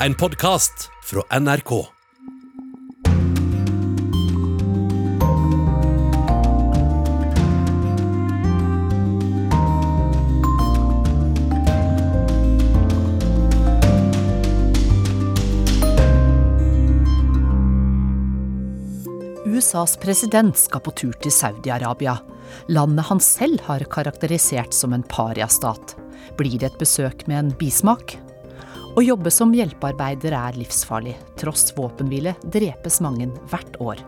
En 0.00 0.14
podkast 0.14 0.90
fra 1.02 1.38
NRK. 1.40 1.86
USAs 19.46 19.96
president 19.96 20.56
skal 20.56 20.80
på 20.80 20.90
tur 20.92 21.12
til 21.24 21.32
Saudi-Arabia. 21.32 22.18
Landet 22.68 23.08
han 23.08 23.20
selv 23.20 23.64
har 23.64 23.80
karakterisert 23.88 24.76
som 24.76 24.92
en 24.92 25.08
pariastat. 25.08 25.96
Blir 26.36 26.60
det 26.60 26.74
et 26.74 26.80
besøk 26.84 27.24
med 27.24 27.38
en 27.38 27.52
bismak? 27.56 28.18
Å 28.96 29.02
jobbe 29.04 29.28
som 29.28 29.50
hjelpearbeider 29.52 30.32
er 30.32 30.56
livsfarlig. 30.56 31.12
Tross 31.36 31.68
våpenhvile 31.76 32.32
drepes 32.48 33.02
mange 33.04 33.26
hvert 33.50 33.76
år. 33.84 34.00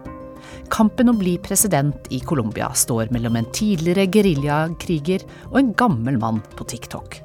Kampen 0.72 1.10
om 1.12 1.18
å 1.18 1.20
bli 1.20 1.34
president 1.44 2.08
i 2.14 2.22
Colombia 2.24 2.70
står 2.72 3.12
mellom 3.12 3.36
en 3.36 3.48
tidligere 3.52 4.06
geriljakriger 4.08 5.26
og 5.50 5.58
en 5.60 5.74
gammel 5.76 6.16
mann 6.22 6.40
på 6.56 6.64
TikTok. 6.72 7.18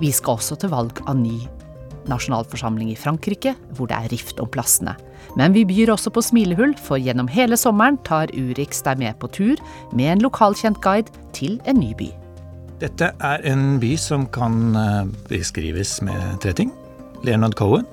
Vi 0.00 0.14
skal 0.16 0.40
også 0.40 0.56
til 0.62 0.72
valg 0.72 1.02
av 1.04 1.20
ny 1.20 1.42
nasjonalforsamling 2.08 2.88
i 2.94 2.96
Frankrike, 2.96 3.52
hvor 3.76 3.90
det 3.90 4.00
er 4.00 4.08
rift 4.14 4.40
om 4.40 4.48
plassene. 4.48 4.96
Men 5.36 5.52
vi 5.52 5.66
byr 5.68 5.92
også 5.92 6.08
på 6.16 6.24
smilehull, 6.24 6.72
for 6.80 6.96
gjennom 6.96 7.28
hele 7.28 7.60
sommeren 7.60 8.00
tar 8.08 8.32
Urix 8.32 8.80
deg 8.86 9.04
med 9.04 9.20
på 9.20 9.28
tur 9.28 9.60
med 9.92 10.14
en 10.16 10.24
lokalkjent 10.24 10.80
guide 10.80 11.12
til 11.36 11.60
en 11.68 11.82
ny 11.84 11.92
by. 12.00 12.08
Dette 12.80 13.12
er 13.12 13.44
en 13.44 13.74
by 13.76 13.92
som 14.00 14.24
kan 14.32 14.72
eh, 14.72 15.16
beskrives 15.28 15.98
med 16.00 16.40
tre 16.40 16.56
ting. 16.56 16.72
Leonard 17.26 17.56
Cohen, 17.58 17.84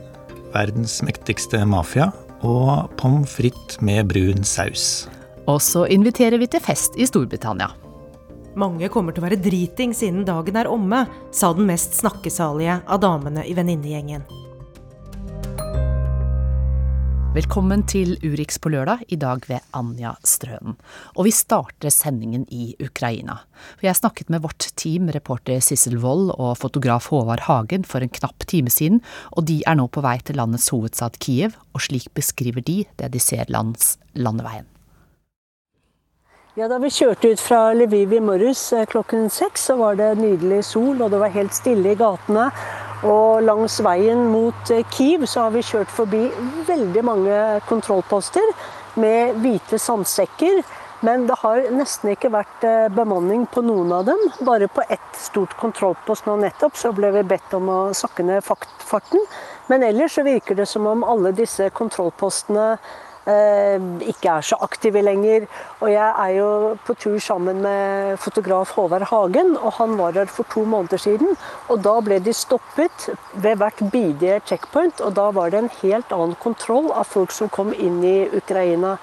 verdens 0.54 1.02
mektigste 1.04 1.64
mafia, 1.68 2.12
og 2.46 2.92
pommes 3.00 3.32
frites 3.34 3.82
med 3.84 4.08
brun 4.12 4.46
saus. 4.48 5.08
Og 5.48 5.60
så 5.64 5.86
inviterer 5.92 6.40
vi 6.40 6.48
til 6.52 6.64
fest 6.64 6.96
i 7.00 7.08
Storbritannia. 7.08 7.70
Mange 8.58 8.90
kommer 8.90 9.14
til 9.14 9.22
å 9.22 9.28
være 9.28 9.40
driting 9.42 9.94
siden 9.94 10.26
dagen 10.26 10.58
er 10.58 10.70
omme, 10.72 11.04
sa 11.32 11.52
den 11.54 11.68
mest 11.70 12.00
snakkesalige 12.00 12.80
av 12.88 13.02
damene 13.04 13.46
i 13.46 13.54
venninnegjengen. 13.58 14.26
Velkommen 17.38 17.84
til 17.86 18.16
Urix 18.26 18.56
på 18.58 18.72
lørdag, 18.74 19.04
i 19.14 19.18
dag 19.22 19.44
ved 19.46 19.62
Anja 19.78 20.16
Strønen. 20.26 20.74
Og 21.14 21.28
vi 21.28 21.34
starter 21.36 21.94
sendingen 21.94 22.48
i 22.50 22.72
Ukraina. 22.82 23.36
For 23.76 23.86
jeg 23.86 24.00
snakket 24.00 24.32
med 24.34 24.42
vårt 24.42 24.66
team, 24.80 25.12
reporter 25.14 25.62
Sissel 25.62 26.00
Wold 26.02 26.32
og 26.34 26.56
fotograf 26.58 27.12
Håvard 27.12 27.44
Hagen 27.46 27.86
for 27.86 28.02
en 28.02 28.10
knapp 28.16 28.48
time 28.50 28.74
siden, 28.74 29.04
og 29.38 29.46
de 29.52 29.60
er 29.70 29.78
nå 29.78 29.86
på 29.86 30.02
vei 30.02 30.16
til 30.26 30.40
landets 30.42 30.72
hovedstad 30.74 31.20
Kiev, 31.22 31.54
og 31.78 31.86
slik 31.86 32.10
beskriver 32.18 32.66
de 32.66 32.80
det 32.98 33.12
de 33.14 33.22
ser 33.22 33.46
lands 33.54 34.00
landeveien. 34.18 34.66
Ja, 36.58 36.66
Da 36.66 36.80
vi 36.82 36.90
kjørte 36.90 37.30
ut 37.30 37.42
fra 37.44 37.58
Lviv 37.78 38.16
i 38.18 38.20
morges 38.24 38.62
eh, 38.74 38.88
klokken 38.90 39.28
seks, 39.30 39.68
så 39.68 39.76
var 39.78 39.94
det 40.00 40.08
nydelig 40.18 40.64
sol, 40.66 41.04
og 41.06 41.12
det 41.14 41.20
var 41.22 41.36
helt 41.36 41.54
stille 41.54 41.92
i 41.92 42.00
gatene. 42.00 42.48
Og 43.06 43.44
langs 43.46 43.76
veien 43.86 44.24
mot 44.32 44.72
eh, 44.74 44.82
Kiev 44.90 45.28
så 45.30 45.44
har 45.46 45.54
vi 45.54 45.62
kjørt 45.62 45.94
forbi 45.94 46.24
veldig 46.66 47.04
mange 47.06 47.38
kontrollposter 47.70 48.50
med 48.98 49.38
hvite 49.44 49.78
sandsekker. 49.78 50.64
Men 51.06 51.30
det 51.30 51.38
har 51.44 51.62
nesten 51.78 52.16
ikke 52.16 52.34
vært 52.34 52.66
eh, 52.66 52.90
bemanning 52.90 53.46
på 53.54 53.62
noen 53.62 53.94
av 53.94 54.10
dem. 54.10 54.26
Bare 54.42 54.66
på 54.66 54.82
ett 54.90 55.14
stort 55.30 55.54
kontrollpost 55.62 56.26
nå 56.26 56.40
nettopp 56.42 56.82
så 56.82 56.90
ble 56.90 57.14
vi 57.20 57.28
bedt 57.36 57.54
om 57.54 57.70
å 57.70 57.82
sakke 57.94 58.26
ned 58.26 58.42
farten. 58.42 59.30
Men 59.70 59.86
ellers 59.86 60.18
så 60.18 60.26
virker 60.26 60.58
det 60.58 60.66
som 60.74 60.90
om 60.90 61.06
alle 61.06 61.38
disse 61.38 61.70
kontrollpostene 61.70 62.72
ikke 63.28 64.32
er 64.32 64.46
så 64.46 64.58
aktive 64.64 65.02
lenger. 65.04 65.48
Og 65.82 65.92
jeg 65.92 66.08
er 66.24 66.34
jo 66.38 66.50
på 66.88 66.96
tur 66.96 67.20
sammen 67.20 67.62
med 67.62 68.18
fotograf 68.24 68.72
Håvard 68.78 69.08
Hagen, 69.12 69.58
og 69.58 69.74
han 69.80 69.98
var 70.00 70.16
her 70.16 70.26
for 70.32 70.48
to 70.54 70.64
måneder 70.66 70.98
siden. 70.98 71.36
Og 71.70 71.84
da 71.84 72.00
ble 72.02 72.20
de 72.24 72.34
stoppet 72.34 73.10
ved 73.34 73.60
hvert 73.60 73.84
bidige 73.92 74.42
checkpoint, 74.48 75.02
og 75.02 75.16
da 75.16 75.30
var 75.32 75.52
det 75.52 75.64
en 75.64 75.72
helt 75.82 76.12
annen 76.12 76.36
kontroll 76.40 76.92
av 76.92 77.08
folk 77.08 77.32
som 77.36 77.50
kom 77.50 77.74
inn 77.74 78.04
i 78.04 78.18
Ukraina. 78.38 78.98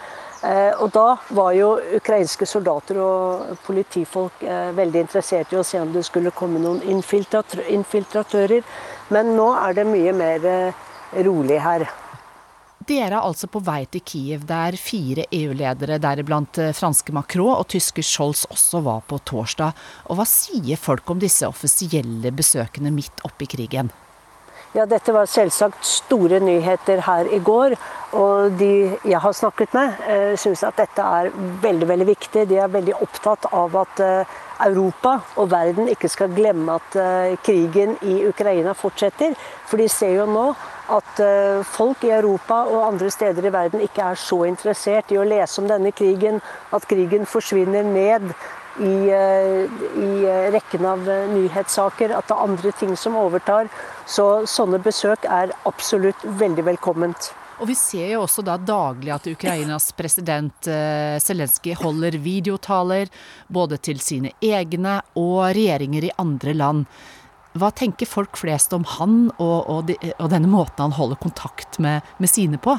Eh, 0.44 0.72
og 0.82 0.90
da 0.92 1.16
var 1.32 1.52
jo 1.56 1.70
ukrainske 1.96 2.46
soldater 2.46 2.98
og 3.00 3.54
politifolk 3.64 4.42
eh, 4.44 4.72
veldig 4.76 5.04
interessert 5.06 5.54
i 5.54 5.60
å 5.60 5.64
se 5.64 5.80
om 5.80 5.92
det 5.94 6.04
skulle 6.04 6.34
komme 6.36 6.60
noen 6.60 6.82
infiltratører. 6.84 8.64
Men 9.14 9.36
nå 9.38 9.50
er 9.56 9.76
det 9.80 9.88
mye 9.88 10.16
mer 10.16 10.48
rolig 11.24 11.60
her. 11.64 11.88
Dere 12.84 13.14
er 13.16 13.22
altså 13.22 13.48
på 13.48 13.62
vei 13.64 13.86
til 13.88 14.02
Kiev, 14.04 14.42
der 14.44 14.76
fire 14.76 15.24
EU-ledere, 15.32 15.96
deriblant 16.02 16.58
eh, 16.60 16.74
franske 16.76 17.14
Macron 17.16 17.54
og 17.54 17.68
tyske 17.72 18.02
Scholz, 18.04 18.42
også 18.52 18.82
var 18.84 19.00
på 19.08 19.16
torsdag. 19.24 19.72
Og 20.10 20.18
hva 20.18 20.26
sier 20.28 20.76
folk 20.80 21.08
om 21.14 21.22
disse 21.22 21.48
offisielle 21.48 22.32
besøkene 22.34 22.92
midt 22.92 23.24
oppi 23.24 23.48
krigen? 23.48 23.88
Ja, 24.74 24.84
Dette 24.90 25.14
var 25.14 25.30
selvsagt 25.30 25.86
store 25.86 26.42
nyheter 26.44 27.00
her 27.06 27.30
i 27.32 27.40
går. 27.46 27.78
Og 28.18 28.58
de 28.60 28.68
jeg 29.00 29.22
har 29.22 29.32
snakket 29.32 29.72
med, 29.72 30.04
eh, 30.04 30.36
syns 30.36 30.66
at 30.66 30.76
dette 30.76 31.08
er 31.22 31.32
veldig 31.64 31.88
veldig 31.88 32.10
viktig. 32.10 32.46
De 32.50 32.60
er 32.60 32.68
veldig 32.68 33.00
opptatt 33.00 33.48
av 33.54 33.80
at 33.80 34.04
eh, 34.04 34.38
Europa 34.68 35.22
og 35.40 35.48
verden 35.54 35.88
ikke 35.88 36.12
skal 36.12 36.36
glemme 36.36 36.76
at 36.76 37.40
krigen 37.42 37.96
i 38.06 38.20
Ukraina 38.28 38.74
fortsetter. 38.76 39.34
For 39.66 39.80
de 39.80 39.88
ser 39.88 40.18
jo 40.20 40.28
nå 40.30 40.50
at 40.92 41.20
eh, 41.20 41.62
folk 41.64 42.04
i 42.04 42.12
Europa 42.12 42.64
og 42.68 42.84
andre 42.88 43.10
steder 43.12 43.46
i 43.46 43.52
verden 43.52 43.84
ikke 43.84 44.10
er 44.10 44.20
så 44.20 44.42
interessert 44.48 45.12
i 45.12 45.20
å 45.20 45.24
lese 45.26 45.62
om 45.62 45.68
denne 45.70 45.94
krigen, 45.96 46.42
at 46.74 46.88
krigen 46.90 47.24
forsvinner 47.28 47.86
ned 47.86 48.26
i, 48.82 48.96
eh, 49.14 49.64
i 49.96 50.10
eh, 50.28 50.50
rekken 50.52 50.84
av 50.90 51.08
nyhetssaker, 51.32 52.12
at 52.12 52.28
det 52.28 52.36
er 52.36 52.44
andre 52.48 52.74
ting 52.80 52.92
som 53.00 53.16
overtar. 53.16 53.70
Så 54.06 54.44
sånne 54.50 54.82
besøk 54.84 55.24
er 55.24 55.54
absolutt 55.64 56.20
veldig 56.24 56.68
velkomment. 56.74 57.32
Og 57.62 57.68
Vi 57.70 57.76
ser 57.78 58.08
jo 58.10 58.24
også 58.24 58.42
da 58.42 58.58
daglig 58.58 59.12
at 59.14 59.28
Ukrainas 59.30 59.92
president 59.94 60.66
Zelenskyj 61.22 61.76
holder 61.78 62.16
videotaler 62.18 63.06
både 63.46 63.78
til 63.78 64.00
sine 64.02 64.32
egne 64.42 64.96
og 65.14 65.54
regjeringer 65.54 66.08
i 66.08 66.16
andre 66.18 66.56
land. 66.58 66.88
Hva 67.54 67.70
tenker 67.70 68.08
folk 68.10 68.34
flest 68.40 68.72
om 68.74 68.82
han 68.96 69.28
og, 69.38 69.58
og, 69.70 69.84
de, 69.86 69.94
og 70.18 70.30
denne 70.32 70.50
måten 70.50 70.88
han 70.88 70.96
holder 70.96 71.20
kontakt 71.22 71.78
med, 71.78 72.02
med, 72.18 72.30
sine 72.30 72.58
på? 72.58 72.74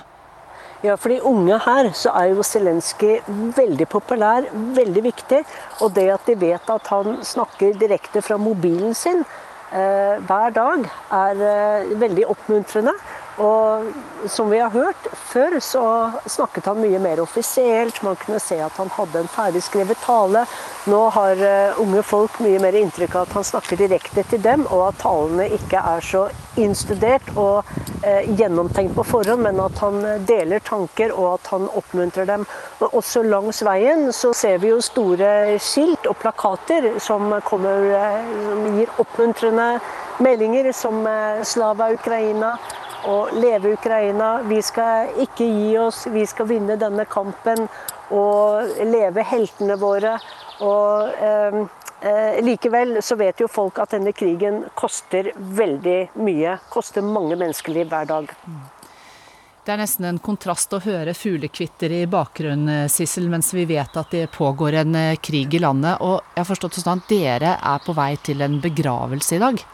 Ja, 0.84 0.98
For 1.00 1.14
de 1.14 1.22
unge 1.24 1.56
her 1.64 1.90
så 1.96 2.12
er 2.20 2.34
jo 2.34 2.44
Zelenskyj 2.44 3.22
veldig 3.56 3.88
populær, 3.90 4.50
veldig 4.76 5.04
viktig. 5.08 5.42
Og 5.80 5.96
det 5.96 6.10
at 6.18 6.28
de 6.28 6.36
vet 6.44 6.72
at 6.76 6.92
han 6.92 7.22
snakker 7.24 7.80
direkte 7.80 8.22
fra 8.26 8.38
mobilen 8.38 8.92
sin 8.94 9.24
eh, 9.24 10.20
hver 10.28 10.52
dag, 10.60 10.84
er 11.24 11.46
eh, 11.48 11.96
veldig 12.04 12.28
oppmuntrende. 12.36 12.94
Og 13.38 13.92
som 14.32 14.50
vi 14.50 14.60
har 14.60 14.70
hørt 14.70 15.08
før, 15.14 15.58
så 15.60 15.84
snakket 16.26 16.70
han 16.70 16.80
mye 16.80 17.00
mer 17.04 17.20
offisielt. 17.20 18.02
Man 18.04 18.16
kunne 18.16 18.40
se 18.40 18.56
at 18.64 18.78
han 18.80 18.92
hadde 18.96 19.20
en 19.20 19.32
ferdigskrevet 19.32 20.00
tale. 20.06 20.46
Nå 20.88 21.02
har 21.12 21.42
uh, 21.44 21.82
unge 21.84 22.04
folk 22.08 22.40
mye 22.44 22.62
mer 22.64 22.78
inntrykk 22.80 23.18
av 23.18 23.28
at 23.28 23.36
han 23.36 23.48
snakker 23.52 23.82
direkte 23.82 24.24
til 24.32 24.44
dem, 24.44 24.64
og 24.72 24.88
at 24.88 25.02
talene 25.04 25.50
ikke 25.58 25.84
er 25.84 26.06
så 26.06 26.24
innstudert 26.56 27.34
og 27.36 27.68
eh, 28.08 28.30
gjennomtenkt 28.40 28.94
på 28.96 29.04
forhånd, 29.04 29.42
men 29.44 29.58
at 29.60 29.82
han 29.84 29.98
deler 30.24 30.64
tanker 30.64 31.12
og 31.12 31.34
at 31.34 31.50
han 31.52 31.68
oppmuntrer 31.76 32.30
dem. 32.30 32.46
Og 32.80 32.96
også 33.02 33.26
langs 33.28 33.60
veien 33.68 34.08
så 34.16 34.32
ser 34.32 34.62
vi 34.64 34.72
jo 34.72 34.80
store 34.80 35.58
skilt 35.60 36.08
og 36.08 36.16
plakater 36.24 36.94
som, 37.04 37.28
kommer, 37.44 37.92
uh, 37.92 38.34
som 38.48 38.80
gir 38.80 38.96
oppmuntrende 39.04 39.70
meldinger, 40.24 40.72
som 40.72 41.04
'Slava 41.44 41.92
Ukraina' 41.92 42.56
og 43.10 43.34
leve 43.38 43.74
Ukraina. 43.76 44.42
Vi 44.48 44.62
skal 44.66 45.16
ikke 45.22 45.46
gi 45.46 45.74
oss, 45.82 46.06
vi 46.12 46.26
skal 46.28 46.50
vinne 46.50 46.78
denne 46.80 47.06
kampen 47.10 47.68
og 48.14 48.78
leve 48.86 49.26
heltene 49.26 49.78
våre. 49.82 50.16
Og 50.66 51.26
eh, 51.30 51.60
eh, 52.02 52.40
likevel 52.46 53.00
så 53.06 53.18
vet 53.20 53.42
jo 53.42 53.50
folk 53.52 53.82
at 53.84 53.98
denne 53.98 54.14
krigen 54.16 54.64
koster 54.78 55.32
veldig 55.36 56.00
mye. 56.22 56.58
Koster 56.72 57.06
mange 57.06 57.38
menneskeliv 57.38 57.92
hver 57.92 58.10
dag. 58.10 58.34
Det 59.66 59.74
er 59.74 59.80
nesten 59.82 60.06
en 60.06 60.20
kontrast 60.22 60.76
å 60.78 60.80
høre 60.84 61.16
fuglekvitter 61.18 61.90
i 61.90 62.04
bakgrunnen, 62.06 62.86
Sissel, 62.86 63.26
mens 63.32 63.48
vi 63.56 63.64
vet 63.66 63.96
at 63.98 64.12
det 64.14 64.28
pågår 64.36 64.78
en 64.84 64.98
eh, 65.00 65.16
krig 65.18 65.58
i 65.58 65.62
landet. 65.64 65.98
Og 66.06 66.20
jeg 66.36 66.44
har 66.44 66.52
forstått 66.52 66.78
sånn 66.82 67.02
at 67.02 67.10
dere 67.10 67.56
er 67.58 67.82
på 67.86 67.96
vei 67.98 68.12
til 68.22 68.46
en 68.46 68.60
begravelse 68.62 69.40
i 69.40 69.42
dag? 69.42 69.66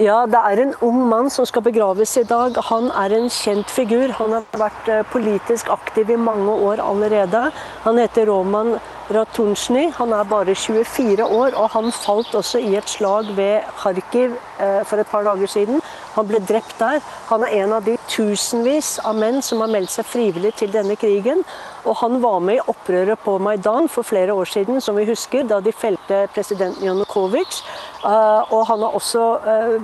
Ja, 0.00 0.22
det 0.24 0.38
er 0.40 0.56
en 0.62 0.70
ung 0.80 1.02
mann 1.04 1.26
som 1.28 1.44
skal 1.44 1.62
begraves 1.66 2.14
i 2.16 2.22
dag. 2.24 2.56
Han 2.70 2.86
er 2.96 3.12
en 3.12 3.26
kjent 3.28 3.68
figur. 3.68 4.14
Han 4.16 4.32
har 4.32 4.46
vært 4.56 4.88
eh, 4.88 5.02
politisk 5.12 5.68
aktiv 5.68 6.08
i 6.08 6.16
mange 6.16 6.48
år 6.48 6.80
allerede. 6.80 7.50
Han 7.84 8.00
heter 8.00 8.30
Roman 8.30 8.78
Ratunjny. 9.14 9.90
Han 9.98 10.12
er 10.12 10.28
bare 10.28 10.54
24 10.54 11.24
år, 11.24 11.56
og 11.58 11.70
han 11.74 11.92
falt 11.92 12.34
også 12.34 12.60
i 12.62 12.76
et 12.78 12.88
slag 12.88 13.28
ved 13.36 13.66
Kharkiv 13.80 14.36
eh, 14.60 14.80
for 14.88 15.00
et 15.00 15.10
par 15.10 15.26
dager 15.26 15.50
siden. 15.50 15.82
Han 16.14 16.28
ble 16.28 16.40
drept 16.44 16.78
der. 16.80 17.00
Han 17.30 17.44
er 17.46 17.54
en 17.62 17.74
av 17.78 17.84
de 17.86 17.96
tusenvis 18.08 18.98
av 19.04 19.16
menn 19.16 19.40
som 19.44 19.62
har 19.64 19.70
meldt 19.72 19.94
seg 19.94 20.08
frivillig 20.08 20.54
til 20.60 20.72
denne 20.72 20.96
krigen. 21.00 21.44
Og 21.84 21.96
han 22.02 22.18
var 22.22 22.40
med 22.44 22.60
i 22.60 22.64
opprøret 22.72 23.20
på 23.24 23.38
Maidan 23.42 23.88
for 23.90 24.06
flere 24.06 24.34
år 24.34 24.50
siden, 24.50 24.80
som 24.80 24.96
vi 24.96 25.06
husker, 25.08 25.46
da 25.48 25.60
de 25.60 25.72
felte 25.72 26.26
presidenten 26.34 26.86
Janukovitsj. 26.86 27.62
Eh, 28.04 28.52
og 28.52 28.66
han 28.68 28.84
har 28.86 28.98
også 28.98 29.28
eh, 29.54 29.78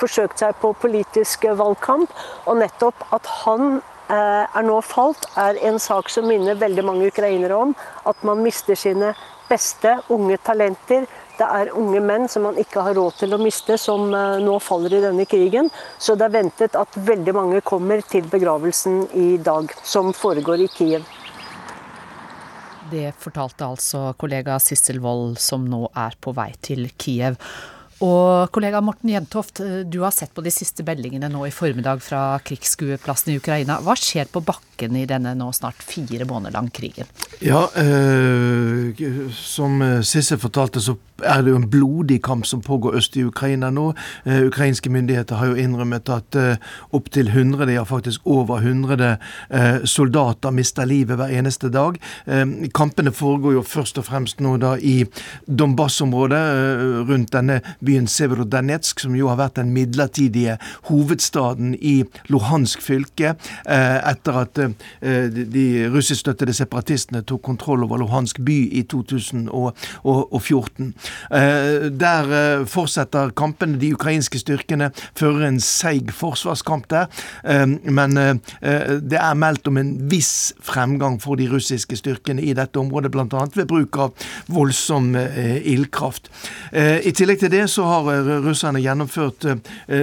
forsøkt 0.00 0.42
seg 0.44 0.58
på 0.60 0.74
politisk 0.82 1.48
valgkamp. 1.62 2.12
Og 2.46 2.60
nettopp 2.60 3.08
at 3.16 3.32
han 3.44 3.80
er 4.10 4.64
nå 4.66 4.80
falt, 4.82 5.26
er 5.38 5.58
en 5.68 5.78
sak 5.78 6.10
som 6.10 6.26
minner 6.28 6.58
veldig 6.58 6.84
mange 6.86 7.10
ukrainere 7.10 7.56
om 7.56 7.74
at 8.08 8.24
man 8.26 8.42
mister 8.42 8.78
sine 8.78 9.14
beste 9.50 9.96
unge 10.14 10.38
talenter. 10.46 11.06
Det 11.38 11.46
er 11.46 11.72
unge 11.78 12.02
menn 12.04 12.28
som 12.28 12.44
man 12.48 12.58
ikke 12.60 12.82
har 12.84 12.94
råd 12.98 13.16
til 13.22 13.34
å 13.34 13.40
miste, 13.40 13.78
som 13.80 14.10
nå 14.10 14.58
faller 14.62 14.98
i 14.98 15.02
denne 15.06 15.26
krigen. 15.30 15.70
Så 15.98 16.14
det 16.18 16.28
er 16.28 16.36
ventet 16.36 16.76
at 16.78 16.98
veldig 17.06 17.34
mange 17.36 17.62
kommer 17.64 18.04
til 18.06 18.28
begravelsen 18.30 19.06
i 19.16 19.30
dag, 19.42 19.72
som 19.82 20.12
foregår 20.16 20.66
i 20.66 20.70
Kiev. 20.74 21.08
Det 22.90 23.12
fortalte 23.22 23.66
altså 23.66 24.08
kollega 24.18 24.58
Sissel 24.62 24.98
Wold, 25.02 25.38
som 25.38 25.66
nå 25.70 25.84
er 25.94 26.16
på 26.20 26.34
vei 26.36 26.50
til 26.62 26.88
Kiev. 26.98 27.38
Og 28.00 28.48
kollega 28.54 28.80
Morten 28.80 29.10
Jentoft, 29.12 29.60
du 29.60 29.98
har 30.00 30.12
sett 30.16 30.32
på 30.32 30.40
de 30.40 30.52
siste 30.54 30.84
meldingene 30.86 31.28
nå 31.28 31.42
i 31.44 31.52
formiddag 31.52 32.00
fra 32.00 32.38
krigsskueplassen 32.40 33.34
i 33.34 33.36
Ukraina. 33.36 33.76
Hva 33.84 33.92
skjer 33.98 34.30
på 34.32 34.40
bakken 34.40 34.96
i 34.96 35.04
denne 35.08 35.34
nå 35.36 35.50
snart 35.52 35.84
fire 35.84 36.24
måneder 36.24 36.56
lang 36.56 36.70
krigen? 36.72 37.10
Ja, 37.44 37.66
eh, 37.76 39.04
som 39.36 39.84
Sissel 40.00 40.40
fortalte, 40.40 40.80
så 40.80 40.96
er 41.24 41.42
det 41.42 41.52
jo 41.52 41.58
en 41.60 41.68
blodig 41.70 42.20
kamp 42.24 42.46
som 42.46 42.62
pågår 42.64 42.96
øst 42.96 43.16
i 43.16 43.24
Ukraina 43.24 43.70
nå. 43.70 43.90
Eh, 44.24 44.46
ukrainske 44.46 44.90
myndigheter 44.90 45.36
har 45.36 45.52
jo 45.52 45.58
innrømmet 45.60 46.08
at 46.08 46.36
eh, 46.36 46.56
opptil 46.96 47.28
100, 47.28 47.68
ja 47.74 47.84
faktisk 47.84 48.24
over 48.24 48.60
100 48.64 49.16
eh, 49.50 49.84
soldater 49.84 50.50
mister 50.50 50.88
livet 50.88 51.20
hver 51.20 51.32
eneste 51.36 51.68
dag. 51.68 52.00
Eh, 52.26 52.46
kampene 52.74 53.12
foregår 53.12 53.58
jo 53.58 53.62
først 53.66 54.00
og 54.00 54.08
fremst 54.08 54.40
nå 54.40 54.56
da 54.62 54.76
i 54.76 55.04
Donbas-området, 55.46 56.40
eh, 56.40 56.86
rundt 57.10 57.32
denne 57.36 57.60
byen 57.80 57.89
Severodonetsk, 58.10 59.00
som 59.00 59.16
jo 59.18 59.30
har 59.30 59.40
vært 59.40 59.58
den 59.60 59.72
midlertidige 59.74 60.58
hovedstaden 60.90 61.74
i 61.74 62.02
Luhansk 62.28 62.82
fylke, 62.84 63.34
eh, 63.66 63.98
etter 64.10 64.42
at 64.44 64.58
de 65.00 65.66
russiskstøttede 65.90 66.52
separatistene 66.56 67.22
tok 67.26 67.42
kontroll 67.42 67.84
over 67.84 68.00
Luhansk 68.00 68.40
by 68.44 68.58
i 68.72 68.82
2014. 68.82 70.94
Eh, 71.30 71.90
der 72.00 72.32
eh, 72.34 72.66
fortsetter 72.66 73.32
kampene. 73.36 73.78
De 73.80 73.92
ukrainske 73.94 74.40
styrkene 74.40 74.90
fører 75.18 75.46
en 75.48 75.60
seig 75.62 76.12
forsvarskamp 76.14 76.88
der. 76.90 77.08
Eh, 77.44 77.66
men 77.90 78.18
det 78.60 79.18
er 79.18 79.38
meldt 79.38 79.68
om 79.68 79.78
en 79.80 79.92
viss 80.10 80.52
fremgang 80.64 81.18
for 81.22 81.38
de 81.40 81.48
russiske 81.50 81.96
styrkene 81.98 82.42
i 82.42 82.54
dette 82.56 82.80
området, 82.80 83.10
bl.a. 83.12 83.44
ved 83.54 83.68
bruk 83.70 83.98
av 84.00 84.26
voldsom 84.50 85.12
ildkraft. 85.16 86.30
I 86.72 87.12
tillegg 87.16 87.40
til 87.42 87.52
det 87.52 87.64
så 87.72 87.79
har 87.86 88.28
russerne 88.44 88.82
gjennomført 88.82 89.46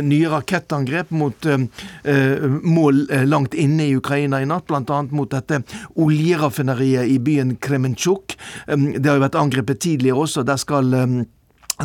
nye 0.03 0.31
rakettangrep 0.31 1.11
mot 1.11 1.47
mål 2.63 3.01
langt 3.29 3.53
inne 3.57 3.87
i 3.87 3.95
Ukraina 3.97 4.41
i 4.41 4.49
natt, 4.49 4.67
bl.a. 4.67 5.01
mot 5.11 5.31
dette 5.31 5.61
oljeraffineriet 5.95 7.09
i 7.11 7.17
byen 7.23 7.55
Kremenchuk. 7.61 8.37
Det 8.67 9.05
har 9.05 9.19
jo 9.19 9.25
vært 9.25 9.39
angrepet 9.39 9.81
tidligere 9.83 10.25
også. 10.27 10.45
Der 10.47 10.59
skal 10.61 10.93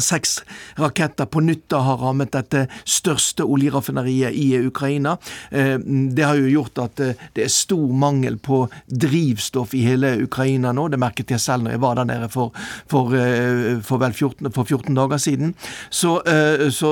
Seks 0.00 0.39
raketter 0.75 1.27
på 1.27 1.41
nytt 1.41 1.73
har 1.73 1.99
rammet 2.00 2.33
dette 2.33 2.65
største 2.89 3.44
oljeraffineriet 3.44 4.33
i 4.33 4.56
Ukraina. 4.56 5.19
Eh, 5.50 5.77
det 6.17 6.25
har 6.25 6.39
jo 6.41 6.49
gjort 6.49 6.81
at 6.81 7.00
eh, 7.05 7.19
det 7.37 7.44
er 7.44 7.53
stor 7.53 7.93
mangel 7.93 8.39
på 8.41 8.62
drivstoff 8.87 9.75
i 9.77 9.83
hele 9.85 10.15
Ukraina 10.25 10.73
nå. 10.73 10.87
Det 10.89 11.00
merket 11.00 11.35
jeg 11.35 11.43
selv 11.44 11.67
når 11.67 11.77
jeg 11.77 11.83
var 11.85 11.99
der 12.00 12.09
nede 12.09 12.31
for, 12.33 12.56
for, 12.89 13.12
eh, 13.17 13.83
for 13.85 14.00
vel 14.00 14.17
14, 14.17 14.49
for 14.56 14.65
14 14.65 14.97
dager 14.97 15.21
siden. 15.21 15.53
Så, 15.91 16.15
så, 16.73 16.91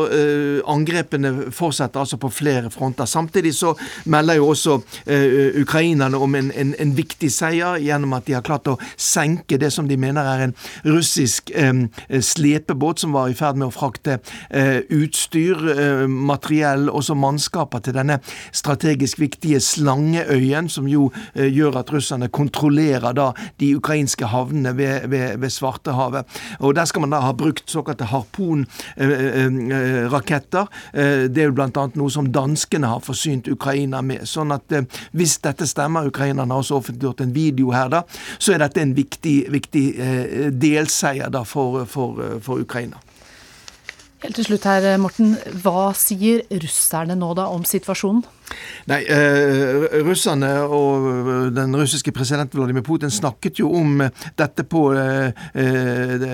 angrepene 0.71 1.51
fortsetter 1.55 2.01
altså 2.01 2.19
på 2.21 2.29
flere 2.33 2.71
fronter. 2.73 3.09
Samtidig 3.09 3.53
så 3.55 3.73
melder 4.05 4.39
jo 4.39 4.49
også 4.53 4.77
ukrainerne 5.61 6.19
om 6.19 6.35
en, 6.35 6.51
en, 6.53 6.75
en, 6.79 6.93
viktig 6.97 7.31
seier 7.33 7.79
gjennom 7.81 8.13
at 8.17 8.27
de 8.27 8.37
har 8.37 8.45
klart 8.47 8.69
å 8.71 8.77
senke 8.97 9.59
det 9.61 9.71
som 9.73 9.89
de 9.89 9.97
mener 10.01 10.27
er 10.27 10.45
en 10.47 10.55
russisk 10.89 11.53
slepebåt 12.21 12.90
båt 12.91 12.99
som 12.99 13.13
var 13.13 13.29
i 13.31 13.35
ferd 13.39 13.57
med 13.61 13.69
å 13.69 13.75
frakte 13.75 14.19
eh, 14.51 14.81
utstyr, 14.91 15.57
eh, 15.71 16.07
materiell 16.11 16.89
og 16.91 17.05
så 17.07 17.15
mannskaper 17.15 17.79
til 17.85 17.95
denne 17.95 18.19
strategisk 18.57 19.21
viktige 19.23 19.61
Slangeøyen, 19.63 20.69
som 20.69 20.89
jo 20.91 21.13
eh, 21.35 21.47
gjør 21.47 21.79
at 21.83 21.91
russerne 21.95 22.29
kontrollerer 22.35 23.13
da 23.15 23.33
de 23.63 23.77
ukrainske 23.79 24.27
havnene 24.33 24.77
ved, 24.77 25.09
ved, 25.13 25.39
ved 25.39 25.51
Svartehavet. 25.55 26.25
Og 26.59 26.75
Der 26.75 26.85
skal 26.85 27.01
man 27.05 27.11
da 27.15 27.21
ha 27.23 27.33
brukt 27.37 27.71
såkalte 27.71 28.05
harpunraketter. 28.11 30.67
Eh, 30.93 31.01
eh, 31.01 31.25
det 31.31 31.43
er 31.43 31.47
jo 31.51 31.57
bl.a. 31.59 31.71
noe 31.71 32.11
som 32.11 32.33
danskene 32.33 32.87
har 32.91 33.01
forsynt 33.05 33.49
Ukraina 33.53 34.03
med. 34.03 34.27
Sånn 34.29 34.53
at 34.55 34.73
eh, 34.75 34.85
hvis 35.15 35.39
dette 35.45 35.67
stemmer, 35.69 36.07
ukrainerne 36.11 36.53
har 36.53 36.59
også 36.65 36.77
offentliggjort 36.81 37.21
en 37.23 37.35
video 37.37 37.71
her, 37.77 37.89
da, 37.93 38.01
så 38.39 38.53
er 38.55 38.59
dette 38.65 38.81
en 38.83 38.95
viktig, 38.97 39.39
viktig 39.53 39.87
delseier 40.61 41.31
da 41.33 41.43
for, 41.47 41.85
for, 41.91 42.41
for 42.43 42.55
Ukraina. 42.65 42.80
Ukraina. 42.81 43.01
Helt 44.21 44.37
til 44.37 44.45
slutt 44.45 44.67
her, 44.69 44.97
Morten. 45.01 45.37
Hva 45.63 45.93
sier 45.97 46.45
russerne 46.53 47.17
nå 47.17 47.33
da 47.39 47.49
om 47.53 47.65
situasjonen? 47.65 48.25
Nei, 48.91 49.01
eh, 49.05 50.03
russerne 50.05 50.51
og 50.67 51.53
den 51.55 51.77
russiske 51.77 52.13
presidenten 52.13 52.59
Vladimir 52.59 52.83
Putin 52.83 53.11
snakket 53.11 53.61
jo 53.61 53.71
om 53.77 54.01
dette 54.39 54.65
på 54.65 54.87
eh, 54.97 55.33
eh 55.55 56.27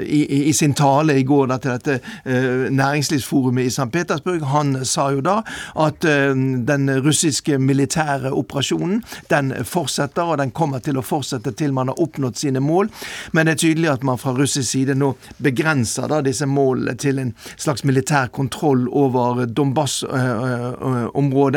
i, 0.00 0.48
i, 0.48 0.52
sin 0.52 0.74
tale 0.74 1.14
i 1.18 1.22
går 1.22 1.46
da, 1.50 1.58
til 1.58 1.70
dette 1.76 1.98
eh, 2.24 2.66
næringslivsforumet 2.72 3.68
i 3.68 3.70
St. 3.70 3.90
Petersburg. 3.92 4.42
Han 4.50 4.84
sa 4.84 5.10
jo 5.14 5.20
da 5.20 5.40
at 5.78 6.04
eh, 6.04 6.34
den 6.66 6.90
russiske 7.04 7.58
militære 7.58 8.32
operasjonen 8.32 9.02
den 9.30 9.52
fortsetter, 9.64 10.22
og 10.22 10.38
den 10.38 10.50
kommer 10.50 10.82
til 10.82 10.98
å 10.98 11.04
fortsette 11.04 11.52
til 11.52 11.74
man 11.76 11.92
har 11.92 12.00
oppnådd 12.00 12.38
sine 12.40 12.60
mål. 12.60 12.90
Men 13.32 13.46
det 13.46 13.52
er 13.52 13.62
tydelig 13.66 13.92
at 13.92 14.06
man 14.06 14.18
fra 14.18 14.34
russisk 14.36 14.70
side 14.70 14.96
nå 14.98 15.12
begrenser 15.38 16.08
da 16.10 16.20
disse 16.24 16.46
målene 16.46 16.96
til 16.98 17.18
en 17.22 17.34
slags 17.56 17.84
militær 17.84 18.32
kontroll 18.34 18.88
over 18.88 19.46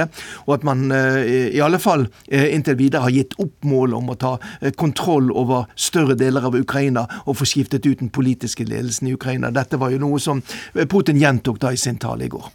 Donbas-området. 0.03 0.45
Og 0.47 0.53
at 0.55 0.63
man 0.63 0.91
eh, 0.91 1.55
i 1.55 1.62
alle 1.63 1.79
fall 1.79 2.07
eh, 2.27 2.53
inntil 2.55 2.77
videre 2.77 3.03
har 3.03 3.13
gitt 3.13 3.36
opp 3.39 3.63
målet 3.63 3.98
om 3.98 4.10
å 4.10 4.15
ta 4.19 4.33
eh, 4.62 4.72
kontroll 4.72 5.31
over 5.31 5.67
større 5.75 6.15
deler 6.15 6.45
av 6.45 6.55
Ukraina 6.55 7.07
og 7.25 7.38
få 7.38 7.45
skiftet 7.45 7.86
ut 7.86 8.00
den 8.00 8.10
politiske 8.10 8.65
ledelsen 8.65 9.07
i 9.07 9.13
Ukraina. 9.13 9.51
Dette 9.51 9.77
var 9.77 9.93
jo 9.93 10.01
noe 10.01 10.19
som 10.19 10.41
Putin 10.89 11.19
gjentok 11.22 11.60
da 11.60 11.74
i 11.74 11.77
sin 11.77 11.98
tale 11.98 12.25
i 12.25 12.31
går. 12.31 12.50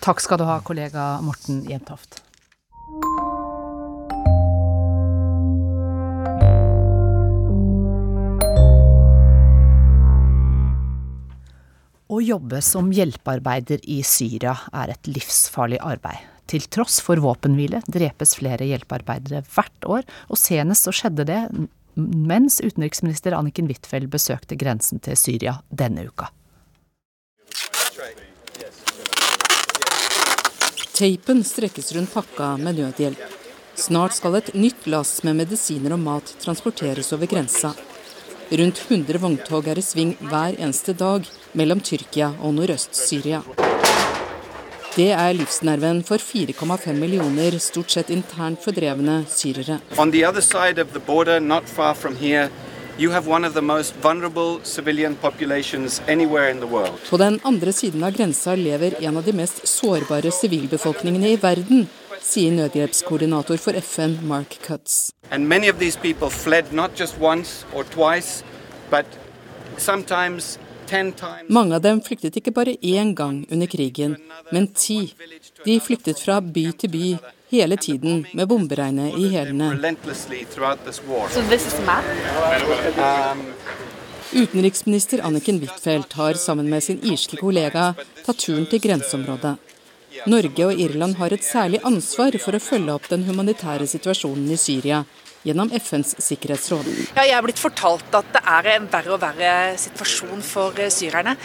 Takk 0.00 0.20
skal 0.20 0.40
du 0.40 0.46
ha, 0.48 0.60
kollega 0.64 1.20
Morten 1.22 1.64
Jentoft. 1.68 2.22
Å 12.10 12.18
jobbe 12.18 12.58
som 12.64 12.88
hjelpearbeider 12.90 13.84
i 13.86 14.00
Syria 14.02 14.56
er 14.74 14.90
et 14.96 15.10
livsfarlig 15.12 15.78
arbeid. 15.78 16.18
Til 16.50 16.64
tross 16.66 16.98
for 17.04 17.20
våpenhvile 17.22 17.78
drepes 17.86 18.34
flere 18.40 18.66
hjelpearbeidere 18.66 19.44
hvert 19.54 19.86
år, 19.86 20.06
og 20.26 20.38
senest 20.40 20.88
så 20.88 20.94
skjedde 20.94 21.28
det 21.28 21.40
mens 21.94 22.58
utenriksminister 22.62 23.36
Anniken 23.36 23.68
Huitfeldt 23.70 24.10
besøkte 24.10 24.58
grensen 24.58 25.02
til 25.02 25.18
Syria 25.18 25.60
denne 25.70 26.08
uka. 26.08 26.30
Teipen 31.00 31.44
strekkes 31.46 31.94
rundt 31.96 32.12
pakka 32.12 32.56
med 32.60 32.80
nødhjelp. 32.80 33.22
Snart 33.78 34.12
skal 34.18 34.36
et 34.36 34.50
nytt 34.52 34.90
lass 34.90 35.22
med 35.24 35.38
medisiner 35.38 35.94
og 35.96 36.02
mat 36.02 36.34
transporteres 36.42 37.14
over 37.16 37.30
grensa. 37.30 37.72
Rundt 38.50 38.82
100 38.90 39.22
vogntog 39.22 39.70
er 39.70 39.78
i 39.78 39.86
sving 39.86 40.16
hver 40.20 40.58
eneste 40.58 40.92
dag 40.98 41.24
mellom 41.54 41.80
Tyrkia 41.80 42.34
og 42.42 42.58
Nordøst-Syria. 42.58 43.40
Det 44.90 45.12
er 45.14 45.36
livsnerven 45.38 46.00
for 46.02 46.18
4,5 46.18 46.96
millioner 46.98 47.54
stort 47.62 47.92
sett 47.94 48.08
internt 48.10 48.58
fordrevne 48.64 49.20
syrere. 49.30 49.76
På 57.10 57.16
den 57.22 57.38
andre 57.52 57.72
siden 57.72 58.02
av 58.02 58.16
grensa 58.18 58.54
lever 58.58 58.96
en 59.00 59.16
av 59.16 59.24
de 59.24 59.32
mest 59.32 59.62
sårbare 59.68 60.32
sivilbefolkningene 60.34 61.30
i 61.30 61.38
verden, 61.38 61.86
sier 62.20 62.50
nødhjelpskoordinator 62.58 63.62
for 63.62 63.78
FN, 63.78 64.18
Mark 64.26 64.58
Cutts. 64.66 65.12
Once 67.20 67.64
twice, 67.94 68.42
but 68.90 69.06
sometimes 69.78 70.58
Mange 71.48 71.76
av 71.76 71.82
dem 71.84 72.00
flyktet 72.02 72.36
ikke 72.40 72.54
bare 72.54 72.74
én 72.82 73.14
gang 73.14 73.44
under 73.50 73.66
krigen, 73.70 74.16
men 74.50 74.66
ti. 74.74 75.14
De 75.64 75.78
flyktet 75.80 76.18
fra 76.18 76.40
by 76.40 76.64
til 76.72 76.90
by 76.90 77.04
hele 77.50 77.76
tiden 77.76 78.24
med 78.34 78.48
bomberegnet 78.48 79.18
i 79.18 79.28
hælene. 79.34 79.70
Utenriksminister 84.30 85.24
Anniken 85.26 85.58
Huitfeldt 85.58 86.12
har 86.12 86.34
sammen 86.34 86.70
med 86.70 86.84
sin 86.86 87.00
irske 87.02 87.36
kollega 87.40 87.92
tatt 88.24 88.38
turen 88.38 88.68
til 88.70 88.82
grenseområdet. 88.84 89.56
Norge 90.26 90.66
og 90.66 90.80
Irland 90.80 91.16
har 91.18 91.32
et 91.34 91.46
særlig 91.46 91.80
ansvar 91.86 92.36
for 92.42 92.54
å 92.54 92.62
følge 92.62 92.94
opp 92.94 93.08
den 93.10 93.24
humanitære 93.26 93.86
situasjonen 93.90 94.50
i 94.54 94.58
Syria 94.58 95.04
gjennom 95.46 95.70
FNs 95.72 96.16
sikkerhetsråd. 96.20 96.88
Ja, 97.16 97.24
jeg 97.24 97.36
er 97.36 97.46
blitt 97.46 97.62
fortalt 97.62 98.12
at 98.16 98.34
det 98.34 98.42
er 98.56 98.68
en 98.74 98.90
verre 98.92 99.14
og 99.16 99.22
verre 99.22 99.54
situasjon 99.80 100.44
for 100.44 100.76
eh, 100.80 100.92
syrerne. 100.92 101.36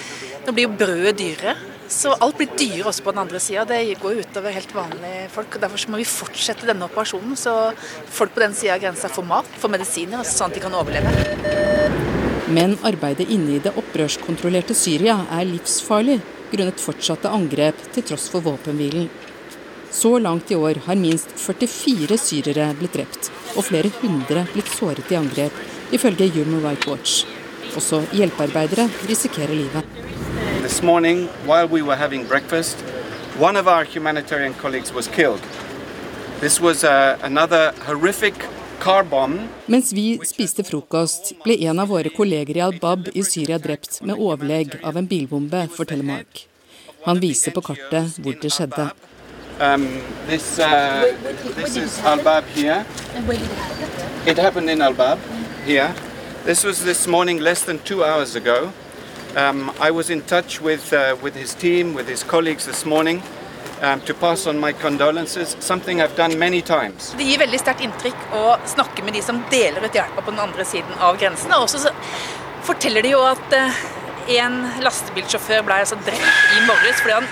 Nå 0.46 0.56
blir 0.56 0.68
jo 0.68 0.76
brødet 0.76 1.16
dyrere. 1.22 1.56
Så 1.92 2.16
alt 2.18 2.40
blir 2.40 2.50
dyrere 2.58 2.90
også 2.90 3.06
på 3.06 3.14
den 3.14 3.22
andre 3.22 3.40
sida. 3.40 3.64
Det 3.70 3.80
går 4.02 4.16
jo 4.16 4.26
utover 4.26 4.56
helt 4.56 4.74
vanlige 4.76 5.30
folk. 5.36 5.56
og 5.56 5.66
Derfor 5.66 5.94
må 5.94 6.02
vi 6.02 6.10
fortsette 6.10 6.68
denne 6.68 6.88
operasjonen, 6.90 7.38
så 7.40 7.56
folk 8.10 8.34
på 8.36 8.44
den 8.44 8.56
sida 8.58 8.76
av 8.76 8.84
grensa 8.84 9.12
får 9.14 9.28
mat, 9.30 9.52
får 9.62 9.74
medisiner, 9.78 10.26
sånn 10.26 10.50
at 10.50 10.58
de 10.58 10.66
kan 10.66 10.76
overleve. 10.76 11.14
Men 12.56 12.76
arbeidet 12.86 13.30
inne 13.34 13.58
i 13.58 13.62
det 13.62 13.74
opprørskontrollerte 13.78 14.76
Syria 14.78 15.22
er 15.34 15.48
livsfarlig 15.50 16.20
grunnet 16.52 16.82
fortsatte 16.82 17.32
angrep 17.34 17.80
til 17.94 18.06
tross 18.06 18.28
for 18.34 18.46
våpenhvilen. 18.46 19.08
Så 19.96 20.18
langt 20.20 20.52
i 20.52 20.58
år 20.60 20.82
har 20.86 21.00
minst 21.00 21.32
44 21.40 22.18
syrere 22.20 22.68
blitt 22.78 22.98
drept, 22.98 23.30
og 23.56 23.66
flere 23.68 23.92
hundre 24.02 24.46
blitt 24.54 24.72
såret 24.72 25.12
i 25.12 25.18
angrep, 25.20 25.54
ifølge 25.92 26.30
Human 26.36 26.64
Rights 26.64 26.88
Watch. 26.88 27.26
Også 27.76 28.02
hjelpearbeidere 28.14 28.90
risikerer 29.10 29.54
livet. 29.54 29.84
This 30.62 30.82
morning, 30.84 31.28
while 31.46 31.68
we 31.68 31.82
were 31.82 31.96
having 31.96 32.28
breakfast, 32.28 32.78
one 33.40 33.60
of 33.60 33.68
our 33.68 33.84
humanitarian 33.84 34.54
colleagues 34.54 34.94
was 34.94 35.08
killed. 35.08 35.42
This 36.40 36.62
was 36.62 36.84
a, 36.84 37.18
another 37.24 37.72
horrific 37.88 38.34
mens 39.66 39.94
vi 39.94 40.20
spiste 40.28 40.64
frokost, 40.64 41.32
ble 41.44 41.56
en 41.66 41.80
av 41.80 41.90
våre 41.90 42.12
kolleger 42.14 42.58
i 42.60 42.62
Al-Bab 42.62 43.08
i 43.18 43.24
Syria 43.26 43.58
drept 43.58 44.02
med 44.06 44.20
overlegg 44.20 44.76
av 44.84 45.00
en 45.00 45.08
bilbombe, 45.08 45.64
forteller 45.74 46.06
Mark. 46.06 46.44
Han 47.06 47.22
viser 47.24 47.56
på 47.56 47.64
kartet 47.66 48.20
hvor 48.20 48.36
det 48.42 48.52
skjedde. 48.54 48.90
Um, 49.60 50.02
this, 50.28 50.60
uh, 50.60 51.16
this 51.56 51.78
is 51.78 51.98
Al-Bab 52.00 52.44
did 52.54 52.86
It 54.28 54.38
happened 54.38 54.70
in 54.70 54.82
Albab, 54.82 55.18
here. 55.66 55.96
This 56.44 56.66
was 56.66 56.84
this 56.84 57.08
morning, 57.08 57.40
less 57.40 57.64
than 57.64 57.80
two 57.80 58.04
hours 58.04 58.36
ago. 58.36 58.74
Um, 59.38 59.72
I 59.80 59.92
was 59.92 60.10
in 60.10 60.24
touch 60.24 60.60
with, 60.60 60.92
uh, 60.92 61.16
with 61.22 61.36
his 61.36 61.54
team, 61.54 61.94
with 61.94 62.10
his 62.10 62.22
colleagues 62.22 62.66
this 62.66 62.86
morning. 62.86 63.24
Um, 63.82 64.02
to 64.02 64.14
pass 64.14 64.46
on 64.46 64.60
my 64.60 64.74
condolences, 64.74 65.56
something 65.60 66.02
I've 66.02 66.16
done 66.16 66.38
many 66.40 66.62
times. 66.62 67.14
Det 67.18 67.26
gir 67.28 67.40
veldig 67.40 67.60
sterkt 67.60 67.84
inntrykk 67.84 68.30
å 68.36 68.44
snakke 68.72 69.04
med 69.04 69.14
de 69.14 69.22
som 69.22 69.42
deler 69.52 69.84
ut 69.84 69.96
hjelpa 69.96 70.24
på 70.24 70.32
den 70.32 70.40
andre 70.40 70.66
siden 70.66 71.00
av 71.00 71.20
grensen. 71.20 71.52
Og 71.60 71.68
så 71.70 71.92
forteller 72.64 73.04
de 73.04 73.12
jo 73.12 73.24
at 73.28 73.56
uh, 73.56 73.82
en 74.40 74.62
lastebilsjåfør 74.84 75.68
ble 75.68 75.82
altså 75.84 76.00
drept 76.08 76.56
i 76.56 76.64
morges 76.70 77.04
fordi 77.04 77.20
han 77.20 77.28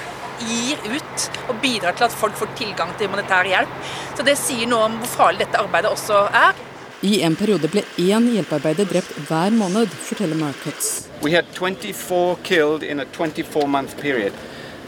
gir 0.47 0.79
ut 0.97 1.25
og 1.49 1.57
bidrar 1.63 1.97
til 1.97 2.07
at 2.07 2.15
folk 2.15 2.35
får 2.39 2.53
tilgang 2.59 2.93
til 2.97 3.09
humanitær 3.09 3.49
hjelp. 3.49 3.73
Så 4.17 4.25
det 4.27 4.37
sier 4.39 4.69
noe 4.69 4.89
om 4.89 4.99
hvor 5.01 5.11
farlig 5.11 5.45
dette 5.45 5.61
arbeidet 5.61 5.91
også 5.91 6.25
er. 6.29 6.59
I 7.03 7.19
en 7.27 7.35
periode 7.35 7.67
ble 7.67 7.83
én 7.99 8.29
hjelpearbeider 8.31 8.87
drept 8.87 9.15
hver 9.27 9.51
måned, 9.51 9.91
forteller 10.07 10.39
Markets. 10.39 11.09
We 11.21 11.31
had 11.35 11.49
24 11.55 12.37
killed 12.43 12.83
in 12.83 12.99
a 12.99 13.05
24 13.05 13.67
month 13.67 13.97
period. 13.99 14.31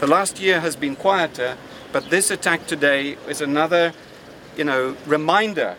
The 0.00 0.06
last 0.06 0.40
year 0.40 0.60
has 0.60 0.76
been 0.76 0.96
quieter, 0.96 1.56
but 1.92 2.10
this 2.10 2.30
attack 2.30 2.66
today 2.66 3.16
is 3.28 3.42
another, 3.42 3.92
you 4.56 4.64
know, 4.64 4.94
reminder 5.06 5.74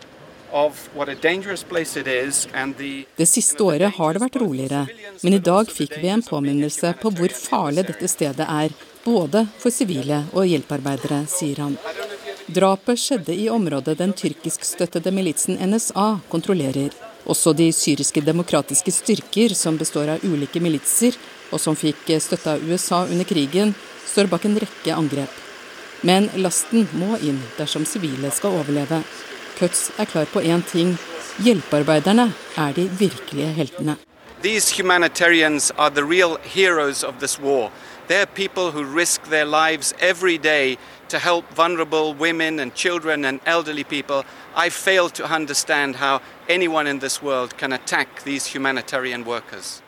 Det 3.16 3.28
siste 3.28 3.64
året 3.64 3.92
har 3.98 4.14
det 4.14 4.22
vært 4.22 4.38
roligere, 4.40 4.86
men 5.22 5.34
i 5.36 5.42
dag 5.44 5.68
fikk 5.68 5.98
vi 6.00 6.08
en 6.08 6.24
påminnelse 6.24 6.94
på 7.02 7.12
hvor 7.18 7.34
farlig 7.36 7.84
dette 7.90 8.08
stedet 8.08 8.48
er, 8.48 8.72
både 9.08 9.46
for 9.62 9.72
sivile 9.72 10.26
og 10.36 10.50
hjelpearbeidere, 10.52 11.22
sier 11.32 11.64
han. 11.64 11.78
Drapet 12.48 13.00
skjedde 13.00 13.36
i 13.36 13.48
området 13.52 13.98
den 14.00 14.14
tyrkiskstøttede 14.16 15.14
militsen 15.16 15.60
NSA 15.64 16.08
kontrollerer. 16.32 16.92
Også 17.28 17.54
de 17.56 17.70
syriske 17.76 18.24
demokratiske 18.24 18.92
styrker, 18.92 19.56
som 19.56 19.80
består 19.80 20.12
av 20.16 20.24
ulike 20.28 20.60
militser, 20.64 21.16
og 21.52 21.60
som 21.64 21.76
fikk 21.76 22.08
støtte 22.24 22.56
av 22.56 22.64
USA 22.68 23.06
under 23.06 23.28
krigen, 23.28 23.74
står 24.08 24.32
bak 24.32 24.48
en 24.48 24.60
rekke 24.64 24.96
angrep. 24.96 25.44
Men 26.08 26.30
lasten 26.36 26.88
må 27.00 27.18
inn 27.24 27.40
dersom 27.58 27.88
sivile 27.88 28.32
skal 28.32 28.60
overleve. 28.60 29.02
Cuts 29.58 29.88
er 29.98 30.12
klar 30.12 30.28
på 30.32 30.44
én 30.44 30.64
ting. 30.68 30.96
Hjelpearbeiderne 31.44 32.30
er 32.58 32.76
de 32.76 32.88
virkelige 33.00 33.56
heltene. 33.56 33.98
These 34.42 34.70
humanitarians 34.78 35.72
are 35.78 35.90
the 35.90 36.04
real 36.04 36.38
heroes 36.44 37.04
of 37.04 37.20
this 37.20 37.40
war. 37.40 37.72
They 38.08 38.22
are 38.22 38.26
people 38.26 38.72
who 38.72 38.84
risk 38.84 39.26
their 39.26 39.46
lives 39.46 39.94
every 40.00 40.38
day 40.38 40.78
to 41.10 41.20
help 41.20 41.50
vulnerable 41.54 42.14
women 42.14 42.60
and 42.60 42.74
children 42.74 43.26
and 43.26 43.40
elderly 43.46 43.84
people. 43.84 44.24
I 44.56 44.70
fail 44.70 45.10
to 45.10 45.26
understand 45.26 45.98
how 45.98 46.22
anyone 46.48 46.88
in 46.88 47.00
this 47.00 47.22
world 47.22 47.58
can 47.58 47.74
attack 47.74 48.24
these 48.24 48.46
humanitarian 48.46 49.26
workers. 49.26 49.82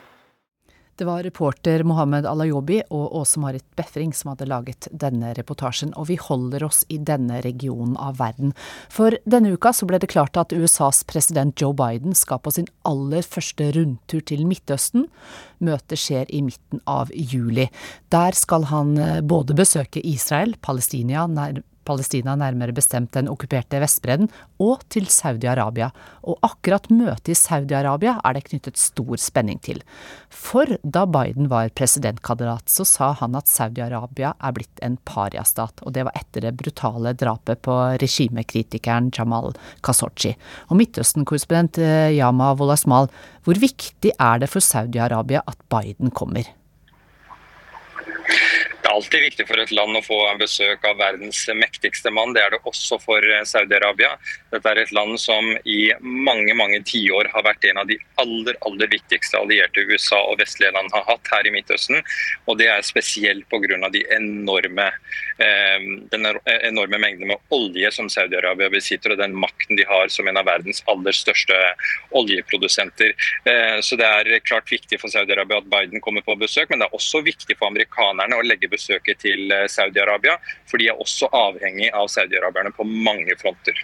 Det 1.00 1.06
var 1.06 1.22
reporter 1.22 1.80
Mohammed 1.88 2.26
Alayobi 2.28 2.82
og 2.92 3.14
Åse-Marit 3.16 3.64
Befring 3.78 4.10
som 4.12 4.34
hadde 4.34 4.50
laget 4.50 4.84
denne 4.92 5.30
reportasjen, 5.38 5.94
og 5.96 6.10
vi 6.10 6.18
holder 6.20 6.66
oss 6.66 6.82
i 6.92 6.98
denne 7.00 7.38
regionen 7.40 7.94
av 7.96 8.18
verden. 8.18 8.52
For 8.92 9.16
denne 9.24 9.54
uka 9.56 9.72
så 9.72 9.88
ble 9.88 9.96
det 10.02 10.10
klart 10.12 10.36
at 10.36 10.52
USAs 10.52 11.00
president 11.08 11.56
Joe 11.56 11.72
Biden 11.72 12.12
skal 12.12 12.42
på 12.44 12.52
sin 12.52 12.68
aller 12.84 13.24
første 13.24 13.70
rundtur 13.78 14.20
til 14.28 14.44
Midtøsten. 14.44 15.08
Møtet 15.64 16.04
skjer 16.04 16.28
i 16.28 16.42
midten 16.50 16.84
av 16.84 17.08
juli. 17.16 17.70
Der 18.12 18.36
skal 18.36 18.68
han 18.68 18.92
eh, 19.00 19.22
både 19.24 19.56
besøke 19.56 20.04
Israel, 20.04 20.52
Palestina, 20.60 21.24
Palestina, 21.90 22.36
nærmere 22.38 22.74
bestemt 22.76 23.12
den 23.16 23.28
okkuperte 23.30 23.80
Vestbredden, 23.82 24.30
og 24.62 24.84
til 24.92 25.08
Saudi-Arabia. 25.10 25.90
Og 26.30 26.38
akkurat 26.46 26.86
møtet 26.92 27.32
i 27.34 27.38
Saudi-Arabia 27.38 28.16
er 28.24 28.36
det 28.36 28.44
knyttet 28.46 28.78
stor 28.80 29.18
spenning 29.20 29.60
til. 29.64 29.82
For 30.30 30.78
da 30.82 31.06
Biden 31.10 31.50
var 31.50 31.72
presidentkandidat, 31.74 32.68
så 32.70 32.86
sa 32.86 33.10
han 33.20 33.34
at 33.38 33.50
Saudi-Arabia 33.50 34.34
er 34.38 34.54
blitt 34.56 34.84
en 34.86 34.98
pariastat, 35.08 35.82
og 35.82 35.96
det 35.96 36.06
var 36.06 36.16
etter 36.18 36.46
det 36.46 36.54
brutale 36.60 37.14
drapet 37.18 37.62
på 37.66 37.76
regimekritikeren 38.02 39.10
Jamal 39.16 39.56
Khashoggi. 39.86 40.36
Og 40.70 40.78
Midtøsten-korrespondent 40.80 41.82
eh, 41.82 42.14
Yama 42.18 42.52
Wolasmal, 42.58 43.10
hvor 43.44 43.60
viktig 43.60 44.14
er 44.14 44.42
det 44.42 44.50
for 44.52 44.64
Saudi-Arabia 44.64 45.42
at 45.50 45.58
Biden 45.72 46.14
kommer? 46.14 46.46
Alltid 48.90 49.22
viktig 49.22 49.46
for 49.48 49.60
et 49.62 49.72
land 49.74 49.96
å 49.96 50.02
få 50.04 50.18
besøk 50.40 50.84
av 50.88 50.98
verdens 51.00 51.40
mektigste 51.54 52.10
mann. 52.14 52.34
Det 52.34 52.42
er 52.42 52.54
det 52.54 52.60
også 52.68 52.98
for 53.02 53.24
eh, 53.24 53.44
Saudi-Arabia. 53.46 54.10
Dette 54.52 54.72
er 54.72 54.80
et 54.82 54.92
land 54.96 55.16
som 55.20 55.46
i 55.64 55.92
mange 56.00 56.54
mange 56.58 56.80
tiår 56.86 57.30
har 57.32 57.46
vært 57.46 57.66
en 57.70 57.82
av 57.82 57.88
de 57.88 57.98
aller 58.20 58.58
aller 58.66 58.90
viktigste 58.90 59.38
allierte 59.38 59.84
USA 59.88 60.18
og 60.26 60.40
vestlige 60.42 60.72
land 60.74 60.90
har 60.94 61.06
hatt 61.08 61.30
her 61.32 61.46
i 61.46 61.54
Midtøsten. 61.54 62.02
Og 62.50 62.58
det 62.60 62.70
er 62.72 62.86
spesielt 62.86 63.46
pga. 63.50 63.60
de 63.90 64.02
enorme, 64.16 64.86
eh, 65.38 65.78
den 66.10 66.26
enorme 66.26 66.98
mengden 66.98 67.28
med 67.28 67.38
olje 67.50 67.92
som 67.92 68.08
Saudi-Arabia 68.08 68.70
besitter, 68.70 69.12
og 69.12 69.18
den 69.18 69.34
makten 69.34 69.76
de 69.76 69.84
har 69.84 70.08
som 70.08 70.28
en 70.28 70.36
av 70.36 70.46
verdens 70.46 70.82
aller 70.86 71.12
største 71.12 71.54
oljeprodusenter. 72.10 73.14
Eh, 73.44 73.78
så 73.80 73.96
det 73.96 74.06
er 74.06 74.40
klart 74.40 74.70
viktig 74.70 75.00
for 75.00 75.08
Saudi-Arabia 75.08 75.58
at 75.62 75.70
Biden 75.70 76.00
kommer 76.00 76.22
på 76.22 76.38
besøk, 76.38 76.70
men 76.70 76.80
det 76.80 76.88
er 76.88 76.98
også 76.98 77.22
viktig 77.22 77.56
for 77.56 77.70
amerikanerne 77.70 78.36
å 78.36 78.46
legge 78.46 78.68
besøk 78.68 78.79
besøket 78.80 79.22
til 79.28 79.52
eh, 79.54 79.68
Saudi-Arabia. 79.70 80.40
For 80.66 80.80
de 80.80 80.90
er 80.90 81.00
også 81.00 81.30
avhengig 81.36 81.92
av 81.94 82.10
saudi-arabierne 82.10 82.74
på 82.74 82.88
mange 82.88 83.36
fronter. 83.40 83.78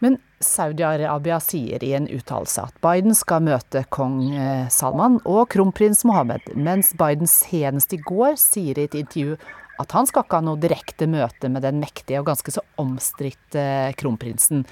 Men 0.00 0.16
Saudi-Arabia 0.40 1.36
sier 1.44 1.82
i 1.84 1.92
en 1.92 2.06
uttalelse 2.08 2.62
at 2.70 2.76
Biden 2.80 3.12
skal 3.16 3.44
møte 3.44 3.84
kong 3.92 4.22
eh, 4.32 4.68
Salman 4.72 5.18
og 5.28 5.50
kronprins 5.52 6.06
Mohammed, 6.08 6.54
mens 6.56 6.94
Biden 6.96 7.28
senest 7.28 7.92
i 7.92 8.00
går 8.00 8.38
sier 8.40 8.80
i 8.80 8.86
et 8.88 8.96
intervju 9.02 9.36
at 9.80 9.92
han 9.96 10.08
skal 10.08 10.24
ikke 10.24 10.40
ha 10.40 10.44
noe 10.44 10.60
direkte 10.60 11.08
møte 11.08 11.48
med 11.52 11.64
den 11.64 11.80
mektige 11.80 12.20
og 12.20 12.28
ganske 12.28 12.52
så 12.52 12.64
omstridte 12.80 13.60
eh, 13.60 13.92
kronprinsen. 14.00 14.64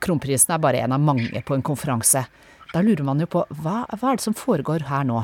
Kronprinsen 0.00 0.54
er 0.56 0.60
bare 0.60 0.84
en 0.84 0.96
av 0.96 1.02
mange 1.04 1.42
på 1.44 1.56
en 1.56 1.64
konferanse. 1.64 2.24
Da 2.72 2.84
lurer 2.84 3.04
man 3.08 3.20
jo 3.20 3.28
på 3.32 3.44
hva, 3.62 3.82
hva 3.88 4.12
er 4.12 4.20
det 4.20 4.24
som 4.24 4.36
foregår 4.36 4.88
her 4.90 5.04
nå? 5.08 5.22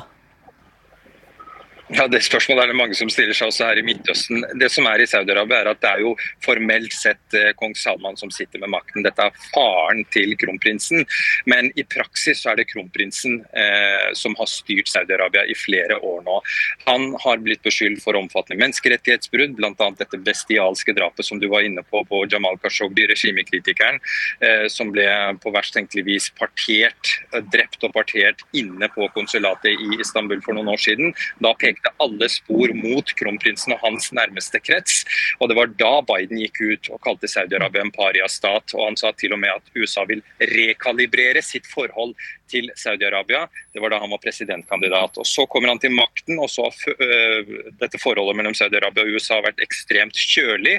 Ja, 1.92 2.06
Det 2.08 2.22
spørsmålet 2.24 2.62
er 2.62 2.70
det 2.70 2.76
mange 2.78 2.96
som 2.96 3.10
stiller 3.12 3.36
seg 3.36 3.50
også 3.50 3.66
her 3.68 3.76
i 3.76 3.84
Midtøsten. 3.84 4.44
Det 4.56 4.70
som 4.72 4.86
er 4.88 5.02
i 5.02 5.06
Saudi-Arabia, 5.08 5.58
er 5.60 5.68
at 5.74 5.80
det 5.82 5.90
er 5.90 6.00
jo 6.00 6.12
formelt 6.44 6.94
sett 6.96 7.36
eh, 7.36 7.50
kong 7.58 7.74
Salman 7.76 8.16
som 8.16 8.30
sitter 8.32 8.62
med 8.62 8.72
makten. 8.72 9.04
Dette 9.04 9.26
er 9.26 9.42
faren 9.52 10.00
til 10.14 10.32
kronprinsen, 10.40 11.04
men 11.52 11.68
i 11.76 11.84
praksis 11.84 12.40
så 12.40 12.52
er 12.52 12.62
det 12.62 12.70
kronprinsen 12.70 13.42
eh, 13.52 14.08
som 14.16 14.32
har 14.38 14.48
styrt 14.48 14.88
Saudi-Arabia 14.88 15.44
i 15.44 15.56
flere 15.58 15.98
år 16.00 16.22
nå. 16.24 16.38
Han 16.86 17.10
har 17.26 17.42
blitt 17.44 17.60
beskyldt 17.66 18.00
for 18.04 18.16
omfattende 18.16 18.62
menneskerettighetsbrudd, 18.62 19.58
bl.a. 19.60 19.90
dette 20.00 20.22
bestialske 20.24 20.96
drapet 20.96 21.28
som 21.28 21.42
du 21.42 21.50
var 21.52 21.66
inne 21.68 21.84
på 21.84 22.04
på 22.08 22.22
Jamal 22.32 22.56
Khashoggi, 22.62 23.04
regimekritikeren, 23.12 24.00
eh, 24.40 24.64
som 24.72 24.94
ble 24.96 25.06
på 25.44 25.52
verst 25.52 25.76
tenkelig 25.76 26.06
vis 26.08 26.30
partert, 26.40 27.18
drept 27.52 27.84
og 27.84 27.92
partert 27.92 28.46
inne 28.56 28.88
på 28.96 29.12
konsulatet 29.12 29.76
i 29.76 30.00
Istanbul 30.00 30.40
for 30.40 30.56
noen 30.56 30.72
år 30.72 30.80
siden. 30.88 31.12
Da 31.44 31.52
pekte 31.60 31.81
pekte 31.82 31.94
alle 31.98 32.28
spor 32.28 32.72
mot 32.74 33.14
kronprinsen 33.18 33.72
og 33.74 33.80
hans 33.82 34.12
nærmeste 34.12 34.60
krets. 34.60 35.04
Og 35.40 35.48
Det 35.48 35.56
var 35.56 35.66
da 35.66 36.00
Biden 36.02 36.38
gikk 36.38 36.60
ut 36.60 36.90
og 36.90 37.00
kalte 37.02 37.26
Saudi-Arabia 37.26 37.82
en 37.82 37.92
pariastat. 37.92 38.74
Og 38.74 38.86
han 38.86 38.96
sa 38.96 39.12
til 39.12 39.32
og 39.32 39.40
med 39.40 39.50
at 39.50 39.62
USA 39.76 40.04
vil 40.04 40.22
rekalibrere 40.40 41.42
sitt 41.42 41.66
forhold 41.66 42.14
til 42.52 42.70
Saudi-Arabia. 42.78 43.46
Det 43.72 43.82
var 43.82 43.94
da 43.94 44.00
han 44.02 44.12
var 44.12 44.20
presidentkandidat. 44.22 45.18
Og 45.18 45.26
Så 45.26 45.46
kommer 45.50 45.72
han 45.72 45.80
til 45.82 45.94
makten, 45.96 46.38
og 46.42 46.50
så 46.52 46.68
har 46.68 47.06
øh, 47.06 47.52
dette 47.80 48.00
forholdet 48.02 48.38
mellom 48.38 48.56
Saudi-Arabia 48.56 49.06
og 49.06 49.16
USA 49.16 49.40
vært 49.44 49.62
ekstremt 49.64 50.18
kjølig. 50.18 50.78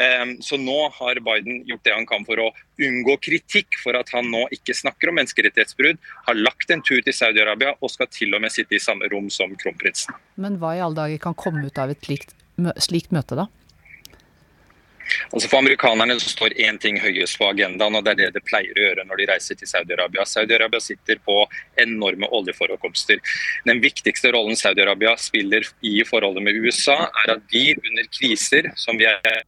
Ehm, 0.00 0.36
så 0.44 0.58
nå 0.60 0.78
har 0.98 1.22
Biden 1.24 1.62
gjort 1.68 1.84
det 1.86 1.96
han 1.96 2.08
kan 2.08 2.26
for 2.28 2.42
å 2.42 2.50
unngå 2.82 3.16
kritikk 3.22 3.78
for 3.82 3.96
at 3.98 4.10
han 4.14 4.30
nå 4.32 4.44
ikke 4.54 4.76
snakker 4.76 5.10
om 5.10 5.18
menneskerettighetsbrudd, 5.20 6.00
har 6.28 6.40
lagt 6.40 6.72
en 6.74 6.82
tur 6.84 7.00
til 7.04 7.16
Saudi-Arabia 7.16 7.76
og 7.80 7.92
skal 7.92 8.10
til 8.12 8.34
og 8.34 8.44
med 8.44 8.54
sitte 8.54 8.76
i 8.76 8.82
samme 8.82 9.08
rom 9.12 9.30
som 9.32 9.54
kronprinsen. 9.60 10.16
Men 10.40 10.58
hva 10.62 10.74
i 10.76 10.82
alle 10.82 10.98
dager 10.98 11.22
kan 11.22 11.38
komme 11.38 11.66
ut 11.66 11.78
av 11.80 11.94
et 11.94 12.02
slikt, 12.06 12.34
slikt 12.82 13.14
møte, 13.14 13.38
da? 13.38 13.48
Altså 15.30 15.48
For 15.48 15.60
amerikanerne 15.62 16.16
står 16.20 16.56
én 16.66 16.78
ting 16.80 16.98
høyest 17.02 17.38
på 17.40 17.48
agendaen, 17.50 17.96
og 17.98 18.04
det 18.04 18.14
er 18.14 18.20
det 18.22 18.30
det 18.38 18.44
pleier 18.48 18.74
å 18.74 18.86
gjøre 18.88 19.06
når 19.08 19.20
de 19.20 19.30
reiser 19.32 19.58
til 19.60 19.70
Saudi-Arabia. 19.70 20.26
Saudi-Arabia 20.28 20.82
sitter 20.82 21.20
på 21.24 21.40
enorme 21.80 22.30
oljeforekomster. 22.34 23.22
Den 23.68 23.82
viktigste 23.84 24.34
rollen 24.34 24.58
Saudi-Arabia 24.58 25.16
spiller 25.20 25.66
i 25.84 25.96
forholdet 26.08 26.46
med 26.46 26.60
USA, 26.60 27.00
er 27.24 27.36
at 27.36 27.50
de 27.52 27.66
under 27.76 28.08
kriser, 28.14 28.70
som 28.80 29.00
vi 29.00 29.08
er 29.10 29.42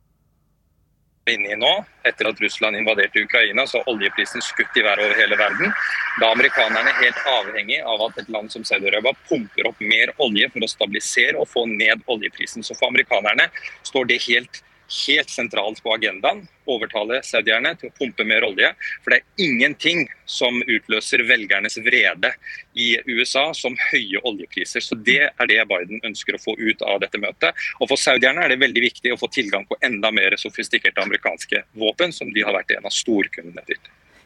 inne 1.31 1.53
i 1.53 1.59
nå, 1.59 1.73
etter 2.07 2.29
at 2.31 2.41
Russland 2.41 2.79
invaderte 2.79 3.23
Ukraina, 3.25 3.67
så 3.67 3.81
har 3.81 3.91
oljeprisen 3.91 4.43
skutt 4.45 4.79
i 4.79 4.85
været 4.87 5.03
over 5.03 5.19
hele 5.19 5.39
verden. 5.39 5.73
Da 6.21 6.29
er 6.29 6.37
amerikanerne 6.37 6.93
helt 7.01 7.23
avhengig 7.33 7.81
av 7.83 8.05
at 8.07 8.21
et 8.23 8.31
land 8.33 8.53
som 8.55 8.65
Saudi-Arabia 8.67 9.17
pumper 9.29 9.71
opp 9.73 9.83
mer 9.83 10.13
olje 10.23 10.51
for 10.55 10.63
å 10.63 10.71
stabilisere 10.71 11.41
og 11.41 11.51
få 11.51 11.67
ned 11.71 12.05
oljeprisen. 12.13 12.63
Så 12.67 12.79
for 12.79 12.93
amerikanerne 12.93 13.49
står 13.87 14.11
det 14.13 14.23
helt 14.29 14.63
helt 15.07 15.31
sentralt 15.31 15.83
på 15.83 15.95
agendaen. 15.95 16.45
Overtale 16.67 17.21
saudierne 17.27 17.75
til 17.79 17.91
å 17.91 17.95
pumpe 17.99 18.27
mer 18.27 18.47
olje. 18.47 18.73
For 19.05 19.13
det 19.13 19.19
er 19.21 19.45
ingenting 19.47 20.07
som 20.31 20.59
utløser 20.63 21.23
velgernes 21.29 21.79
vrede 21.87 22.33
i 22.75 22.95
USA 23.07 23.49
som 23.55 23.77
høye 23.91 24.23
oljepriser. 24.27 24.85
Så 24.85 24.99
det 24.99 25.21
er 25.29 25.51
det 25.51 25.61
Biden 25.71 26.03
ønsker 26.07 26.37
å 26.39 26.43
få 26.43 26.57
ut 26.59 26.83
av 26.87 27.03
dette 27.05 27.21
møtet. 27.23 27.55
Og 27.81 27.91
for 27.91 28.01
saudierne 28.01 28.45
er 28.45 28.55
det 28.55 28.63
veldig 28.63 28.87
viktig 28.89 29.15
å 29.15 29.21
få 29.21 29.31
tilgang 29.35 29.67
på 29.69 29.79
enda 29.87 30.13
mer 30.15 30.39
sofistikerte 30.41 31.05
amerikanske 31.05 31.63
våpen, 31.79 32.15
som 32.15 32.33
de 32.35 32.47
har 32.47 32.57
vært 32.57 32.77
en 32.77 32.89
av 32.89 32.95
storkundene 32.95 33.65
til. 33.69 33.81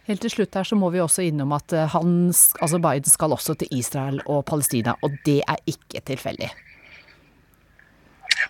Helt 0.08 0.24
til 0.24 0.32
slutt 0.32 0.56
her 0.56 0.66
så 0.66 0.78
må 0.78 0.88
vi 0.90 1.02
også 1.02 1.22
innom 1.22 1.52
at 1.54 1.74
eh, 1.76 1.86
han, 1.92 2.32
altså 2.32 2.80
Biden 2.82 3.12
skal 3.12 3.36
også 3.36 3.54
til 3.60 3.76
Israel 3.76 4.18
og 4.24 4.42
Palestina, 4.48 4.96
og 5.06 5.14
det 5.26 5.38
er 5.44 5.60
ikke 5.70 6.02
tilfeldig. 6.08 6.48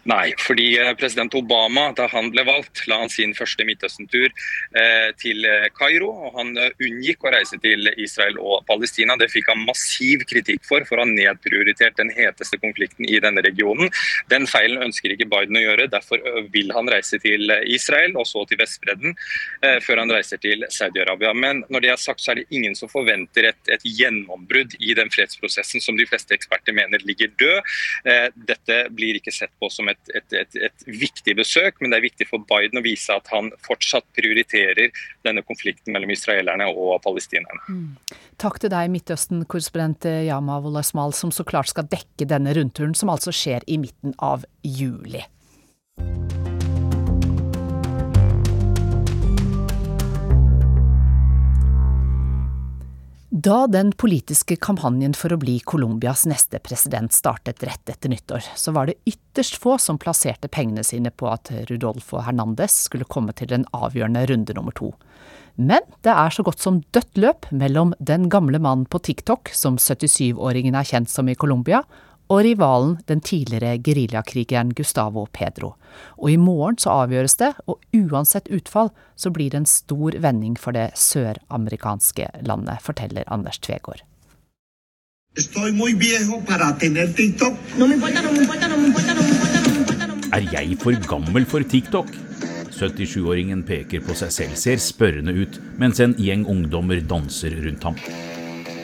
Nei, 0.09 0.33
fordi 0.41 0.79
eh, 0.81 0.95
president 0.97 1.35
Obama, 1.37 1.91
da 1.93 2.07
han 2.09 2.31
ble 2.33 2.45
valgt, 2.49 2.87
la 2.89 3.03
han 3.03 3.11
sin 3.13 3.35
første 3.37 3.67
Midtøsten-tur 3.69 4.31
eh, 4.31 5.11
til 5.21 5.45
eh, 5.45 5.67
Kairo. 5.77 6.09
og 6.09 6.39
Han 6.39 6.55
unngikk 6.57 7.27
å 7.27 7.33
reise 7.35 7.59
til 7.61 7.91
Israel 8.01 8.39
og 8.41 8.65
Palestina. 8.69 9.19
Det 9.21 9.29
fikk 9.33 9.51
han 9.53 9.61
massiv 9.67 10.25
kritikk 10.31 10.65
for, 10.65 10.87
for 10.89 11.03
han 11.03 11.13
nedprioritert 11.17 11.99
den 12.01 12.13
heteste 12.17 12.57
konflikten 12.63 13.05
i 13.05 13.19
denne 13.21 13.45
regionen. 13.45 13.93
Den 14.33 14.49
feilen 14.49 14.87
ønsker 14.87 15.13
ikke 15.13 15.29
Biden 15.29 15.59
å 15.61 15.65
gjøre, 15.67 15.91
derfor 15.93 16.25
vil 16.55 16.73
han 16.73 16.89
reise 16.89 17.21
til 17.21 17.53
Israel 17.69 18.17
og 18.17 18.25
så 18.29 18.47
til 18.49 18.61
Vestbredden 18.61 19.17
før 19.85 20.01
han 20.01 20.13
reiser 20.13 20.41
til 20.41 20.65
Saudi-Arabia. 20.73 21.33
Men 21.37 21.63
når 21.73 21.85
det 21.85 21.91
er 21.93 22.01
sagt, 22.01 22.23
så 22.23 22.33
er 22.33 22.41
det 22.41 22.47
ingen 22.55 22.77
som 22.79 22.91
forventer 22.91 23.51
et, 23.51 23.61
et 23.73 23.85
gjennombrudd 23.85 24.77
i 24.81 24.95
den 24.97 25.11
fredsprosessen 25.13 25.83
som 25.83 25.99
de 25.99 26.07
fleste 26.09 26.35
eksperter 26.37 26.77
mener 26.77 27.03
ligger 27.07 27.33
død. 27.41 27.75
Dette 28.49 28.81
blir 28.95 29.19
ikke 29.19 29.35
sett 29.35 29.53
på 29.61 29.71
som 29.73 29.90
et, 29.93 30.13
et, 30.15 30.37
et, 30.41 30.59
et, 30.69 30.87
viktig 30.87 31.35
besøk, 31.39 31.81
men 31.81 31.93
det 31.93 32.01
er 32.01 32.07
viktig 32.07 32.29
for 32.31 32.45
Biden 32.51 32.81
å 32.81 32.85
vise 32.85 33.15
at 33.15 33.31
han 33.35 33.51
fortsatt 33.67 34.07
prioriterer 34.17 34.93
denne 35.27 35.45
konflikten 35.47 35.95
mellom 35.95 36.13
israelerne 36.15 36.69
og 36.71 36.97
palestinerne. 37.05 37.61
Mm. 37.69 38.17
Takk 38.41 38.61
til 38.63 38.73
deg, 38.73 38.93
Midtøsten-korrespondent 38.95 40.09
Yama 40.29 40.61
Wolasmal, 40.65 41.15
som 41.17 41.35
så 41.35 41.47
klart 41.47 41.73
skal 41.73 41.89
dekke 41.91 42.29
denne 42.31 42.55
rundturen, 42.57 42.97
som 42.97 43.13
altså 43.13 43.35
skjer 43.35 43.67
i 43.71 43.81
midten 43.83 44.17
av 44.19 44.47
juli. 44.65 45.27
Da 53.41 53.67
den 53.67 53.93
politiske 53.97 54.57
kampanjen 54.61 55.15
for 55.17 55.33
å 55.33 55.39
bli 55.41 55.55
Colombias 55.65 56.27
neste 56.29 56.59
president 56.61 57.15
startet 57.15 57.63
rett 57.65 57.89
etter 57.89 58.11
nyttår, 58.13 58.43
så 58.59 58.75
var 58.77 58.91
det 58.91 58.99
ytterst 59.09 59.57
få 59.63 59.77
som 59.81 60.01
plasserte 60.03 60.51
pengene 60.53 60.83
sine 60.85 61.13
på 61.15 61.29
at 61.31 61.49
Rudolfo 61.71 62.21
Hernandez 62.27 62.75
skulle 62.89 63.09
komme 63.09 63.33
til 63.39 63.49
den 63.53 63.65
avgjørende 63.73 64.27
runde 64.29 64.57
nummer 64.59 64.75
to. 64.77 64.91
Men 65.57 65.87
det 66.05 66.13
er 66.13 66.35
så 66.35 66.45
godt 66.45 66.61
som 66.61 66.83
dødt 66.93 67.23
løp 67.23 67.49
mellom 67.55 67.95
den 67.97 68.29
gamle 68.33 68.61
mannen 68.61 68.85
på 68.91 69.01
TikTok, 69.09 69.55
som 69.57 69.79
77-åringen 69.81 70.77
er 70.77 70.91
kjent 70.91 71.13
som 71.13 71.31
i 71.31 71.39
Colombia, 71.39 71.85
og 72.31 72.45
rivalen 72.47 72.93
den 73.11 73.21
tidligere 73.21 73.79
geriljakrigeren 73.83 74.71
Gustavo 74.79 75.27
Pedro. 75.35 75.75
Og 76.19 76.31
i 76.31 76.37
morgen 76.39 76.79
så 76.79 77.03
avgjøres 77.03 77.37
det, 77.41 77.51
og 77.67 77.83
uansett 77.97 78.47
utfall 78.55 78.93
så 79.19 79.33
blir 79.35 79.51
det 79.51 79.65
en 79.65 79.67
stor 79.67 80.15
vending 80.23 80.55
for 80.59 80.77
det 80.77 80.93
søramerikanske 80.95 82.29
landet, 82.47 82.79
forteller 82.87 83.27
Anders 83.27 83.59
Tvegård. 83.59 84.05
Er 90.31 90.47
jeg 90.55 90.79
for 90.79 91.07
gammel 91.11 91.47
for 91.47 91.63
TikTok? 91.63 92.11
77-åringen 92.81 93.63
peker 93.67 94.01
på 94.07 94.15
seg 94.17 94.31
selv, 94.33 94.57
ser 94.57 94.79
spørrende 94.81 95.35
ut, 95.37 95.59
mens 95.79 96.01
en 96.01 96.15
gjeng 96.19 96.47
ungdommer 96.49 97.03
danser 97.03 97.59
rundt 97.67 97.85
ham. 97.85 97.99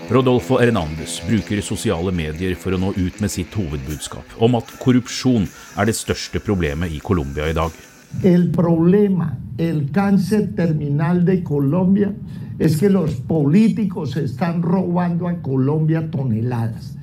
Rodolfo 0.09 0.61
Hernandez 0.61 1.19
bruker 1.27 1.59
sosiale 1.66 2.12
medier 2.14 2.55
for 2.55 2.77
å 2.77 2.79
nå 2.79 2.92
ut 2.95 3.16
med 3.19 3.33
sitt 3.33 3.55
hovedbudskap 3.59 4.37
om 4.38 4.55
at 4.55 4.71
korrupsjon 4.79 5.49
er 5.75 5.88
det 5.88 5.97
største 5.99 6.38
problemet 6.47 6.95
i 6.95 7.01
Colombia 7.03 7.49
i 7.51 7.57
dag. 7.57 7.75
El 8.23 8.47
problema, 8.55 9.33
el 9.59 9.88
cáncer 9.90 10.47
terminal 10.55 11.25
de 11.27 11.40
Colombia 11.42 12.12
es 12.59 12.79
que 12.79 12.88
los 12.88 13.19
políticos 13.27 14.16
están 14.16 14.62
robando 14.62 15.27
a 15.27 15.35
Colombia 15.42 16.07
toneladas. 16.11 16.95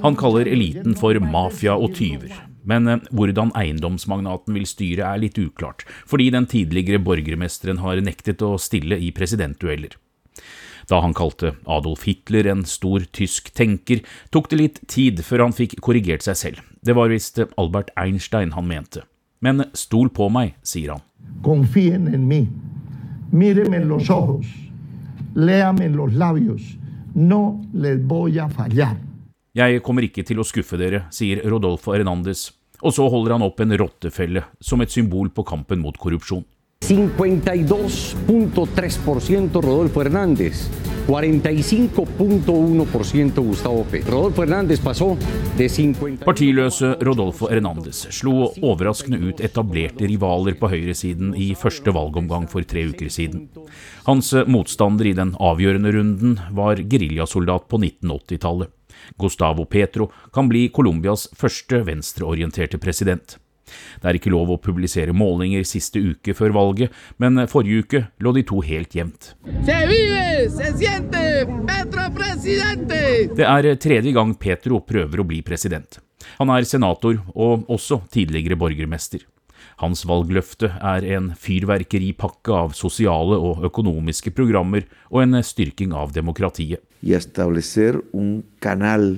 Han 0.00 0.16
kaller 0.16 0.48
eliten 0.48 0.96
for 0.96 1.20
mafia 1.20 1.76
og 1.76 1.94
tyver. 2.00 2.32
Men 2.64 2.88
eh, 2.88 3.00
hvordan 3.12 3.52
eiendomsmagnaten 3.56 4.56
vil 4.56 4.68
styre 4.68 5.04
er 5.04 5.20
litt 5.20 5.38
uklart, 5.40 5.84
fordi 6.08 6.28
den 6.32 6.48
tidligere 6.48 7.00
borgermesteren 7.00 7.80
har 7.84 8.00
nektet 8.04 8.40
å 8.44 8.56
stille 8.60 8.96
i 9.00 9.12
presidentdueller. 9.16 9.96
Da 10.90 10.98
han 11.04 11.14
kalte 11.14 11.52
Adolf 11.70 12.02
Hitler 12.08 12.48
en 12.50 12.64
stor 12.66 13.04
tysk 13.14 13.52
tenker, 13.54 14.02
tok 14.34 14.48
det 14.50 14.58
litt 14.58 14.80
tid 14.90 15.22
før 15.22 15.44
han 15.46 15.54
fikk 15.54 15.78
korrigert 15.86 16.26
seg 16.26 16.38
selv. 16.40 16.64
Det 16.82 16.96
var 16.98 17.12
visst 17.12 17.38
Albert 17.60 17.92
Einstein 17.94 18.56
han 18.56 18.66
mente. 18.66 19.04
Men 19.40 19.68
stol 19.72 20.10
på 20.10 20.26
meg, 20.34 20.56
sier 20.66 20.96
han. 20.96 21.04
Confien 21.46 22.10
en 22.10 22.26
mí. 22.26 22.42
Míreme 23.30 23.78
en 23.78 23.88
los 23.88 24.10
ojos. 24.10 24.50
Léame 25.38 25.86
en 25.86 25.96
los 25.96 26.12
labios. 26.12 26.74
No 27.14 27.62
les 27.72 28.02
voy 28.02 28.38
a 28.38 28.48
fallar. 28.50 28.96
Jeg 29.54 29.82
kommer 29.82 30.02
ikke 30.06 30.22
til 30.26 30.38
å 30.42 30.44
skuffe 30.46 30.76
dere, 30.78 31.04
sier 31.14 31.42
Rodolfo 31.50 31.92
Hernandez, 31.94 32.50
og 32.82 32.92
så 32.94 33.08
holder 33.10 33.32
han 33.34 33.42
opp 33.46 33.60
en 33.62 33.78
rottefelle 33.78 34.42
som 34.62 34.80
et 34.82 34.90
symbol 34.90 35.30
på 35.34 35.42
kampen 35.46 35.78
mot 35.82 35.96
korrupsjon. 35.98 36.44
52.3% 36.80 39.54
Rodolfo 39.54 40.00
Hernández, 40.00 40.70
45.1% 41.06 43.40
Gustavo 43.40 43.84
Petro. 43.90 44.16
Rodolfo 44.16 44.42
Hernández 44.42 44.80
pasó 44.80 45.16
de 45.56 45.68
50 45.68 46.24
Partiløse 46.24 46.96
Rodolfo 47.00 47.50
Hernández 47.50 48.06
slo 48.10 48.52
overraskende 48.62 49.18
ut 49.28 49.40
etablerte 49.40 50.06
rivaler 50.06 50.54
på 50.60 50.68
høyresiden 50.70 51.34
i 51.34 51.54
første 51.58 51.90
valgomgang 51.94 52.48
for 52.50 52.62
tre 52.62 52.84
uker 52.90 53.08
siden. 53.10 53.48
Hans 54.06 54.34
motstander 54.46 55.06
i 55.10 55.14
den 55.16 55.34
avgjørende 55.40 55.92
runden 55.96 56.38
var 56.56 56.76
geriljasoldat 56.76 57.62
på 57.68 57.76
1980-tallet. 57.78 58.68
Gustavo 59.16 59.64
Petro 59.64 60.10
kan 60.32 60.48
bli 60.48 60.68
Colombias 60.74 61.28
første 61.36 61.86
venstreorienterte 61.86 62.78
president. 62.78 63.38
Det 64.00 64.10
er 64.10 64.18
ikke 64.18 64.32
lov 64.34 64.54
å 64.54 64.60
publisere 64.62 65.14
målinger 65.16 65.64
siste 65.68 66.00
uke 66.02 66.34
før 66.36 66.54
valget, 66.56 66.94
men 67.22 67.46
forrige 67.50 67.84
uke 67.84 68.04
lå 68.20 68.34
de 68.36 68.44
to 68.46 68.60
helt 68.66 68.94
jevnt. 68.96 69.34
Det 73.40 73.46
er 73.46 73.74
tredje 73.80 74.14
gang 74.16 74.36
Petro 74.38 74.80
prøver 74.84 75.20
å 75.20 75.28
bli 75.28 75.42
president. 75.46 76.00
Han 76.38 76.50
er 76.52 76.66
senator 76.68 77.18
og 77.34 77.68
også 77.70 78.02
tidligere 78.12 78.58
borgermester. 78.60 79.24
Hans 79.80 80.04
valgløfte 80.08 80.68
er 80.76 81.06
en 81.16 81.30
fyrverkeripakke 81.40 82.52
av 82.52 82.74
sosiale 82.76 83.38
og 83.40 83.64
økonomiske 83.70 84.32
programmer 84.36 84.84
og 85.08 85.22
en 85.24 85.40
styrking 85.44 85.94
av 85.96 86.12
demokratiet. 86.16 86.82
Y 87.00 87.14
establecer 87.16 87.96
un 88.12 88.42
canal 88.60 89.16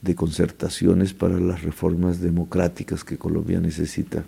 de 0.00 0.14
concertaciones 0.14 1.12
para 1.12 1.38
las 1.38 1.62
reformas 1.62 2.20
democráticas 2.20 3.04
que 3.04 3.18
Colombia 3.18 3.60
necesita, 3.60 4.24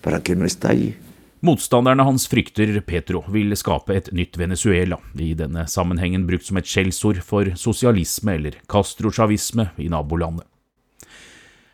para 0.00 0.22
que 0.22 0.36
no 0.36 0.44
estalle. 0.44 0.96
Motstanderne 1.40 2.02
hans 2.02 2.24
frykter 2.26 2.80
Petro 2.80 3.20
vil 3.28 3.52
skape 3.56 3.94
et 3.94 4.08
nytt 4.16 4.38
Venezuela, 4.40 4.96
i 5.14 5.34
denne 5.36 5.66
sammenhengen 5.68 6.24
brukt 6.26 6.46
som 6.48 6.56
et 6.58 6.66
skjellsord 6.66 7.20
for 7.22 7.52
sosialisme 7.60 8.34
eller 8.38 8.56
castrochavisme 8.70 9.68
i 9.78 9.90
nabolandet. 9.92 10.46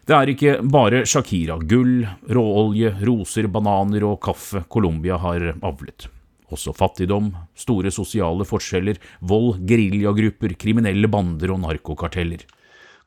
Det 0.02 0.16
er 0.16 0.32
ikke 0.32 0.56
bare 0.66 1.04
Shakira, 1.06 1.60
gull, 1.62 2.02
råolje, 2.26 2.90
roser, 3.06 3.46
bananer 3.46 4.02
og 4.08 4.18
kaffe 4.24 4.64
Colombia 4.68 5.14
har 5.22 5.52
avlet. 5.62 6.08
Også 6.52 6.74
fattigdom, 6.74 7.30
store 7.54 7.92
sosiale 7.94 8.44
forskjeller, 8.44 8.98
vold, 9.22 9.62
geriljagrupper, 9.68 10.56
kriminelle 10.58 11.08
bander 11.08 11.54
og 11.54 11.62
narkokarteller. 11.62 12.42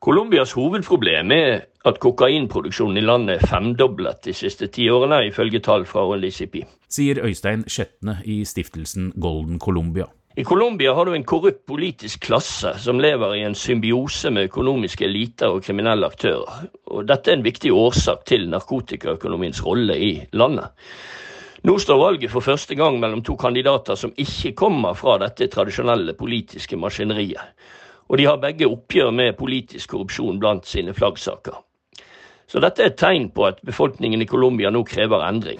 Colombias 0.00 0.52
hovedproblem 0.52 1.32
er 1.32 1.60
at 1.88 1.98
kokainproduksjonen 2.02 3.00
i 3.00 3.04
landet 3.04 3.38
er 3.38 3.48
femdoblet 3.48 4.24
de 4.26 4.34
siste 4.36 4.68
ti 4.72 4.90
årene, 4.92 5.22
ifølge 5.30 5.62
tall 5.64 5.86
fra 5.88 6.04
OLCP. 6.04 6.60
Sier 6.92 7.22
Øystein 7.24 7.64
Skjetne 7.70 8.18
i 8.24 8.42
stiftelsen 8.44 9.12
Golden 9.20 9.58
Colombia. 9.58 10.06
I 10.36 10.44
Colombia 10.44 10.92
har 10.92 11.08
du 11.08 11.14
en 11.16 11.24
korrupt 11.24 11.62
politisk 11.66 12.26
klasse 12.26 12.74
som 12.84 13.00
lever 13.00 13.38
i 13.38 13.44
en 13.46 13.54
symbiose 13.56 14.28
med 14.30 14.50
økonomiske 14.50 15.06
eliter 15.06 15.54
og 15.54 15.62
kriminelle 15.64 16.10
aktører. 16.10 16.66
Og 16.92 17.06
dette 17.08 17.32
er 17.32 17.38
en 17.38 17.46
viktig 17.46 17.72
årsak 17.72 18.26
til 18.28 18.44
narkotikaøkonomiens 18.52 19.62
rolle 19.64 19.96
i 19.96 20.10
landet. 20.36 20.76
Nå 21.64 21.78
står 21.80 22.02
valget 22.02 22.30
for 22.30 22.44
første 22.44 22.76
gang 22.76 23.00
mellom 23.00 23.24
to 23.24 23.38
kandidater 23.40 23.96
som 23.96 24.12
ikke 24.12 24.52
kommer 24.60 24.92
fra 24.94 25.16
dette 25.24 25.48
tradisjonelle 25.48 26.12
politiske 26.20 26.76
maskineriet. 26.76 27.40
Og 28.06 28.18
de 28.18 28.26
har 28.28 28.42
begge 28.42 28.68
oppgjør 28.70 29.10
med 29.10 29.38
politisk 29.38 29.94
korrupsjon 29.94 30.38
blant 30.42 30.66
sine 30.68 30.94
flaggsaker. 30.94 31.62
Så 32.46 32.62
dette 32.62 32.82
er 32.82 32.92
et 32.92 33.00
tegn 33.00 33.30
på 33.34 33.48
at 33.48 33.58
befolkningen 33.66 34.22
i 34.22 34.28
Colombia 34.30 34.70
nå 34.70 34.84
krever 34.86 35.24
endring. 35.26 35.58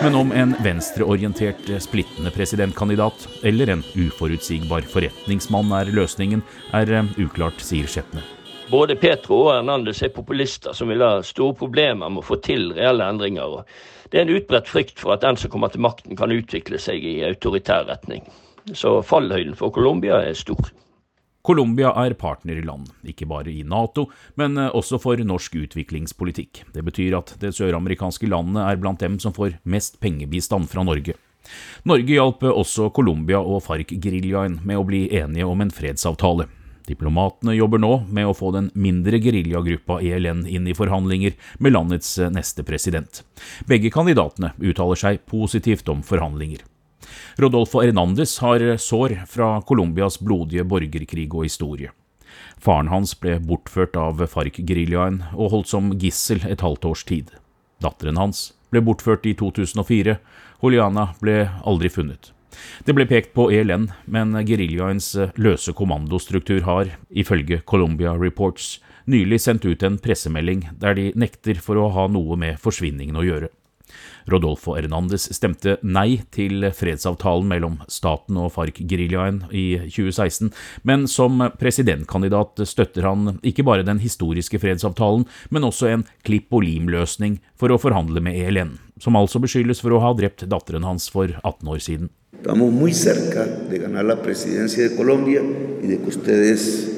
Men 0.00 0.14
om 0.16 0.32
en 0.32 0.54
venstreorientert, 0.64 1.82
splittende 1.84 2.30
presidentkandidat 2.32 3.28
eller 3.44 3.70
en 3.70 3.82
uforutsigbar 3.94 4.88
forretningsmann 4.88 5.74
er 5.76 5.92
løsningen, 5.92 6.40
er 6.72 6.92
eh, 6.96 7.10
uklart, 7.20 7.60
sier 7.60 7.84
Skjetne. 7.90 8.24
Både 8.70 8.96
Petro 8.96 9.42
og 9.44 9.52
Hernandez 9.52 10.00
er 10.06 10.14
populister 10.14 10.72
som 10.72 10.88
vil 10.88 11.04
ha 11.04 11.20
store 11.26 11.58
problemer 11.58 12.08
med 12.08 12.22
å 12.22 12.26
få 12.26 12.38
til 12.40 12.70
reelle 12.72 13.06
endringer. 13.12 13.60
Det 14.08 14.22
er 14.22 14.24
en 14.24 14.36
utbredt 14.38 14.70
frykt 14.72 15.02
for 15.02 15.12
at 15.14 15.26
den 15.26 15.36
som 15.36 15.52
kommer 15.52 15.68
til 15.68 15.84
makten, 15.84 16.16
kan 16.16 16.32
utvikle 16.32 16.80
seg 16.80 17.04
i 17.04 17.18
autoritær 17.26 17.84
retning. 17.90 18.24
Så 18.72 19.00
fallhøyden 19.06 19.56
for 19.58 19.72
Colombia 19.74 20.20
er 20.24 20.36
stor. 20.38 20.70
Colombia 21.42 21.94
er 21.96 22.12
partnerland, 22.20 22.90
ikke 23.08 23.24
bare 23.28 23.48
i 23.48 23.62
Nato, 23.64 24.10
men 24.36 24.58
eh, 24.60 24.74
også 24.76 24.98
for 25.00 25.20
norsk 25.24 25.56
utviklingspolitikk. 25.62 26.66
Det 26.74 26.84
betyr 26.84 27.16
at 27.16 27.32
det 27.40 27.54
søramerikanske 27.56 28.28
landet 28.28 28.60
er 28.66 28.80
blant 28.80 29.00
dem 29.00 29.16
som 29.22 29.32
får 29.32 29.56
mest 29.64 29.96
pengebistand 30.04 30.68
fra 30.68 30.84
Norge. 30.84 31.16
Norge 31.88 32.12
hjalp 32.12 32.44
også 32.44 32.90
Colombia 32.92 33.40
og 33.40 33.62
FARC-geriljaen 33.64 34.60
med 34.68 34.76
å 34.76 34.84
bli 34.84 35.06
enige 35.16 35.48
om 35.48 35.64
en 35.64 35.72
fredsavtale. 35.72 36.46
Diplomatene 36.90 37.54
jobber 37.54 37.80
nå 37.80 37.92
med 38.10 38.28
å 38.28 38.34
få 38.36 38.50
den 38.56 38.68
mindre 38.74 39.20
geriljagruppa 39.22 40.00
ELN 40.04 40.42
inn 40.50 40.68
i 40.68 40.76
forhandlinger 40.76 41.36
med 41.58 41.72
landets 41.72 42.18
eh, 42.18 42.32
neste 42.32 42.66
president. 42.68 43.22
Begge 43.70 43.92
kandidatene 43.94 44.52
uttaler 44.58 45.00
seg 45.00 45.24
positivt 45.30 45.88
om 45.88 46.04
forhandlinger. 46.04 46.66
Rodolfo 47.40 47.82
Hernandez 47.84 48.38
har 48.44 48.64
sår 48.76 49.20
fra 49.30 49.56
Colombias 49.66 50.20
blodige 50.20 50.64
borgerkrig 50.64 51.28
og 51.34 51.46
historie. 51.48 51.92
Faren 52.60 52.90
hans 52.92 53.14
ble 53.16 53.38
bortført 53.42 53.96
av 53.96 54.20
FARC-geriljaen 54.20 55.22
og 55.34 55.54
holdt 55.54 55.70
som 55.72 55.94
gissel 55.98 56.42
et 56.46 56.64
halvt 56.64 56.90
års 56.90 57.04
tid. 57.08 57.30
Datteren 57.80 58.20
hans 58.20 58.50
ble 58.70 58.82
bortført 58.84 59.24
i 59.26 59.34
2004. 59.38 60.18
Juliana 60.60 61.10
ble 61.22 61.46
aldri 61.64 61.90
funnet. 61.92 62.32
Det 62.84 62.94
ble 62.96 63.06
pekt 63.08 63.32
på 63.36 63.46
ELN, 63.54 63.88
men 64.10 64.34
geriljaens 64.46 65.14
løse 65.40 65.72
kommandostruktur 65.76 66.64
har, 66.66 66.90
ifølge 67.08 67.62
Colombia 67.64 68.16
Reports, 68.18 68.78
nylig 69.10 69.40
sendt 69.40 69.64
ut 69.64 69.82
en 69.86 69.98
pressemelding 70.02 70.66
der 70.82 70.98
de 70.98 71.10
nekter 71.18 71.62
for 71.62 71.80
å 71.80 71.88
ha 71.94 72.06
noe 72.10 72.36
med 72.38 72.60
forsvinningen 72.60 73.16
å 73.16 73.24
gjøre. 73.26 73.50
Rodolfo 74.30 74.76
Hernandez 74.76 75.28
stemte 75.34 75.78
nei 75.82 76.20
til 76.34 76.68
fredsavtalen 76.76 77.48
mellom 77.50 77.78
staten 77.90 78.38
og 78.40 78.52
FARC-geriljaen 78.54 79.42
i 79.50 79.64
2016, 79.86 80.52
men 80.86 81.06
som 81.10 81.42
presidentkandidat 81.60 82.62
støtter 82.68 83.08
han 83.08 83.40
ikke 83.46 83.64
bare 83.66 83.86
den 83.86 84.02
historiske 84.02 84.60
fredsavtalen, 84.62 85.26
men 85.50 85.66
også 85.66 85.90
en 85.90 86.06
klipp 86.26 86.52
og 86.54 86.64
lim-løsning 86.66 87.40
for 87.58 87.72
å 87.72 87.80
forhandle 87.80 88.22
med 88.24 88.38
ELN, 88.38 88.76
som 89.00 89.18
altså 89.18 89.42
beskyldes 89.42 89.82
for 89.82 89.96
å 89.96 90.02
ha 90.04 90.14
drept 90.16 90.46
datteren 90.50 90.86
hans 90.86 91.10
for 91.12 91.32
18 91.42 91.74
år 91.74 91.84
siden. 91.84 92.10
Estamos 92.40 92.72
muy 92.72 92.94
cerca 92.94 93.44
de 93.68 93.78
ganar 93.78 94.04
la 94.04 94.16
presidencia 94.16 94.88
de 94.88 94.96
Colombia 94.96 95.42
y 95.82 95.86
de 95.86 95.98
que 95.98 96.08
ustedes 96.08 96.88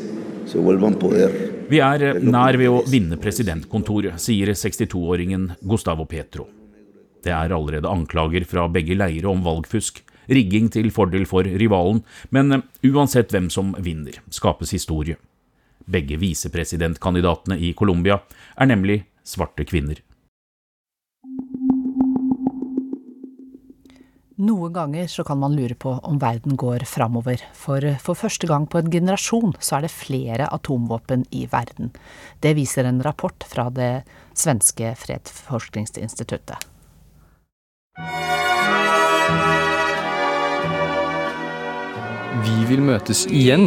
se 0.47 0.59
vuelvan 0.59 0.95
poder. 0.95 1.33
Vi 1.69 1.81
er 1.81 2.21
nær 2.21 2.59
ved 2.61 2.71
å 2.71 2.83
vinne 2.87 3.19
presidentkontoret, 3.19 4.21
sier 4.21 4.53
62-åringen 4.53 5.49
Gustavo 5.67 6.07
Petro. 6.07 6.62
Det 7.23 7.33
er 7.33 7.55
allerede 7.55 7.91
anklager 7.91 8.47
fra 8.49 8.67
begge 8.73 8.97
leire 8.99 9.31
om 9.31 9.45
valgfusk, 9.47 10.03
rigging 10.33 10.71
til 10.73 10.91
fordel 10.95 11.27
for 11.29 11.47
rivalen, 11.47 12.03
men 12.31 12.59
eh, 12.59 12.65
uansett 12.91 13.35
hvem 13.35 13.51
som 13.51 13.75
vinner, 13.79 14.21
skapes 14.31 14.75
historie. 14.75 15.19
Begge 15.87 16.19
visepresidentkandidatene 16.23 17.59
i 17.59 17.73
Colombia 17.79 18.21
er 18.57 18.71
nemlig 18.71 19.03
svarte 19.27 19.67
kvinner. 19.67 19.99
Noen 24.43 24.73
ganger 24.75 25.07
så 25.07 25.23
kan 25.23 25.39
man 25.39 25.55
lure 25.55 25.77
på 25.79 25.93
om 26.09 26.17
verden 26.19 26.57
går 26.59 26.87
framover, 26.89 27.45
for 27.55 27.85
for 28.03 28.19
første 28.19 28.49
gang 28.51 28.67
på 28.67 28.81
en 28.81 28.91
generasjon 28.91 29.55
så 29.61 29.77
er 29.77 29.87
det 29.87 29.93
flere 29.95 30.49
atomvåpen 30.51 31.27
i 31.31 31.45
verden. 31.53 31.93
Det 32.43 32.57
viser 32.59 32.89
en 32.89 33.03
rapport 33.07 33.47
fra 33.47 33.69
det 33.71 34.03
svenske 34.35 34.97
fredsforskningsinstituttet. 35.05 36.72
Vi 42.43 42.65
vil 42.65 42.81
møtes 42.81 43.27
igjen, 43.29 43.67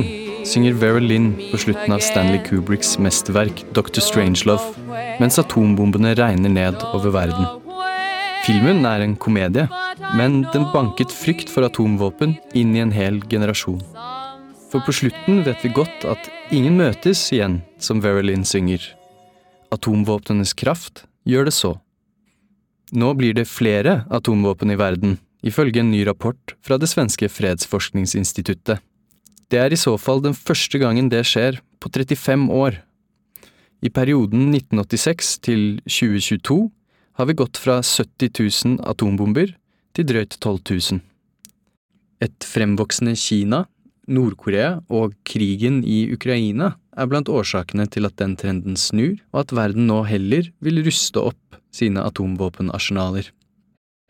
synger 0.49 0.73
Vera 0.81 1.01
Lynn 1.03 1.35
på 1.51 1.59
slutten 1.61 1.93
av 1.93 2.01
Stanley 2.01 2.41
Kubricks 2.47 2.95
mesterverk 2.97 3.61
Dr. 3.77 4.01
Strangelove, 4.01 4.73
mens 5.21 5.37
atombombene 5.39 6.15
regner 6.17 6.49
ned 6.49 6.81
over 6.89 7.13
verden. 7.13 7.45
Filmen 8.47 8.81
er 8.89 9.05
en 9.05 9.15
komedie, 9.15 9.67
men 10.17 10.41
den 10.55 10.65
banket 10.73 11.13
frykt 11.13 11.53
for 11.53 11.67
atomvåpen 11.69 12.35
inn 12.57 12.73
i 12.75 12.81
en 12.81 12.93
hel 12.95 13.21
generasjon. 13.29 13.79
For 14.73 14.81
på 14.81 14.97
slutten 15.03 15.43
vet 15.45 15.61
vi 15.61 15.75
godt 15.77 16.09
at 16.09 16.29
ingen 16.49 16.75
møtes 16.81 17.21
igjen, 17.29 17.61
som 17.77 18.01
Vera 18.01 18.25
Lynn 18.25 18.43
synger. 18.47 18.81
Atomvåpnenes 19.71 20.57
kraft 20.57 21.05
gjør 21.29 21.51
det 21.51 21.55
så. 21.55 21.75
Nå 22.93 23.13
blir 23.17 23.33
det 23.33 23.47
flere 23.49 24.03
atomvåpen 24.13 24.71
i 24.71 24.77
verden, 24.77 25.17
ifølge 25.41 25.81
en 25.81 25.91
ny 25.91 26.03
rapport 26.05 26.55
fra 26.61 26.77
det 26.77 26.89
svenske 26.91 27.29
fredsforskningsinstituttet. 27.29 28.81
Det 29.49 29.61
er 29.61 29.73
i 29.73 29.79
så 29.79 29.95
fall 30.01 30.21
den 30.21 30.33
første 30.37 30.77
gangen 30.81 31.09
det 31.09 31.23
skjer 31.25 31.61
på 31.81 31.89
35 31.89 32.49
år. 32.53 32.81
I 33.85 33.89
perioden 33.93 34.49
1986 34.53 35.35
til 35.45 35.61
2022 35.85 36.57
har 37.15 37.29
vi 37.29 37.37
gått 37.37 37.57
fra 37.61 37.79
70 37.81 38.31
000 38.65 38.79
atombomber 38.89 39.53
til 39.95 40.07
drøyt 40.09 40.37
12 40.41 40.59
000. 40.69 41.03
Et 42.25 42.47
fremvoksende 42.47 43.15
Kina, 43.19 43.65
Nord-Korea 44.07 44.81
og 44.89 45.13
krigen 45.25 45.83
i 45.83 46.05
Ukraina 46.13 46.75
er 46.95 47.09
blant 47.11 47.29
årsakene 47.31 47.87
til 47.91 48.07
at 48.07 48.15
den 48.21 48.35
trenden 48.39 48.77
snur, 48.79 49.17
og 49.33 49.45
at 49.45 49.55
verden 49.55 49.89
nå 49.89 50.03
heller 50.07 50.49
vil 50.63 50.83
ruste 50.85 51.21
opp 51.21 51.59
sine 51.75 52.03
atomvåpenarsenaler. 52.07 53.31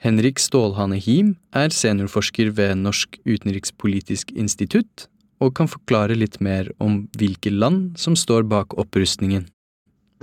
Henrik 0.01 0.41
Stålhane 0.43 0.99
Him 1.01 1.35
er 1.55 1.73
seniorforsker 1.73 2.51
ved 2.53 2.75
Norsk 2.83 3.17
utenrikspolitisk 3.25 4.33
institutt 4.35 5.07
og 5.41 5.55
kan 5.57 5.69
forklare 5.71 6.17
litt 6.17 6.37
mer 6.43 6.69
om 6.83 7.05
hvilke 7.17 7.51
land 7.51 7.95
som 7.99 8.15
står 8.19 8.45
bak 8.51 8.75
opprustningen. 8.79 9.47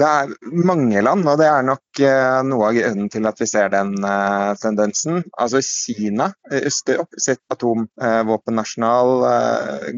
Det 0.01 0.07
er 0.09 0.31
mange 0.67 1.03
land, 1.05 1.27
og 1.29 1.37
det 1.41 1.47
er 1.47 1.67
nok 1.67 2.01
eh, 2.01 2.39
noe 2.49 2.71
av 2.71 2.77
grunnen 2.79 3.11
til 3.13 3.29
at 3.29 3.41
vi 3.43 3.49
ser 3.51 3.69
den 3.75 3.93
uh, 4.01 4.55
tendensen. 4.61 5.21
Altså 5.37 5.61
Kina 5.67 6.31
øster 6.49 7.03
opp 7.03 7.13
sitt 7.21 7.43
atomvåpennasjonal 7.53 9.13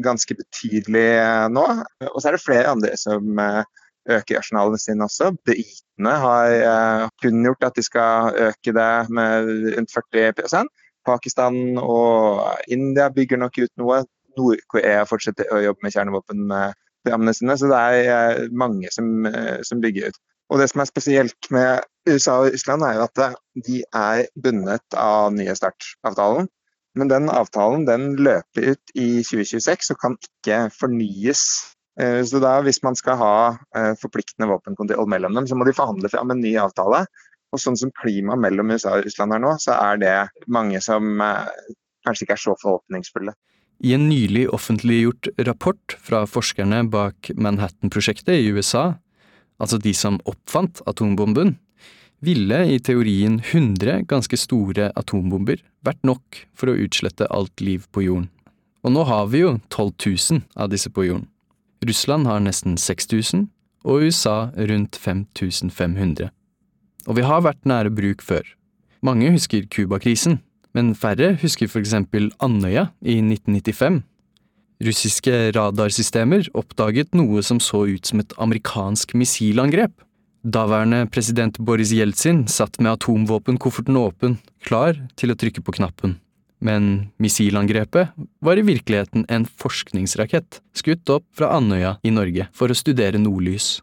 ganske 0.03 0.35
betydelig 0.41 1.07
nå. 1.55 1.65
Og 2.11 2.17
så 2.19 2.29
er 2.29 2.35
det 2.35 2.43
flere 2.43 2.73
andre 2.75 2.91
som 2.99 3.39
øker 3.39 4.41
arsenalene 4.41 4.81
sine 4.83 5.07
også. 5.07 5.31
Britene 5.47 6.17
har 6.25 7.07
kunngjort 7.23 7.69
at 7.69 7.79
de 7.79 7.85
skal 7.87 8.35
øke 8.49 8.75
det 8.75 8.91
med 9.15 9.49
rundt 9.77 9.95
40 9.95 10.67
Pakistan 11.05 11.77
og 11.77 12.41
India 12.67 13.09
bygger 13.13 13.41
nok 13.41 13.63
ut 13.63 13.73
noe. 13.81 14.03
Nord-Korea 14.35 15.05
fortsetter 15.07 15.47
å 15.53 15.61
jobbe 15.63 15.85
med 15.85 16.73
kjernevåpenprogrammene 17.05 17.33
sine. 17.33 17.57
Så 17.57 17.69
det 17.69 17.77
er 17.79 18.41
eh, 18.41 18.49
mange 18.51 18.89
som, 18.91 19.25
eh, 19.25 19.61
som, 19.63 19.81
bygger 19.81 20.09
ut. 20.09 20.19
Og 20.49 20.59
Det 20.59 20.69
som 20.69 20.81
er 20.81 20.85
spesielt 20.85 21.51
med 21.51 21.83
USA 22.07 22.39
og 22.41 22.53
Russland, 22.53 22.83
er 22.83 22.95
jo 22.95 23.05
at 23.05 23.17
eh, 23.19 23.35
de 23.65 23.83
er 23.93 24.27
bundet 24.35 24.97
av 24.97 25.33
nye 25.33 25.55
startavtalen. 25.55 26.47
Men 26.95 27.09
den 27.09 27.29
avtalen 27.29 27.85
den 27.85 28.15
løper 28.15 28.71
ut 28.71 28.91
i 28.95 29.21
2026 29.23 29.91
og 29.91 29.99
kan 29.99 30.15
ikke 30.15 30.69
fornyes. 30.71 31.41
Så 31.95 32.39
da, 32.43 32.61
hvis 32.63 32.81
man 32.83 32.95
skal 32.95 33.15
ha 33.19 33.91
forpliktende 33.99 34.47
våpenkontroll 34.49 35.07
mellom 35.07 35.35
dem, 35.35 35.45
så 35.47 35.55
må 35.55 35.63
de 35.63 35.73
forhandle 35.75 36.09
fram 36.11 36.31
en 36.31 36.39
ny 36.39 36.53
avtale. 36.59 37.05
Og 37.51 37.59
sånn 37.59 37.75
som 37.79 37.91
klimaet 37.99 38.39
mellom 38.39 38.71
USA 38.71 38.97
og 38.97 39.03
Russland 39.07 39.35
er 39.35 39.43
nå, 39.43 39.53
så 39.59 39.75
er 39.75 39.99
det 39.99 40.15
mange 40.47 40.79
som 40.83 41.19
kanskje 41.19 42.27
ikke 42.27 42.35
er 42.35 42.43
så 42.45 42.55
forhåpningsfulle. 42.63 43.35
I 43.83 43.93
en 43.93 44.07
nylig 44.09 44.47
offentliggjort 44.55 45.27
rapport 45.47 45.97
fra 45.99 46.23
forskerne 46.29 46.83
bak 46.89 47.31
Manhattan-prosjektet 47.35 48.37
i 48.39 48.51
USA, 48.55 48.95
altså 49.59 49.79
de 49.81 49.93
som 49.93 50.21
oppfant 50.25 50.81
atombomben, 50.87 51.57
ville 52.23 52.61
i 52.71 52.79
teorien 52.79 53.41
100 53.43 54.05
ganske 54.09 54.37
store 54.39 54.89
atombomber 54.95 55.59
vært 55.85 56.01
nok 56.07 56.45
for 56.55 56.71
å 56.71 56.77
utslette 56.85 57.27
alt 57.29 57.61
liv 57.61 57.85
på 57.91 58.05
jorden. 58.07 58.29
Og 58.85 58.93
nå 58.93 59.03
har 59.09 59.27
vi 59.33 59.43
jo 59.43 59.55
12 59.73 59.91
000 60.31 60.41
av 60.55 60.71
disse 60.71 60.89
på 60.93 61.07
jorden. 61.07 61.27
Russland 61.85 62.27
har 62.29 62.41
nesten 62.41 62.77
6000, 62.81 63.47
og 63.85 64.07
USA 64.07 64.49
rundt 64.55 64.97
5500. 64.97 66.31
Og 67.05 67.17
vi 67.19 67.25
har 67.25 67.43
vært 67.45 67.67
nære 67.69 67.91
bruk 67.93 68.23
før. 68.25 68.45
Mange 69.05 69.29
husker 69.33 69.67
Cuba-krisen, 69.69 70.39
men 70.75 70.91
færre 70.97 71.33
husker 71.39 71.71
eksempel 71.79 72.29
Andøya 72.43 72.89
i 73.01 73.21
1995. 73.23 74.01
Russiske 74.83 75.35
radarsystemer 75.55 76.49
oppdaget 76.57 77.15
noe 77.15 77.43
som 77.47 77.61
så 77.63 77.85
ut 77.87 78.09
som 78.09 78.19
et 78.19 78.35
amerikansk 78.41 79.15
missilangrep. 79.15 79.93
Daværende 80.45 81.07
president 81.09 81.57
Boris 81.57 81.93
Jeltsin 81.95 82.43
satt 82.51 82.77
med 82.81 82.91
atomvåpenkofferten 82.97 83.95
åpen, 83.97 84.37
klar 84.67 84.99
til 85.17 85.31
å 85.31 85.37
trykke 85.39 85.63
på 85.63 85.77
knappen. 85.79 86.19
Men 86.59 87.09
missilangrepet 87.23 88.11
var 88.43 88.59
i 88.59 88.65
virkeligheten 88.67 89.25
en 89.31 89.47
forskningsrakett 89.47 90.59
skutt 90.75 91.09
opp 91.13 91.25
fra 91.35 91.53
Andøya 91.55 91.95
i 92.03 92.13
Norge 92.13 92.49
for 92.55 92.69
å 92.69 92.77
studere 92.77 93.21
nordlys. 93.21 93.79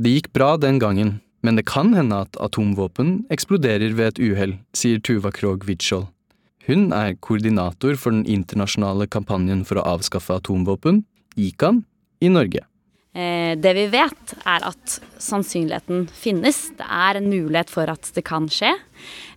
Det 0.00 0.12
gikk 0.12 0.30
bra 0.36 0.54
den 0.60 0.78
gangen, 0.80 1.18
men 1.42 1.56
det 1.56 1.66
kan 1.70 1.94
hende 1.96 2.22
at 2.26 2.36
atomvåpen 2.40 3.26
eksploderer 3.32 3.94
ved 3.96 4.12
et 4.12 4.22
uhell, 4.30 4.56
sier 4.76 5.00
Tuva 5.00 5.32
Krogh 5.34 5.66
Widskjold. 5.68 6.08
Hun 6.68 6.90
er 6.94 7.16
koordinator 7.24 7.96
for 7.98 8.14
den 8.14 8.26
internasjonale 8.28 9.08
kampanjen 9.10 9.64
for 9.66 9.80
å 9.80 9.86
avskaffe 9.96 10.36
atomvåpen, 10.36 11.04
ICAN, 11.40 11.84
i 12.20 12.28
Norge. 12.28 12.66
Eh, 13.12 13.58
det 13.58 13.72
vi 13.74 13.88
vet, 13.90 14.34
er 14.46 14.62
at 14.68 15.00
sannsynligheten 15.18 16.04
finnes. 16.14 16.68
Det 16.78 16.86
er 16.86 17.18
en 17.18 17.26
mulighet 17.26 17.72
for 17.72 17.90
at 17.90 18.06
det 18.14 18.22
kan 18.22 18.46
skje. 18.46 18.70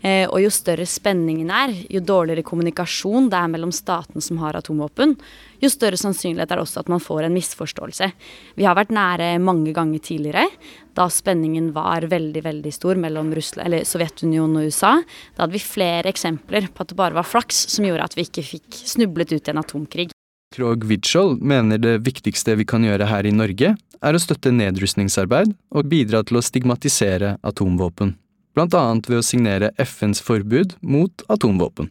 Eh, 0.06 0.28
og 0.28 0.44
jo 0.44 0.52
større 0.54 0.86
spenningen 0.86 1.50
er, 1.50 1.74
jo 1.90 2.04
dårligere 2.04 2.46
kommunikasjon 2.46 3.32
det 3.32 3.40
er 3.40 3.50
mellom 3.50 3.72
staten 3.74 4.22
som 4.22 4.38
har 4.44 4.60
atomvåpen, 4.60 5.16
jo 5.64 5.72
større 5.72 5.98
sannsynlighet 5.98 6.52
er 6.52 6.60
det 6.60 6.68
også 6.68 6.84
at 6.84 6.92
man 6.92 7.02
får 7.02 7.26
en 7.26 7.34
misforståelse. 7.34 8.12
Vi 8.60 8.68
har 8.68 8.78
vært 8.78 8.94
nære 8.94 9.32
mange 9.42 9.74
ganger 9.74 10.04
tidligere, 10.04 10.46
da 10.94 11.08
spenningen 11.10 11.72
var 11.74 12.06
veldig 12.12 12.44
veldig 12.46 12.74
stor 12.76 13.00
mellom 13.00 13.34
Russland, 13.34 13.80
Sovjetunionen 13.90 14.60
og 14.60 14.70
USA. 14.70 14.98
Da 15.34 15.48
hadde 15.48 15.58
vi 15.58 15.66
flere 15.66 16.12
eksempler 16.12 16.70
på 16.70 16.84
at 16.84 16.92
det 16.92 17.00
bare 17.00 17.18
var 17.18 17.26
flaks 17.26 17.66
som 17.74 17.88
gjorde 17.88 18.12
at 18.12 18.20
vi 18.20 18.28
ikke 18.28 18.46
fikk 18.54 18.84
snublet 18.86 19.34
ut 19.34 19.48
i 19.48 19.56
en 19.56 19.64
atomkrig. 19.64 20.14
Krog 20.54 20.86
Widschol 20.86 21.40
mener 21.42 21.80
det 21.82 21.96
viktigste 22.06 22.54
vi 22.60 22.66
kan 22.70 22.84
gjøre 22.86 23.08
her 23.10 23.26
i 23.26 23.34
Norge, 23.34 23.74
er 23.74 24.14
å 24.14 24.22
støtte 24.22 24.52
nedrustningsarbeid 24.54 25.56
og 25.74 25.90
bidra 25.90 26.22
til 26.28 26.38
å 26.38 26.44
stigmatisere 26.46 27.38
atomvåpen, 27.42 28.14
blant 28.54 28.78
annet 28.78 29.10
ved 29.10 29.22
å 29.22 29.26
signere 29.26 29.72
FNs 29.82 30.22
forbud 30.22 30.76
mot 30.86 31.26
atomvåpen. 31.34 31.90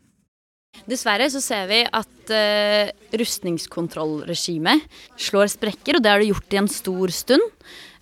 Dessverre 0.89 1.27
så 1.29 1.41
ser 1.43 1.67
vi 1.69 1.81
at 1.85 2.33
uh, 2.33 2.93
rustningskontrollregimet 3.19 4.87
slår 5.21 5.51
sprekker, 5.53 5.99
og 5.99 6.05
det 6.05 6.13
har 6.13 6.23
det 6.23 6.31
gjort 6.31 6.55
i 6.55 6.61
en 6.63 6.71
stor 6.71 7.13
stund. 7.13 7.45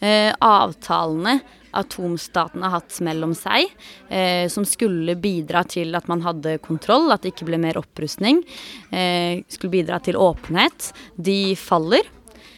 Uh, 0.00 0.30
avtalene 0.44 1.40
atomstatene 1.76 2.66
har 2.66 2.80
hatt 2.80 3.00
mellom 3.06 3.34
seg, 3.38 3.70
eh, 4.08 4.46
som 4.52 4.66
skulle 4.68 5.16
bidra 5.20 5.64
til 5.68 5.94
at 5.98 6.08
man 6.10 6.24
hadde 6.24 6.58
kontroll, 6.64 7.10
at 7.12 7.24
det 7.24 7.34
ikke 7.34 7.50
ble 7.50 7.60
mer 7.60 7.80
opprustning, 7.80 8.42
skulle 8.90 9.72
bidra 9.72 10.00
til 10.02 10.18
åpenhet, 10.18 10.90
de 11.16 11.54
faller. 11.58 12.08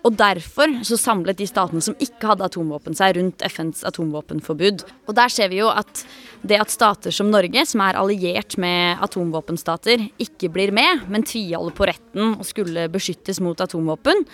Og 0.02 0.16
derfor 0.18 0.80
så 0.86 0.98
samlet 0.98 1.38
de 1.38 1.46
statene 1.46 1.82
som 1.84 1.94
ikke 2.02 2.26
hadde 2.32 2.46
atomvåpen 2.48 2.96
seg 2.98 3.14
rundt 3.18 3.44
FNs 3.46 3.84
atomvåpenforbud. 3.86 4.82
Og 5.06 5.14
der 5.18 5.30
ser 5.30 5.52
vi 5.52 5.60
jo 5.60 5.68
at 5.70 6.02
det 6.42 6.58
at 6.58 6.72
stater 6.74 7.14
som 7.14 7.30
Norge, 7.30 7.62
som 7.68 7.84
er 7.84 7.98
alliert 8.00 8.56
med 8.62 8.98
atomvåpenstater, 9.04 10.08
ikke 10.22 10.50
blir 10.52 10.74
med, 10.74 11.06
men 11.12 11.26
tviholder 11.26 11.76
på 11.78 11.86
retten 11.92 12.34
og 12.34 12.48
skulle 12.48 12.88
beskyttes 12.90 13.38
mot 13.44 13.62
atomvåpen, 13.62 14.26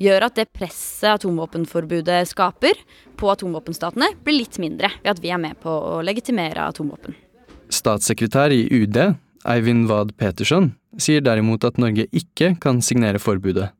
gjør 0.00 0.26
at 0.26 0.38
det 0.38 0.50
presset 0.56 1.10
atomvåpenforbudet 1.14 2.22
skaper 2.30 2.78
på 3.20 3.32
atomvåpenstatene, 3.32 4.12
blir 4.24 4.40
litt 4.40 4.60
mindre 4.62 4.92
ved 5.00 5.12
at 5.14 5.22
vi 5.22 5.32
er 5.32 5.42
med 5.42 5.58
på 5.62 5.70
å 5.70 5.98
legitimere 6.04 6.68
atomvåpen. 6.70 7.16
Statssekretær 7.70 8.52
i 8.54 8.64
UD, 8.66 8.96
Eivind 9.48 9.88
Wad 9.90 10.16
Petersen, 10.18 10.72
sier 10.98 11.22
derimot 11.24 11.64
at 11.68 11.78
Norge 11.80 12.08
ikke 12.10 12.56
kan 12.60 12.80
signere 12.84 13.20
forbudet. 13.22 13.70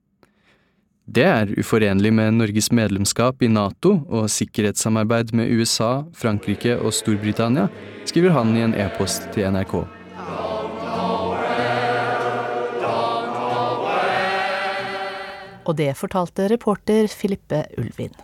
Det 1.10 1.24
er 1.26 1.50
uforenlig 1.58 2.12
med 2.14 2.36
Norges 2.38 2.68
medlemskap 2.70 3.40
i 3.42 3.48
Nato 3.50 3.96
og 4.06 4.28
sikkerhetssamarbeid 4.30 5.32
med 5.34 5.50
USA, 5.50 6.04
Frankrike 6.14 6.76
og 6.78 6.94
Storbritannia, 6.94 7.66
skriver 8.06 8.36
han 8.36 8.54
i 8.54 8.62
en 8.62 8.76
e-post 8.78 9.26
til 9.34 9.50
NRK. 9.50 9.99
Og 15.68 15.76
det 15.78 15.92
fortalte 15.98 16.48
reporter 16.50 17.10
Filippe 17.12 17.64
Ulvin. 17.78 18.14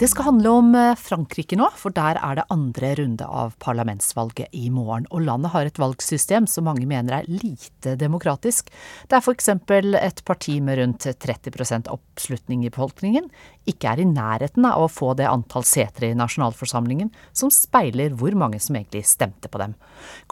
Det 0.00 0.08
skal 0.08 0.24
handle 0.30 0.50
om 0.56 0.68
eh, 0.74 0.94
Frankrike 0.96 1.58
nå, 1.60 1.66
for 1.76 1.92
der 1.92 2.16
er 2.24 2.38
det 2.38 2.46
andre 2.48 2.94
runde 2.96 3.26
av 3.28 3.50
parlamentsvalget 3.60 4.48
i 4.56 4.70
morgen. 4.72 5.04
Og 5.12 5.26
landet 5.26 5.52
har 5.52 5.68
et 5.68 5.80
valgsystem 5.82 6.46
som 6.48 6.64
mange 6.64 6.86
mener 6.88 7.18
er 7.18 7.28
lite 7.28 7.98
demokratisk. 8.00 8.70
Det 9.10 9.18
er 9.18 9.20
f.eks. 9.20 9.50
et 9.52 10.22
parti 10.24 10.54
med 10.64 10.80
rundt 10.80 11.04
30% 11.04 11.90
oppslutning 11.92 12.64
i 12.64 12.70
befolkningen 12.72 13.28
ikke 13.68 13.92
er 13.92 14.00
i 14.00 14.08
nærheten 14.08 14.64
av 14.70 14.86
å 14.86 14.88
få 14.88 15.12
det 15.20 15.28
antall 15.28 15.68
seter 15.68 16.08
i 16.08 16.16
nasjonalforsamlingen 16.16 17.12
som 17.36 17.52
speiler 17.52 18.16
hvor 18.16 18.32
mange 18.32 18.62
som 18.64 18.80
egentlig 18.80 19.04
stemte 19.04 19.52
på 19.52 19.60
dem. 19.60 19.76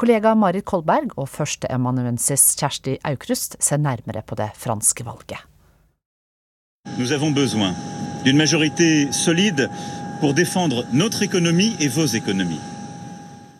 Kollega 0.00 0.32
Marit 0.32 0.64
Kolberg 0.64 1.12
og 1.20 1.28
førsteamanuensis 1.34 2.54
Kjersti 2.56 2.96
Aukrust 3.12 3.60
ser 3.60 3.84
nærmere 3.84 4.24
på 4.24 4.40
det 4.40 4.48
franske 4.56 5.04
valget. 5.04 5.44
Nous 6.96 7.12
avons 7.12 7.30
besoin 7.30 7.74
d'une 8.24 8.36
majorité 8.36 9.12
solide 9.12 9.70
pour 10.20 10.34
défendre 10.34 10.84
notre 10.92 11.22
économie 11.22 11.76
et 11.80 11.88
vos 11.88 12.06
économies. 12.06 12.60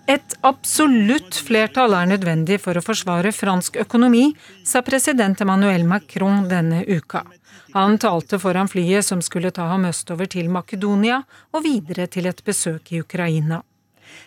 Et 0.09 0.37
absolutt 0.43 1.37
flertall 1.37 1.93
er 1.93 2.07
nødvendig 2.09 2.57
for 2.65 2.79
å 2.79 2.83
forsvare 2.83 3.29
fransk 3.37 3.77
økonomi, 3.83 4.31
sa 4.65 4.81
president 4.81 5.37
Emmanuel 5.45 5.85
Macron 5.85 6.47
denne 6.49 6.81
uka. 6.89 7.27
Han 7.75 7.99
talte 8.01 8.39
foran 8.41 8.71
flyet 8.73 9.05
som 9.05 9.21
skulle 9.21 9.53
ta 9.53 9.67
ham 9.69 9.85
østover 9.85 10.31
til 10.33 10.49
Makedonia 10.49 11.21
og 11.53 11.67
videre 11.67 12.09
til 12.09 12.31
et 12.31 12.41
besøk 12.45 12.95
i 12.97 13.03
Ukraina. 13.05 13.61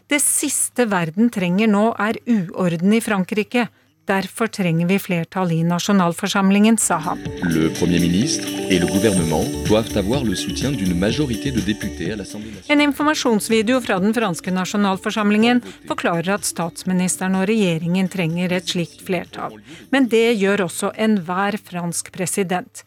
Det 0.05 0.21
siste 0.21 0.85
verden 0.91 1.31
trenger 1.33 1.71
nå 1.71 1.87
er 1.97 2.19
uorden 2.29 2.93
i 2.93 3.01
Frankrike, 3.01 3.65
Derfor 4.07 4.47
trenger 4.47 4.87
vi 4.87 4.99
flertall 4.99 5.51
i 5.51 5.63
nasjonalforsamlingen, 5.63 6.77
sa 6.77 6.97
han. 6.97 7.19
Le 7.43 7.69
Premier 7.79 7.99
ministre 7.99 8.47
et 8.69 8.79
le 8.79 8.87
gouvernement 8.87 9.45
doivent 9.67 9.97
avoir 9.97 10.23
le 10.23 10.35
soutien 10.35 10.71
d'une 10.71 10.97
majorité 10.97 11.51
de 11.51 11.61
députés 11.61 12.11
à 12.11 12.15
l'Assemblée 12.15 12.51
nationale. 12.51 12.77
En 12.77 12.89
informasjonsvideo 12.89 13.81
fra 13.81 13.99
den 13.99 14.13
franske 14.13 14.51
nasjonalforsamlingen 14.51 15.61
forklarer 15.87 16.33
at 16.33 16.45
statsministeren 16.45 17.37
og 17.37 17.45
regjeringen 17.47 18.09
trenger 18.09 18.57
et 18.57 18.73
slikt 18.73 19.05
flertall. 19.05 19.59
Men 19.91 20.09
det 20.09 20.33
gjør 20.41 20.65
også 20.65 20.91
enhver 20.97 21.59
fransk 21.61 22.11
president. 22.11 22.83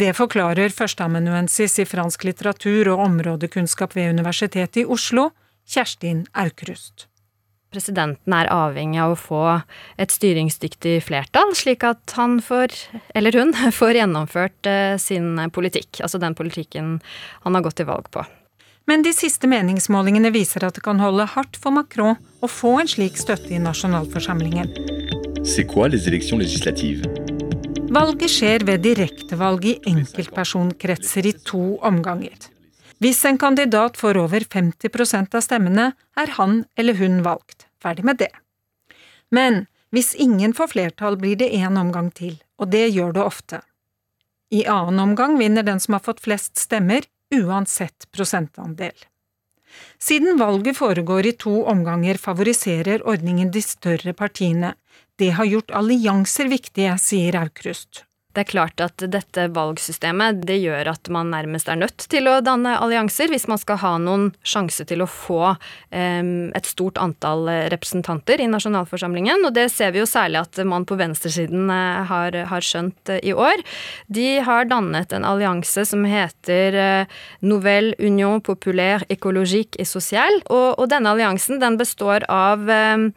Det 0.00 0.14
forklarer 0.16 0.72
førsteamanuensis 0.72 1.78
i 1.82 1.86
fransk 1.88 2.24
litteratur 2.24 2.94
og 2.94 3.04
områdekunnskap 3.04 3.96
ved 3.98 4.14
Universitetet 4.16 4.84
i 4.84 4.88
Oslo, 4.88 5.28
Kjerstin 5.68 6.24
Aukrust. 6.32 7.08
Presidenten 7.68 8.32
er 8.32 8.48
avhengig 8.48 9.00
av 9.04 9.12
å 9.12 9.20
få 9.20 9.42
et 10.00 10.12
styringsdyktig 10.12 11.02
flertall, 11.04 11.52
slik 11.52 11.84
at 11.84 12.14
han 12.16 12.38
får, 12.40 12.72
eller 13.18 13.36
hun, 13.36 13.52
får 13.80 14.00
gjennomført 14.00 14.70
eh, 14.70 14.96
sin 15.00 15.36
politikk. 15.52 16.00
Altså 16.00 16.20
den 16.22 16.36
politikken 16.38 16.98
han 17.44 17.58
har 17.58 17.66
gått 17.66 17.80
til 17.82 17.90
valg 17.90 18.08
på. 18.14 18.24
Men 18.88 19.04
de 19.04 19.12
siste 19.12 19.44
meningsmålingene 19.50 20.32
viser 20.32 20.64
at 20.64 20.78
det 20.78 20.84
kan 20.86 21.00
holde 21.02 21.26
hardt 21.34 21.58
for 21.60 21.76
Macron 21.76 22.16
å 22.40 22.48
få 22.48 22.78
en 22.80 22.88
slik 22.88 23.20
støtte 23.20 23.52
i 23.52 23.60
nasjonalforsamlingen. 23.60 24.72
C'est 25.44 25.68
quoi 25.68 25.88
les 25.92 26.08
élections 26.08 26.40
législatives 26.40 27.04
Valget 27.92 28.32
skjer 28.32 28.64
ved 28.68 28.82
direktevalg 28.84 29.64
i 29.64 29.78
enkeltpersonkretser 29.88 31.28
i 31.28 31.32
to 31.44 31.76
omganger. 31.84 32.36
Hvis 32.98 33.24
en 33.24 33.38
kandidat 33.38 33.96
får 33.96 34.18
over 34.18 34.40
50% 34.40 35.34
av 35.34 35.44
stemmene, 35.44 35.92
er 36.18 36.34
han 36.38 36.64
eller 36.76 36.98
hun 36.98 37.22
valgt. 37.22 37.68
Ferdig 37.82 38.04
med 38.04 38.18
det. 38.18 38.32
Men 39.30 39.66
hvis 39.94 40.14
ingen 40.18 40.54
får 40.54 40.72
flertall, 40.74 41.16
blir 41.16 41.36
det 41.38 41.52
én 41.54 41.78
omgang 41.78 42.10
til, 42.10 42.40
og 42.58 42.72
det 42.74 42.88
gjør 42.90 43.14
det 43.14 43.24
ofte. 43.24 43.60
I 44.50 44.64
annen 44.66 44.98
omgang 45.00 45.38
vinner 45.38 45.62
den 45.62 45.80
som 45.80 45.94
har 45.94 46.02
fått 46.04 46.24
flest 46.24 46.58
stemmer, 46.58 47.06
uansett 47.34 48.08
prosentandel. 48.10 48.96
Siden 50.00 50.38
valget 50.40 50.78
foregår 50.78 51.26
i 51.26 51.36
to 51.36 51.62
omganger, 51.68 52.16
favoriserer 52.16 53.04
ordningen 53.06 53.52
de 53.52 53.62
større 53.62 54.14
partiene. 54.16 54.74
Det 55.18 55.34
har 55.36 55.44
gjort 55.44 55.74
allianser 55.76 56.48
viktige, 56.48 56.96
sier 56.98 57.36
Aukrust. 57.42 58.07
Det 58.36 58.42
er 58.42 58.50
klart 58.50 58.82
at 58.84 59.00
dette 59.08 59.46
valgsystemet 59.56 60.42
det 60.44 60.58
gjør 60.60 60.90
at 60.92 61.08
man 61.10 61.30
nærmest 61.32 61.68
er 61.72 61.78
nødt 61.80 62.04
til 62.12 62.28
å 62.28 62.34
danne 62.44 62.74
allianser 62.76 63.30
hvis 63.32 63.46
man 63.48 63.56
skal 63.58 63.78
ha 63.80 63.92
noen 64.02 64.26
sjanse 64.46 64.84
til 64.84 65.00
å 65.00 65.06
få 65.08 65.54
um, 65.54 66.28
et 66.52 66.68
stort 66.68 67.00
antall 67.00 67.48
representanter 67.72 68.42
i 68.44 68.50
nasjonalforsamlingen. 68.52 69.46
Og 69.48 69.54
det 69.56 69.70
ser 69.72 69.94
vi 69.94 70.02
jo 70.02 70.08
særlig 70.08 70.42
at 70.42 70.60
man 70.68 70.84
på 70.84 70.98
venstresiden 71.00 71.72
uh, 71.72 72.04
har, 72.10 72.36
har, 72.50 72.66
skjønt 72.68 73.14
uh, 73.14 73.16
i 73.24 73.32
år. 73.32 73.64
De 74.12 74.26
har 74.44 74.68
dannet 74.68 75.16
en 75.16 75.24
allianse 75.24 75.86
som 75.88 76.04
heter 76.04 77.08
Nouvelle 77.40 77.96
Union 77.96 78.42
Populaire 78.44 79.08
Écologique 79.08 79.80
et 79.80 79.88
Sociale. 79.88 80.42
Og, 80.52 80.76
og, 80.76 80.84
denne 80.92 81.16
alliansen 81.16 81.62
den 81.64 81.80
består 81.80 82.28
av 82.28 82.68
um, 82.68 83.08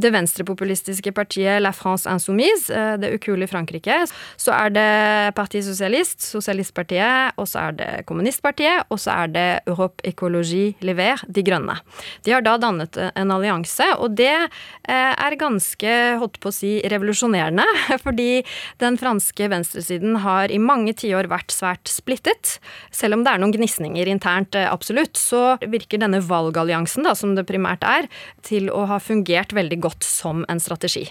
det 0.00 0.14
venstrepopulistiske 0.14 1.12
partiet 1.16 1.58
La 1.66 1.74
France 1.74 2.06
Insoumise, 2.06 2.70
det 3.02 3.12
ukuelige 3.18 3.50
Frankrike. 3.50 4.04
Så 4.38 4.54
er 4.60 4.72
det 4.74 5.34
Parti 5.36 5.62
Sosialist, 5.64 6.20
Sosialistpartiet, 6.24 7.36
og 7.40 7.48
så 7.48 7.66
er 7.66 7.76
det 7.78 7.88
Kommunistpartiet, 8.08 8.86
og 8.92 9.00
så 9.00 9.14
er 9.24 9.32
det 9.34 9.46
Europe 9.70 10.04
Ecologie 10.06 10.74
Lever, 10.84 11.22
De 11.26 11.44
Grønne. 11.46 11.78
De 12.26 12.34
har 12.34 12.44
da 12.44 12.56
dannet 12.60 12.98
en 13.10 13.34
allianse, 13.34 13.86
og 13.98 14.16
det 14.18 14.32
eh, 14.32 15.12
er 15.12 15.38
ganske, 15.40 15.94
holdt 16.20 16.40
på 16.42 16.50
å 16.52 16.54
si, 16.54 16.72
revolusjonerende, 16.90 17.66
fordi 18.04 18.42
den 18.82 18.98
franske 19.00 19.50
venstresiden 19.52 20.20
har 20.24 20.52
i 20.52 20.60
mange 20.60 20.96
tiår 20.98 21.30
vært 21.30 21.54
svært 21.54 21.90
splittet. 21.90 22.58
Selv 22.94 23.18
om 23.18 23.24
det 23.24 23.34
er 23.34 23.42
noen 23.42 23.54
gnisninger 23.56 24.10
internt, 24.12 24.58
eh, 24.58 24.68
absolutt, 24.70 25.16
så 25.20 25.56
virker 25.64 26.02
denne 26.02 26.22
valgalliansen, 26.24 27.06
da, 27.08 27.16
som 27.18 27.36
det 27.36 27.48
primært 27.48 27.86
er, 27.86 28.10
til 28.46 28.70
å 28.72 28.86
ha 28.90 29.00
fungert 29.02 29.54
veldig 29.56 29.82
godt 29.88 30.06
som 30.06 30.46
en 30.48 30.62
strategi. 30.62 31.08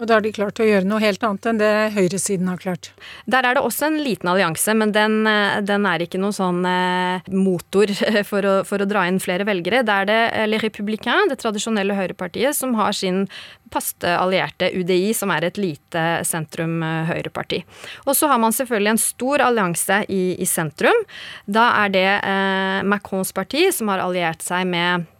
Og 0.00 0.08
da 0.08 0.16
har 0.16 0.24
de 0.24 0.32
klart 0.32 0.60
å 0.60 0.64
gjøre 0.64 0.88
noe 0.88 1.02
helt 1.02 1.22
annet 1.26 1.46
enn 1.50 1.58
det 1.60 1.72
høyresiden 1.92 2.48
har 2.48 2.60
klart. 2.60 2.88
Der 3.28 3.44
er 3.44 3.56
det 3.56 3.64
også 3.66 3.90
en 3.90 3.98
liten 4.00 4.30
allianse, 4.32 4.72
men 4.72 4.94
den, 4.96 5.26
eh, 5.28 5.60
den 5.60 5.84
er 5.86 6.00
ikke 6.00 6.20
noen 6.20 6.36
sånn 6.36 6.64
eh, 6.64 7.28
motor 7.36 7.92
for 8.30 8.48
å, 8.48 8.54
for 8.64 8.80
å, 8.80 8.88
dra 8.88 9.04
inn 9.10 9.20
flere 9.20 9.44
velgere. 9.44 9.82
Det 9.84 9.98
er 10.00 10.08
det 10.08 10.18
eh, 10.30 10.48
Les 10.48 10.64
Républicains, 10.64 11.28
det 11.28 11.36
tradisjonelle 11.42 11.98
høyrepartiet, 11.98 12.56
som 12.56 12.72
har 12.80 12.96
sin 12.96 13.26
faste 13.70 14.08
allierte 14.16 14.72
UDI, 14.72 15.12
som 15.14 15.30
er 15.36 15.46
et 15.46 15.60
lite 15.60 16.06
sentrum-høyreparti. 16.26 17.60
Og 18.08 18.16
så 18.16 18.32
har 18.32 18.40
man 18.42 18.56
selvfølgelig 18.56 18.94
en 18.96 19.04
stor 19.04 19.46
allianse 19.50 20.02
i, 20.08 20.24
i 20.40 20.48
sentrum. 20.48 21.06
Da 21.44 21.70
er 21.84 21.94
det 21.94 22.08
eh, 22.08 22.82
Macrons 22.88 23.36
parti, 23.36 23.68
som 23.76 23.92
har 23.92 24.00
alliert 24.08 24.42
seg 24.42 24.64
med 24.72 25.10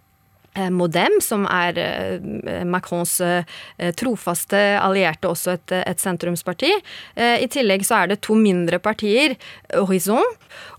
Modem, 0.51 1.21
som 1.23 1.45
er 1.47 1.77
eh, 1.79 2.63
Macrons 2.67 3.13
eh, 3.23 3.45
trofaste 3.95 4.59
allierte, 4.81 5.29
også 5.31 5.53
et, 5.55 5.73
et, 5.79 6.01
sentrumsparti. 6.01 6.71
I 7.15 7.47
tillegg 7.51 7.83
så 7.85 8.01
er 8.01 8.11
det 8.11 8.21
to 8.25 8.35
mindre 8.35 8.79
partier, 8.81 9.35
Horizon 9.71 10.25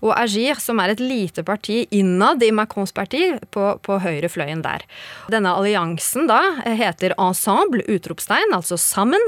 og 0.03 0.11
Agir, 0.17 0.59
som 0.61 0.81
er 0.83 0.91
et 0.93 1.01
lite 1.01 1.45
parti 1.47 1.83
innad 1.95 2.43
i 2.43 2.51
Macrons 2.53 2.93
parti, 2.93 3.21
på, 3.53 3.65
på 3.81 3.97
høyrefløyen 4.03 4.61
der. 4.65 4.83
Denne 5.31 5.53
alliansen 5.55 6.27
da 6.29 6.39
heter 6.65 7.15
Ensemble, 7.17 7.85
utropstegn, 7.89 8.53
altså 8.53 8.77
sammen. 8.81 9.23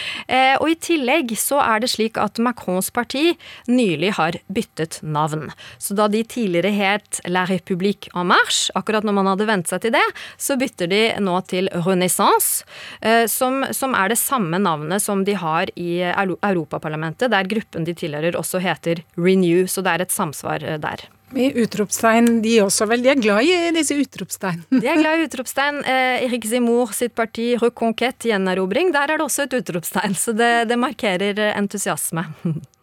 Og 0.62 0.66
i 0.70 0.78
tillegg 0.80 1.34
så 1.38 1.60
er 1.62 1.84
det 1.84 1.92
slik 1.92 2.18
at 2.20 2.40
Macrons 2.42 2.90
parti 2.94 3.34
nylig 3.70 4.14
har 4.18 4.38
byttet 4.48 5.00
navn. 5.04 5.50
Så 5.78 5.96
da 5.98 6.08
de 6.10 6.24
tidligere 6.24 6.72
het 6.74 7.20
La 7.28 7.44
République 7.50 8.10
en 8.14 8.32
Marche, 8.32 8.72
akkurat 8.78 9.06
når 9.06 9.18
man 9.20 9.32
hadde 9.34 9.48
vent 9.50 9.70
seg 9.70 9.83
til 9.84 9.94
det, 9.94 10.04
så 10.40 10.58
bytter 10.60 10.90
de 10.90 11.02
nå 11.22 11.38
til 11.50 11.70
Renaissance, 11.86 12.64
eh, 13.00 13.24
som, 13.30 13.62
som 13.76 13.96
er 13.98 14.12
det 14.12 14.20
samme 14.20 14.60
navnet 14.62 15.04
som 15.04 15.24
de 15.26 15.36
har 15.38 15.72
i 15.76 16.00
Europaparlamentet, 16.04 17.32
der 17.32 17.50
gruppen 17.50 17.86
de 17.86 17.96
tilhører 17.96 18.38
også 18.38 18.62
heter 18.64 19.04
Renew, 19.18 19.66
så 19.70 19.84
det 19.84 19.94
er 19.94 20.06
et 20.06 20.14
samsvar 20.14 20.64
eh, 20.64 20.80
der. 20.82 21.06
Med 21.34 21.56
utropstegn, 21.58 22.42
de 22.44 22.60
også 22.62 22.86
vel. 22.86 23.02
De 23.02 23.10
er 23.10 23.18
glad 23.18 23.42
i 23.42 23.72
disse 23.74 23.96
utropstegnene. 23.98 24.78
de 24.82 24.86
er 24.86 25.00
glad 25.00 25.18
i 25.18 25.24
utropstegn. 25.26 25.80
Eh, 25.82 26.26
Erik 26.28 26.46
Zimor 26.46 26.92
sitt 26.94 27.16
parti 27.18 27.54
Reconquête, 27.58 28.28
gjenerobring, 28.30 28.92
der 28.94 29.10
er 29.10 29.18
det 29.18 29.26
også 29.26 29.48
et 29.48 29.56
utropstegn. 29.58 30.14
Så 30.14 30.36
det, 30.36 30.52
det 30.70 30.78
markerer 30.78 31.42
entusiasme. 31.56 32.28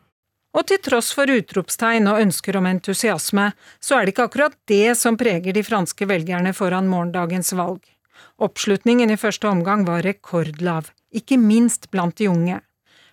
Og 0.51 0.67
til 0.67 0.81
tross 0.83 1.13
for 1.15 1.31
utropstegn 1.31 2.09
og 2.11 2.19
ønsker 2.25 2.57
om 2.59 2.67
entusiasme, 2.67 3.51
så 3.79 3.97
er 3.97 4.05
det 4.05 4.15
ikke 4.15 4.27
akkurat 4.27 4.57
det 4.67 4.97
som 4.99 5.17
preger 5.19 5.55
de 5.55 5.63
franske 5.63 6.07
velgerne 6.07 6.51
foran 6.55 6.89
morgendagens 6.91 7.53
valg. 7.55 7.85
Oppslutningen 8.41 9.13
i 9.13 9.19
første 9.19 9.47
omgang 9.47 9.85
var 9.87 10.03
rekordlav, 10.03 10.89
ikke 11.15 11.39
minst 11.39 11.87
blant 11.91 12.17
de 12.19 12.27
unge. 12.31 12.59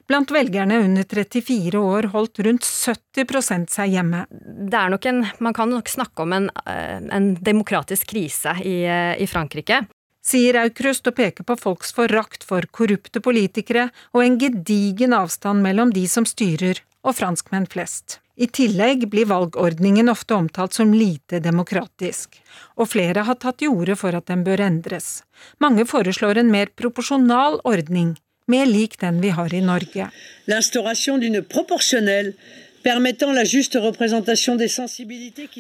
Blant 0.09 0.31
velgerne 0.33 0.81
under 0.81 1.05
34 1.05 1.79
år 1.79 2.09
holdt 2.14 2.40
rundt 2.46 2.64
70 2.64 3.68
seg 3.68 3.92
hjemme. 3.92 4.24
Det 4.33 4.79
er 4.81 4.88
nok 4.94 5.07
en, 5.07 5.27
Man 5.38 5.55
kan 5.55 5.70
nok 5.70 5.88
snakke 5.88 6.24
om 6.24 6.33
en, 6.33 6.51
eh, 6.64 6.98
en 7.12 7.35
demokratisk 7.35 8.09
krise 8.09 8.57
i, 8.64 8.83
eh, 8.88 9.20
i 9.20 9.27
Frankrike 9.27 9.85
sier 10.29 10.59
Aukrust 10.62 11.07
og 11.09 11.16
peker 11.18 11.46
på 11.46 11.57
folks 11.57 11.92
forakt 11.96 12.44
for 12.46 12.66
korrupte 12.74 13.22
politikere 13.24 13.88
og 14.12 14.24
en 14.24 14.38
gedigen 14.40 15.14
avstand 15.16 15.64
mellom 15.64 15.92
de 15.94 16.05
som 16.11 16.27
styrer 16.29 16.83
og 17.07 17.17
franskmenn 17.19 17.69
flest. 17.71 18.19
I 18.39 18.47
tillegg 18.55 19.09
blir 19.11 19.27
valgordningen 19.27 20.09
ofte 20.13 20.37
omtalt 20.37 20.77
som 20.77 20.93
lite 20.95 21.41
demokratisk, 21.43 22.37
og 22.79 22.91
flere 22.93 23.25
har 23.27 23.39
tatt 23.43 23.59
til 23.59 23.75
orde 23.75 23.97
for 23.99 24.15
at 24.15 24.29
den 24.31 24.45
bør 24.47 24.63
endres. 24.63 25.25
Mange 25.59 25.87
foreslår 25.91 26.39
en 26.39 26.53
mer 26.53 26.71
proporsjonal 26.79 27.59
ordning, 27.67 28.15
mer 28.47 28.67
lik 28.71 28.95
den 29.03 29.19
vi 29.25 29.33
har 29.35 29.55
i 29.55 29.63
Norge. 29.65 30.07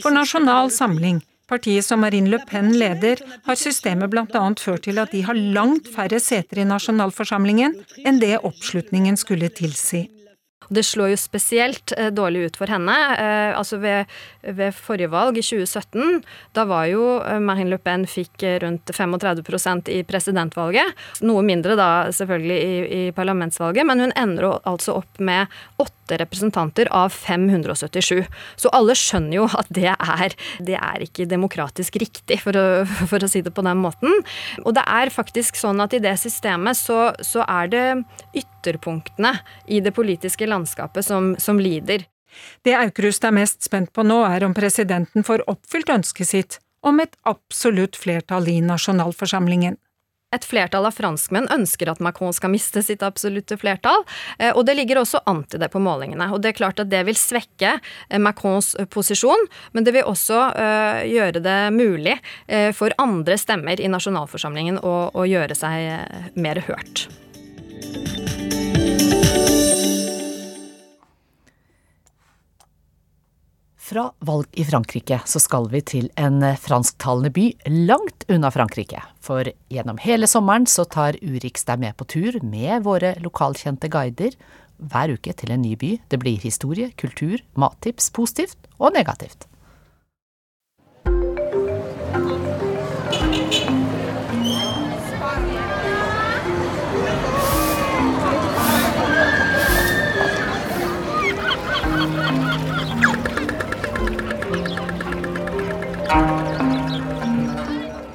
For 0.04 0.14
Nasjonal 0.14 0.70
Samling, 0.70 1.18
partiet 1.50 1.84
som 1.84 2.00
Marine 2.00 2.30
Le 2.30 2.38
Pen 2.46 2.70
leder, 2.78 3.24
har 3.48 3.58
systemet 3.58 4.12
bl.a. 4.12 4.44
ført 4.54 4.86
til 4.86 5.02
at 5.02 5.10
de 5.10 5.24
har 5.26 5.34
langt 5.34 5.90
færre 5.90 6.22
seter 6.22 6.62
i 6.62 6.68
nasjonalforsamlingen 6.68 7.74
enn 8.06 8.22
det 8.22 8.36
oppslutningen 8.38 9.18
skulle 9.18 9.50
tilsi. 9.50 10.06
Det 10.68 10.84
slår 10.84 11.12
jo 11.12 11.18
spesielt 11.20 11.92
eh, 11.96 12.10
dårlig 12.14 12.48
ut 12.48 12.58
for 12.60 12.70
henne. 12.70 12.94
Eh, 13.16 13.52
altså 13.56 13.78
ved, 13.82 14.10
ved, 14.42 14.76
forrige 14.76 15.10
valg, 15.12 15.38
i 15.40 15.44
2017, 15.44 16.22
da 16.56 16.66
var 16.68 16.88
jo 16.90 17.04
eh, 17.22 17.40
Marine 17.40 17.72
Le 17.72 17.80
Pen 17.82 18.06
fikk 18.08 18.44
rundt 18.62 18.92
35% 18.94 19.88
i 19.94 20.02
presidentvalget. 20.08 20.96
Noe 21.24 21.44
mindre 21.46 21.78
da 21.78 21.90
selvfølgelig 22.14 22.58
i, 22.58 22.74
i 23.00 23.02
parlamentsvalget, 23.16 23.88
men 23.88 24.06
hun 24.06 24.16
ender 24.18 24.58
altså 24.68 24.98
opp 25.00 25.22
med 25.22 25.48
åtte 26.08 26.16
representanter 26.16 26.88
av 26.90 27.10
577. 27.10 28.24
Så 28.56 28.68
alle 28.72 28.94
skjønner 28.96 29.36
jo 29.36 29.46
at 29.52 29.68
det 29.68 29.92
er, 29.92 30.34
det 30.64 30.76
er 30.78 31.04
ikke 31.04 31.28
demokratisk 31.28 31.98
riktig, 32.00 32.40
for 32.40 32.56
å, 32.56 32.84
for 33.10 33.22
å 33.22 33.28
si 33.28 33.42
det 33.42 33.52
på 33.52 33.64
den 33.66 33.78
måten. 33.78 34.22
Og 34.64 34.74
det 34.74 34.84
er 34.86 35.12
faktisk 35.12 35.56
sånn 35.56 35.80
at 35.84 35.94
i 35.94 36.00
det 36.00 36.16
systemet 36.20 36.78
så, 36.78 37.12
så 37.20 37.44
er 37.44 37.68
det 37.68 37.86
ytterpunktene 38.36 39.36
i 39.68 39.82
det 39.84 39.92
politiske 39.96 40.48
landskapet 40.48 41.04
som, 41.04 41.34
som 41.38 41.60
lider. 41.60 42.06
Det 42.64 42.76
Aukrust 42.76 43.24
er 43.24 43.34
mest 43.34 43.64
spent 43.64 43.92
på 43.92 44.04
nå, 44.04 44.22
er 44.28 44.44
om 44.46 44.56
presidenten 44.56 45.24
får 45.26 45.46
oppfylt 45.48 45.90
ønsket 45.92 46.28
sitt 46.28 46.58
om 46.86 47.00
et 47.02 47.16
absolutt 47.26 47.98
flertall 47.98 48.46
i 48.52 48.60
nasjonalforsamlingen. 48.62 49.76
Et 50.36 50.44
flertall 50.44 50.84
av 50.84 50.92
franskmenn 50.92 51.46
ønsker 51.54 51.88
at 51.88 52.02
Macron 52.04 52.34
skal 52.36 52.52
miste 52.52 52.82
sitt 52.84 53.00
absolutte 53.06 53.56
flertall, 53.56 54.02
eh, 54.36 54.52
og 54.52 54.66
det 54.68 54.74
ligger 54.76 55.00
også 55.00 55.22
an 55.30 55.40
til 55.48 55.62
det 55.62 55.70
på 55.72 55.80
målingene. 55.80 56.26
Og 56.34 56.42
det 56.44 56.52
er 56.52 56.58
klart 56.58 56.82
at 56.82 56.90
det 56.92 57.00
vil 57.08 57.16
svekke 57.16 57.78
eh, 57.78 58.20
Macrons 58.20 58.74
posisjon, 58.92 59.48
men 59.72 59.86
det 59.86 59.96
vil 59.96 60.08
også 60.08 60.40
gjøre 61.08 61.40
det 61.42 61.56
mulig 61.74 62.14
for 62.76 62.92
andre 63.00 63.36
stemmer 63.40 63.80
i 63.80 63.88
nasjonalforsamlingen 63.90 64.80
å, 64.84 64.94
å 65.16 65.24
gjøre 65.28 65.56
seg 65.56 66.34
mer 66.38 66.62
hørt. 66.68 67.08
Fra 73.88 74.10
valg 74.18 74.46
i 74.52 74.64
Frankrike 74.68 75.16
så 75.24 75.40
skal 75.40 75.70
vi 75.72 75.80
til 75.80 76.10
en 76.20 76.42
fransktalende 76.60 77.30
by 77.32 77.46
langt 77.88 78.26
unna 78.28 78.50
Frankrike. 78.52 79.00
For 79.24 79.48
gjennom 79.72 79.96
hele 80.04 80.28
sommeren 80.28 80.66
så 80.68 80.84
tar 80.84 81.16
Urix 81.24 81.64
deg 81.64 81.80
med 81.80 81.96
på 81.96 82.04
tur 82.12 82.36
med 82.44 82.84
våre 82.84 83.14
lokalkjente 83.24 83.88
guider 83.88 84.36
hver 84.76 85.14
uke 85.16 85.32
til 85.32 85.54
en 85.56 85.64
ny 85.64 85.72
by. 85.80 85.94
Det 86.04 86.20
blir 86.20 86.36
historie, 86.42 86.90
kultur, 87.00 87.40
mattips, 87.56 88.10
positivt 88.12 88.68
og 88.76 88.92
negativt. 88.98 89.48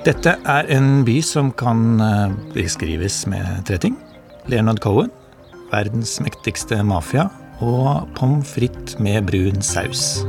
Dette 0.04 0.34
er 0.52 0.68
en 0.76 1.06
by 1.08 1.14
som 1.24 1.48
kan 1.56 2.02
eh, 2.04 2.32
beskrives 2.52 3.22
med 3.32 3.62
tre 3.64 3.78
ting. 3.80 3.94
Leonard 4.52 4.82
Cohen, 4.84 5.08
verdens 5.72 6.18
mektigste 6.20 6.82
mafia, 6.84 7.30
og 7.64 8.10
pommes 8.18 8.50
frites 8.52 8.98
med 9.00 9.22
brun 9.30 9.62
saus. 9.64 10.26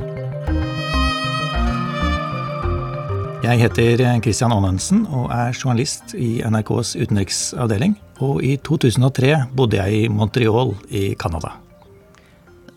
Jeg 3.42 3.58
heter 3.64 4.04
Christian 4.22 4.54
Aanensen 4.54 5.08
og 5.10 5.32
er 5.34 5.50
journalist 5.50 6.14
i 6.14 6.38
NRKs 6.46 6.92
utenriksavdeling. 6.94 7.96
Og 8.22 8.44
i 8.46 8.52
2003 8.62 9.32
bodde 9.58 9.80
jeg 9.80 10.04
i 10.04 10.12
Montreal 10.12 10.70
i 10.86 11.02
Canada. 11.18 11.50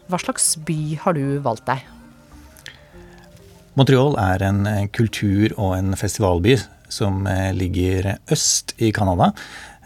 Hva 0.10 0.18
slags 0.24 0.56
by 0.66 0.98
har 1.04 1.14
du 1.14 1.38
valgt 1.46 1.68
deg? 1.70 1.86
Montreal 3.78 4.18
er 4.18 4.48
en 4.50 4.66
kultur- 4.98 5.54
og 5.60 5.78
en 5.78 5.94
festivalby 5.94 6.58
som 6.90 7.28
eh, 7.28 7.54
ligger 7.54 8.18
øst 8.32 8.74
i 8.78 8.92
Canada. 8.92 9.32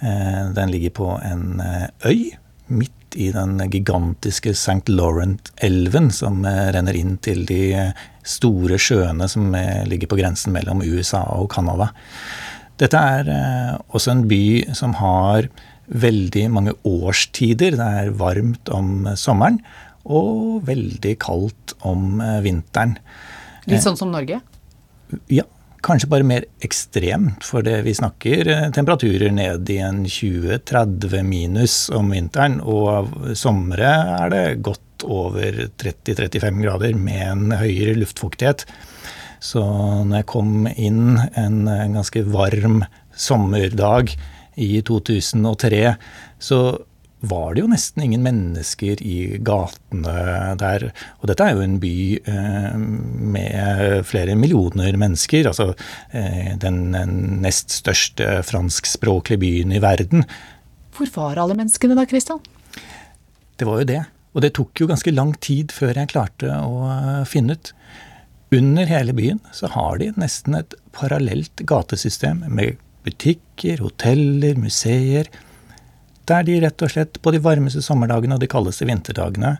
Eh, 0.01 0.49
den 0.55 0.71
ligger 0.71 0.89
på 0.89 1.09
en 1.25 1.61
eh, 1.61 1.87
øy 2.05 2.31
midt 2.67 3.15
i 3.19 3.31
den 3.35 3.57
gigantiske 3.71 4.53
St. 4.55 4.87
Laurent-elven, 4.87 6.11
som 6.15 6.45
renner 6.45 6.95
inn 6.95 7.17
til 7.19 7.43
de 7.43 7.91
store 8.23 8.77
sjøene 8.79 9.27
som 9.27 9.49
ligger 9.89 10.07
på 10.07 10.15
grensen 10.15 10.55
mellom 10.55 10.79
USA 10.79 11.25
og 11.35 11.49
Canada. 11.51 11.89
Dette 12.79 12.95
er 12.95 13.31
også 13.91 14.13
en 14.13 14.23
by 14.31 14.71
som 14.79 14.95
har 15.01 15.49
veldig 15.91 16.45
mange 16.55 16.77
årstider. 16.87 17.75
Det 17.75 17.89
er 17.99 18.15
varmt 18.15 18.71
om 18.71 19.09
sommeren 19.19 19.59
og 20.07 20.63
veldig 20.71 21.17
kaldt 21.19 21.75
om 21.83 22.23
vinteren. 22.47 22.95
Litt 23.67 23.83
sånn 23.83 23.99
som 23.99 24.15
Norge? 24.15 24.39
Ja, 25.27 25.43
Kanskje 25.81 26.09
bare 26.11 26.27
mer 26.27 26.45
ekstremt, 26.61 27.41
for 27.45 27.65
det 27.65 27.79
vi 27.87 27.95
snakker 27.97 28.49
eh, 28.53 28.67
temperaturer 28.75 29.33
ned 29.33 29.69
i 29.73 29.79
en 29.81 30.03
20-30 30.05 31.23
minus 31.25 31.77
om 31.95 32.11
vinteren. 32.13 32.59
Og 32.61 32.89
av 32.91 33.11
somre 33.39 33.89
er 34.19 34.33
det 34.33 34.43
godt 34.61 35.05
over 35.07 35.63
30-35 35.81 36.61
grader 36.61 36.97
med 36.97 37.23
en 37.25 37.55
høyere 37.57 37.97
luftfuktighet. 37.97 38.67
Så 39.41 39.63
når 40.05 40.21
jeg 40.21 40.29
kom 40.29 40.67
inn 40.69 41.17
en 41.17 41.63
ganske 41.95 42.21
varm 42.29 42.83
sommerdag 43.17 44.13
i 44.61 44.83
2003, 44.85 45.81
så 46.37 46.59
var 47.21 47.53
det 47.53 47.61
jo 47.61 47.69
nesten 47.69 48.01
ingen 48.05 48.23
mennesker 48.25 49.01
i 49.05 49.37
gatene 49.45 50.13
der. 50.57 50.87
Og 51.21 51.29
dette 51.29 51.45
er 51.45 51.57
jo 51.57 51.65
en 51.65 51.77
by 51.81 51.97
eh, 52.17 52.77
med 53.35 54.07
flere 54.09 54.37
millioner 54.39 54.97
mennesker. 54.97 55.49
Altså 55.51 55.71
eh, 56.17 56.55
den 56.61 56.81
nest 57.43 57.73
største 57.77 58.39
franskspråklige 58.47 59.43
byen 59.43 59.75
i 59.77 59.83
verden. 59.83 60.25
Hvor 60.97 61.11
var 61.13 61.43
alle 61.43 61.57
menneskene 61.59 61.97
da, 61.97 62.07
Christian? 62.09 62.41
Det 63.57 63.69
var 63.69 63.83
jo 63.83 63.91
det. 63.93 64.01
Og 64.33 64.45
det 64.45 64.53
tok 64.57 64.81
jo 64.81 64.89
ganske 64.89 65.13
lang 65.13 65.35
tid 65.43 65.73
før 65.75 66.01
jeg 66.01 66.13
klarte 66.15 66.49
å 66.49 66.87
eh, 66.89 67.21
finne 67.29 67.59
ut. 67.59 67.73
Under 68.51 68.89
hele 68.89 69.13
byen 69.15 69.39
så 69.55 69.69
har 69.71 70.01
de 70.01 70.09
nesten 70.19 70.57
et 70.57 70.73
parallelt 70.97 71.61
gatesystem 71.69 72.41
med 72.49 72.81
butikker, 73.05 73.79
hoteller, 73.85 74.57
museer 74.59 75.29
der 76.29 76.45
de 76.47 76.59
rett 76.63 76.85
og 76.85 76.93
slett 76.93 77.21
på 77.21 77.33
de 77.33 77.41
varmeste 77.43 77.83
sommerdagene 77.85 78.37
og 78.37 78.43
de 78.43 78.49
kaldeste 78.51 78.87
vinterdagene 78.89 79.57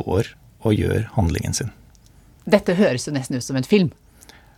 går 0.00 0.34
og 0.66 0.76
gjør 0.76 1.08
handlingen 1.16 1.56
sin. 1.56 1.72
Dette 2.50 2.76
høres 2.78 3.06
jo 3.06 3.14
nesten 3.14 3.38
ut 3.38 3.46
som 3.46 3.58
en 3.58 3.66
film. 3.66 3.90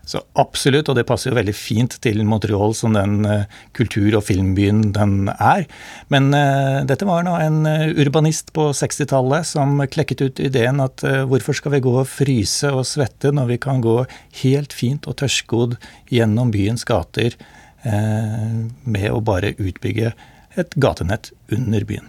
Så 0.02 0.18
absolutt, 0.34 0.88
og 0.90 0.96
det 0.98 1.04
passer 1.06 1.30
jo 1.30 1.36
veldig 1.36 1.52
fint 1.54 1.94
til 2.02 2.24
Montreal 2.26 2.72
som 2.74 2.96
den 2.96 3.22
uh, 3.22 3.44
kultur- 3.76 4.16
og 4.18 4.24
filmbyen 4.26 4.88
den 4.96 5.30
er. 5.30 5.68
Men 6.10 6.32
uh, 6.34 6.82
dette 6.88 7.06
var 7.06 7.22
nå 7.22 7.36
en 7.38 7.60
uh, 7.68 7.84
urbanist 8.02 8.50
på 8.56 8.72
60-tallet 8.74 9.46
som 9.46 9.78
klekket 9.86 10.24
ut 10.24 10.42
ideen 10.42 10.82
at 10.82 11.06
hvorfor 11.30 11.54
skal 11.54 11.76
vi 11.76 11.84
gå 11.86 11.94
og 12.02 12.10
fryse 12.10 12.72
og 12.74 12.86
svette 12.88 13.30
når 13.30 13.52
vi 13.54 13.60
kan 13.62 13.82
gå 13.84 14.00
helt 14.42 14.74
fint 14.74 15.06
og 15.06 15.20
tørrskodd 15.22 15.78
gjennom 16.10 16.50
byens 16.54 16.86
gater 16.88 17.36
med 17.82 19.08
å 19.10 19.18
bare 19.26 19.56
utbygge 19.58 20.12
et 20.58 20.74
gatenett 20.80 21.30
under 21.52 21.84
byen. 21.88 22.08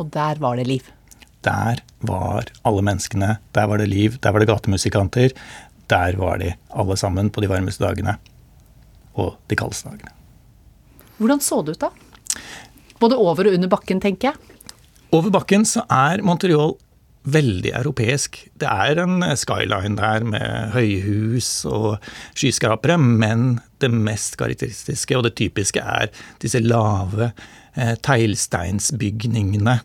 Og 0.00 0.10
der 0.14 0.40
var 0.42 0.58
det 0.58 0.66
liv? 0.68 0.86
Der 1.42 1.82
var 2.06 2.46
alle 2.66 2.82
menneskene. 2.86 3.36
Der 3.54 3.66
var 3.66 3.82
det 3.82 3.88
liv. 3.90 4.18
Der 4.22 4.32
var 4.32 4.42
det 4.42 4.50
gatemusikanter. 4.50 5.34
Der 5.90 6.16
var 6.18 6.38
de 6.38 6.52
alle 6.70 6.96
sammen 6.96 7.30
på 7.30 7.42
de 7.42 7.50
varmeste 7.50 7.84
dagene. 7.84 8.16
Og 9.18 9.36
de 9.50 9.58
kaldeste 9.58 9.90
dagene. 9.90 10.14
Hvordan 11.18 11.42
så 11.42 11.60
det 11.62 11.76
ut, 11.76 11.82
da? 11.82 11.90
Både 13.02 13.18
over 13.18 13.50
og 13.50 13.58
under 13.58 13.70
bakken, 13.70 14.00
tenker 14.00 14.32
jeg. 14.32 14.68
Over 15.12 15.34
bakken 15.34 15.66
så 15.68 15.82
er 15.90 16.22
Montreal 16.24 16.76
veldig 17.22 17.70
europeisk. 17.78 18.38
Det 18.58 18.68
er 18.68 18.98
en 19.02 19.22
skyline 19.38 19.96
der 19.98 20.24
med 20.26 20.72
høyhus 20.74 21.64
og 21.70 22.02
skyskrapere, 22.34 22.98
men 22.98 23.60
det 23.82 23.92
mest 23.92 24.38
karakteristiske 24.40 25.18
og 25.18 25.26
det 25.28 25.36
typiske 25.38 25.82
er 25.82 26.10
disse 26.42 26.62
lave 26.62 27.30
eh, 27.76 27.94
teglsteinsbygningene 28.02 29.78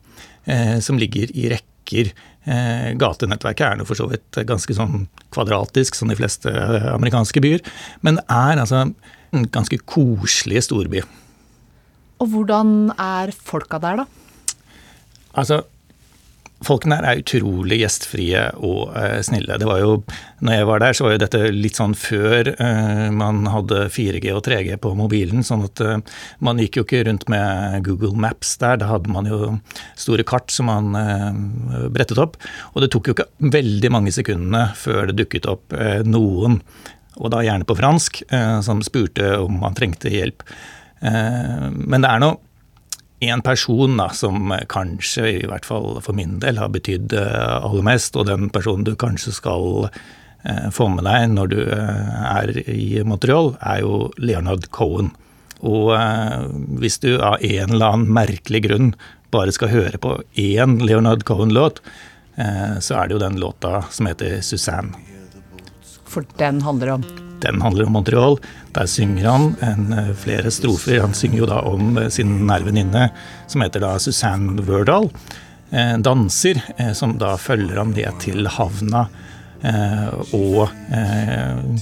eh, 0.46 0.78
som 0.84 0.98
ligger 1.02 1.34
i 1.38 1.52
rekker. 1.54 2.12
Eh, 2.48 2.90
gatenettverket 3.00 3.68
er 3.68 3.86
for 3.88 4.00
så 4.00 4.10
vidt 4.10 4.42
ganske 4.48 4.74
sånn 4.74 5.06
kvadratisk, 5.36 5.98
som 5.98 6.10
de 6.10 6.18
fleste 6.18 6.52
amerikanske 6.94 7.44
byer, 7.44 7.64
men 8.02 8.22
det 8.22 8.28
er 8.34 8.64
altså 8.64 8.88
en 8.88 9.48
ganske 9.54 9.78
koselig 9.86 10.66
storby. 10.70 11.04
Og 12.18 12.32
hvordan 12.34 12.94
er 12.98 13.34
folka 13.36 13.78
der, 13.84 14.02
da? 14.02 14.06
Altså, 15.38 15.62
folkene 16.66 16.98
her 16.98 17.06
er 17.06 17.20
utrolig 17.22 17.80
gjestfrie 17.84 18.42
og 18.66 18.96
eh, 18.98 19.20
snille. 19.26 19.60
Det 19.62 19.68
var 19.70 19.82
jo, 19.82 19.98
når 20.42 20.56
jeg 20.56 20.68
var 20.70 20.82
der, 20.82 20.96
så 20.98 21.06
var 21.06 21.14
jo 21.14 21.22
dette 21.22 21.42
litt 21.54 21.78
sånn 21.78 21.94
før 21.98 22.50
eh, 22.54 23.04
man 23.14 23.44
hadde 23.52 23.86
4G 23.94 24.34
og 24.34 24.42
3G 24.48 24.78
på 24.82 24.94
mobilen. 24.98 25.46
sånn 25.46 25.68
at 25.68 25.84
eh, 25.86 26.00
man 26.44 26.62
gikk 26.62 26.80
jo 26.80 26.86
ikke 26.88 27.04
rundt 27.08 27.28
med 27.32 27.86
Google 27.86 28.16
Maps 28.18 28.56
der. 28.62 28.80
Da 28.82 28.90
hadde 28.90 29.14
man 29.14 29.30
jo 29.30 29.58
store 30.00 30.26
kart 30.28 30.54
som 30.54 30.72
man 30.72 30.98
eh, 30.98 31.88
brettet 31.94 32.22
opp. 32.22 32.40
Og 32.74 32.84
det 32.84 32.92
tok 32.94 33.12
jo 33.12 33.18
ikke 33.18 33.30
veldig 33.58 33.94
mange 33.94 34.16
sekundene 34.16 34.72
før 34.78 35.12
det 35.12 35.20
dukket 35.22 35.50
opp 35.52 35.78
eh, 35.78 36.02
noen, 36.08 36.62
og 37.18 37.32
da 37.34 37.42
gjerne 37.46 37.66
på 37.66 37.78
fransk, 37.78 38.24
eh, 38.34 38.58
som 38.66 38.82
spurte 38.86 39.36
om 39.42 39.62
man 39.62 39.78
trengte 39.78 40.12
hjelp. 40.14 40.44
men 40.98 42.02
det 42.02 42.10
er 42.10 42.22
noe 42.24 42.40
én 43.20 43.42
person 43.42 43.98
da, 43.98 44.10
som 44.14 44.54
kanskje, 44.70 45.26
i 45.42 45.50
hvert 45.50 45.66
fall 45.66 45.98
for 46.06 46.18
min 46.18 46.38
del, 46.42 46.60
har 46.62 46.72
betydd 46.74 47.16
eh, 47.18 47.58
aller 47.58 47.86
mest, 47.86 48.18
og 48.18 48.28
den 48.30 48.52
personen 48.54 48.86
du 48.86 48.94
kanskje 49.00 49.34
skal 49.40 49.88
eh, 49.88 50.68
få 50.74 50.90
med 50.94 51.08
deg 51.08 51.32
når 51.34 51.54
du 51.54 51.60
eh, 51.64 52.20
er 52.30 52.54
i 52.70 53.02
Montreal, 53.08 53.56
er 53.62 53.82
jo 53.86 54.08
Leonard 54.22 54.70
Cohen. 54.76 55.14
Og 55.66 55.90
hvis 56.78 57.00
du 57.02 57.16
av 57.18 57.42
en 57.42 57.72
eller 57.74 57.96
annen 57.96 58.12
merkelig 58.14 58.62
grunn 58.68 58.92
bare 59.34 59.50
skal 59.56 59.72
høre 59.72 59.98
på 59.98 60.12
én 60.38 60.78
Leonard 60.86 61.26
Cohen-låt, 61.26 61.82
så 62.38 63.00
er 63.00 63.10
det 63.10 63.18
jo 63.18 63.24
den 63.24 63.40
låta 63.42 63.80
som 63.90 64.06
heter 64.06 64.38
Suzanne. 64.46 64.94
For 66.06 66.30
den 66.38 66.62
handler 66.62 67.00
om 67.00 67.08
den 67.42 67.62
handler 67.62 67.86
om 67.86 67.98
Montreal. 67.98 68.38
Der 68.76 68.86
synger 68.86 69.30
han 69.30 69.56
en, 69.62 69.94
eh, 69.94 70.14
flere 70.16 70.52
strofer. 70.52 71.02
Han 71.02 71.14
synger 71.14 71.38
jo 71.38 71.46
da 71.46 71.62
om 71.62 71.98
eh, 71.98 72.10
sin 72.10 72.48
nære 72.48 72.66
venninne, 72.66 73.10
som 73.48 73.62
heter 73.62 73.84
da 73.84 73.98
Susanne 74.00 74.62
Wørdal. 74.68 75.10
En 75.72 76.02
danser, 76.02 76.62
eh, 76.78 76.94
som 76.94 77.18
da 77.18 77.36
følger 77.38 77.78
han 77.78 77.94
ned 77.96 78.20
til 78.20 78.48
havna. 78.48 79.08
og 80.38 80.70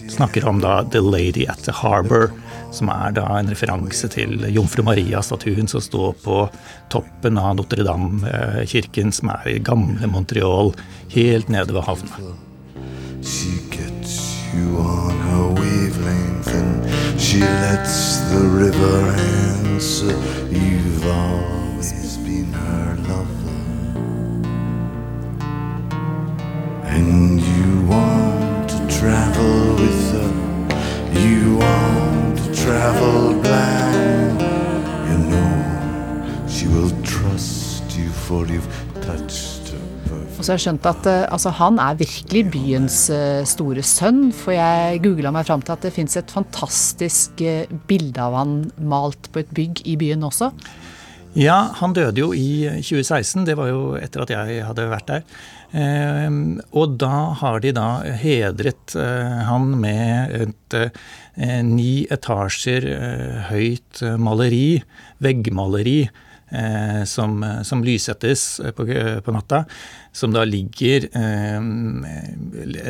snakker 0.07 0.45
om 0.47 0.61
da 0.61 0.83
The 0.83 1.01
Lady 1.01 1.43
at 1.45 1.59
the 1.65 1.73
Harbour, 1.73 2.31
som 2.71 2.87
er 2.87 3.11
da 3.11 3.25
en 3.37 3.49
referanse 3.51 4.07
til 4.07 4.45
Jomfru 4.47 4.81
Maria-statuen 4.81 5.67
som 5.67 5.81
står 5.81 6.15
på 6.23 6.49
toppen 6.89 7.37
av 7.37 7.57
Notre-Dame-kirken, 7.57 9.11
som 9.11 9.29
er 9.29 9.57
i 9.57 9.59
gamle 9.59 10.07
Montreal, 10.07 10.71
helt 11.09 11.49
nede 11.49 11.75
ved 11.75 11.83
havna. 11.83 12.31
She 13.21 13.59
you 14.55 14.77
on 14.77 15.11
her 15.27 15.47
wavelength 15.61 16.47
and 16.47 17.19
she 17.19 17.39
lets 17.39 18.17
the 18.31 18.39
river 18.39 18.97
answer. 19.09 20.13
You've 20.49 21.05
always 21.05 22.17
been 22.17 22.53
her 22.53 22.95
lover. 23.09 23.59
And 26.95 27.41
you 27.41 27.85
want 27.87 28.69
to 28.69 28.99
travel 28.99 29.75
with 29.75 30.11
her. 30.15 30.31
You 31.19 31.57
want 31.57 32.37
to 32.37 32.55
travel 32.63 33.33
blind. 33.41 34.41
You 35.09 35.17
know 35.31 36.47
she 36.47 36.67
will 36.67 36.91
trust 37.03 37.97
you 37.97 38.09
for 38.09 38.45
you've 38.47 38.84
og 40.45 40.47
så 40.47 40.53
har 40.53 40.59
jeg 40.59 40.65
skjønt 40.67 40.87
at 40.91 41.07
eh, 41.09 41.23
altså, 41.33 41.51
han 41.57 41.79
er 41.81 41.97
virkelig 41.97 42.43
byens 42.53 42.97
uh, 43.09 43.41
store 43.49 43.81
sønn. 43.81 44.27
For 44.29 44.53
jeg 44.53 44.99
googla 45.01 45.31
meg 45.33 45.47
fram 45.47 45.63
til 45.65 45.73
at 45.73 45.87
det 45.87 45.93
fins 45.95 46.13
et 46.19 46.29
fantastisk 46.29 47.41
uh, 47.41 47.65
bilde 47.89 48.21
av 48.21 48.37
han 48.37 48.59
malt 48.77 49.31
på 49.33 49.41
et 49.41 49.55
bygg 49.57 49.81
i 49.89 49.95
byen 49.97 50.27
også. 50.29 50.51
Ja, 51.33 51.73
han 51.81 51.97
døde 51.97 52.21
jo 52.21 52.29
i 52.37 52.69
2016. 52.77 53.41
Det 53.49 53.57
var 53.57 53.73
jo 53.73 53.79
etter 53.97 54.21
at 54.23 54.35
jeg 54.37 54.61
hadde 54.69 54.85
vært 54.93 55.09
der. 55.09 55.25
Eh, 55.75 56.35
og 56.77 56.95
da 57.01 57.15
har 57.41 57.59
de 57.63 57.73
da 57.75 57.87
hedret 58.21 58.95
eh, 58.95 59.39
han 59.49 59.73
med 59.81 60.35
et 60.37 60.77
eh, 60.77 61.63
ni 61.67 62.05
etasjer 62.13 62.87
høyt 63.49 64.03
maleri, 64.21 64.83
veggmaleri, 65.23 66.05
Eh, 66.55 67.03
som, 67.03 67.61
som, 67.63 67.83
lyssettes 67.83 68.61
på, 68.75 68.85
på, 69.25 69.31
natta. 69.31 69.65
Som 70.15 70.31
da 70.31 70.45
ligger 70.47 71.07
eh, 71.11 71.65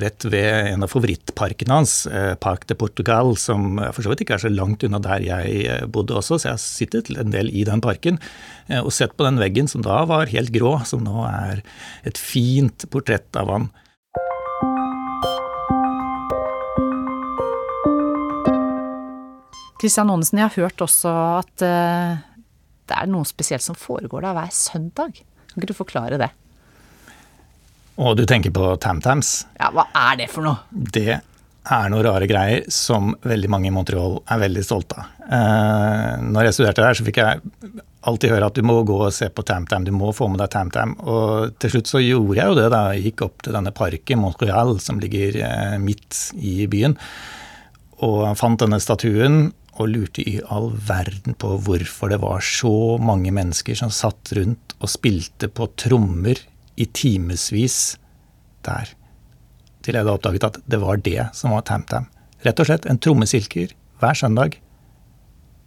rett 0.03 0.25
ved 0.29 0.73
en 0.73 0.85
av 0.85 0.91
favorittparkene 0.91 1.73
hans, 1.79 1.95
eh, 2.05 2.35
Parc 2.37 2.67
de 2.69 2.77
Portugal, 2.77 3.33
som 3.41 3.79
for 3.79 4.05
så 4.05 4.11
vidt 4.11 4.25
ikke 4.25 4.37
er 4.37 4.43
så 4.43 4.51
langt 4.53 4.85
unna 4.85 5.01
der 5.01 5.25
jeg 5.25 5.63
eh, 5.65 5.87
bodde 5.89 6.17
også, 6.19 6.37
så 6.37 6.51
jeg 6.51 6.57
har 6.57 6.61
sittet 6.61 7.09
en 7.15 7.33
del 7.33 7.49
i 7.49 7.63
den 7.65 7.81
parken 7.81 8.19
eh, 8.67 8.83
og 8.83 8.93
sett 8.93 9.15
på 9.17 9.25
den 9.25 9.41
veggen 9.41 9.71
som 9.71 9.81
da 9.85 10.03
var 10.09 10.29
helt 10.29 10.53
grå, 10.53 10.77
som 10.85 11.01
nå 11.05 11.25
er 11.31 11.65
et 12.05 12.21
fint 12.21 12.85
portrett 12.93 13.41
av 13.41 13.49
han. 13.55 13.67
Kristian 19.81 20.13
Aanesen, 20.13 20.39
jeg 20.39 20.49
har 20.49 20.65
hørt 20.65 20.85
også 20.85 21.11
at 21.41 21.65
det 22.89 22.97
er 22.97 23.09
noe 23.09 23.27
spesielt 23.27 23.65
som 23.65 23.77
foregår 23.77 24.25
da 24.25 24.33
hver 24.37 24.51
søndag. 24.53 25.21
Kan 25.51 25.61
ikke 25.61 25.71
du 25.71 25.77
forklare 25.77 26.19
det? 26.21 26.31
Og 27.95 28.17
du 28.19 28.25
tenker 28.27 28.51
på 28.51 28.73
TamTams? 28.83 29.45
Ja, 29.59 29.71
hva 29.73 29.87
er 29.95 30.19
det 30.19 30.29
for 30.33 30.45
noe? 30.45 30.65
Det 30.69 31.15
er 31.65 31.89
noen 31.89 32.05
rare 32.05 32.27
greier 32.29 32.65
som 32.71 33.13
veldig 33.25 33.49
mange 33.49 33.69
i 33.69 33.73
Montreal 33.73 34.19
er 34.31 34.41
veldig 34.43 34.63
stolte 34.65 34.99
av. 35.01 35.11
Eh, 35.25 36.25
når 36.27 36.49
jeg 36.49 36.57
studerte 36.57 36.83
der, 36.83 36.97
så 36.97 37.05
fikk 37.07 37.21
jeg 37.23 37.39
alltid 38.05 38.35
høre 38.35 38.49
at 38.51 38.57
du 38.57 38.65
må 38.67 38.75
gå 38.85 38.99
og 39.07 39.13
se 39.15 39.31
på 39.33 39.45
TamTam, 39.47 39.87
du 39.87 39.93
må 39.95 40.11
få 40.13 40.27
med 40.29 40.43
deg 40.43 40.51
TamTam. 40.53 40.93
Og 41.01 41.55
til 41.61 41.73
slutt 41.73 41.89
så 41.89 42.03
gjorde 42.03 42.37
jeg 42.37 42.51
jo 42.51 42.59
det 42.59 42.67
da 42.73 42.83
jeg 42.93 43.07
gikk 43.07 43.25
opp 43.25 43.45
til 43.45 43.57
denne 43.57 43.73
parken, 43.75 44.21
Montreal, 44.21 44.75
som 44.83 45.01
ligger 45.01 45.39
eh, 45.41 45.77
midt 45.81 46.27
i 46.37 46.67
byen, 46.69 46.99
og 48.05 48.35
fant 48.37 48.59
denne 48.61 48.81
statuen 48.83 49.47
og 49.75 49.89
lurte 49.91 50.23
i 50.23 50.37
all 50.51 50.69
verden 50.87 51.35
på 51.39 51.55
hvorfor 51.65 52.11
det 52.13 52.21
var 52.23 52.43
så 52.45 52.97
mange 53.01 53.33
mennesker 53.35 53.77
som 53.77 53.91
satt 53.93 54.31
rundt 54.37 54.75
og 54.79 54.91
spilte 54.91 55.49
på 55.51 55.67
trommer 55.79 56.39
i 56.79 56.87
timevis 56.87 57.97
der. 58.65 58.91
Til 59.85 59.99
jeg 59.99 60.07
da 60.07 60.15
oppdaget 60.15 60.47
at 60.47 60.61
det 60.65 60.79
var 60.81 61.01
det 61.03 61.27
som 61.37 61.53
var 61.53 61.65
TamTam. 61.67 62.07
Rett 62.45 62.61
og 62.61 62.69
slett 62.69 62.87
en 62.89 63.01
trommesilker 63.01 63.73
hver 64.01 64.17
søndag. 64.17 64.57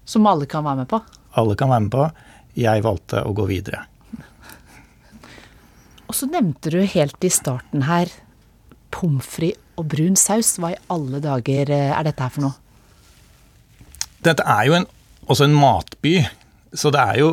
Som 0.08 0.26
alle 0.26 0.48
kan 0.48 0.64
være 0.64 0.82
med 0.82 0.90
på? 0.90 1.00
Alle 1.36 1.56
kan 1.58 1.70
være 1.70 1.84
med 1.86 1.92
på. 1.92 2.08
Jeg 2.58 2.84
valgte 2.84 3.22
å 3.22 3.34
gå 3.36 3.44
videre. 3.50 3.84
Og 6.08 6.16
så 6.16 6.26
nevnte 6.30 6.72
du 6.72 6.80
helt 6.88 7.24
i 7.24 7.30
starten 7.32 7.84
her 7.84 8.08
pommes 8.94 9.26
frites 9.28 9.60
og 9.78 9.86
brun 9.92 10.16
saus. 10.18 10.56
Hva 10.58 10.72
i 10.74 10.80
alle 10.90 11.20
dager 11.22 11.70
er 11.70 12.06
dette 12.06 12.24
her 12.24 12.32
for 12.34 12.48
noe? 12.48 12.56
Dette 14.24 14.44
er 14.44 14.66
jo 14.68 14.78
en, 14.78 14.86
også 15.30 15.46
en 15.46 15.56
matby, 15.56 16.16
så 16.74 16.90
det 16.94 17.02
er 17.02 17.20
jo 17.20 17.28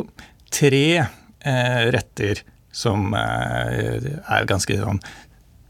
tre 0.53 0.85
eh, 1.01 1.81
retter 1.95 2.43
som 2.75 3.13
eh, 3.15 4.11
er 4.21 4.49
ganske 4.49 4.77
sånn 4.77 5.01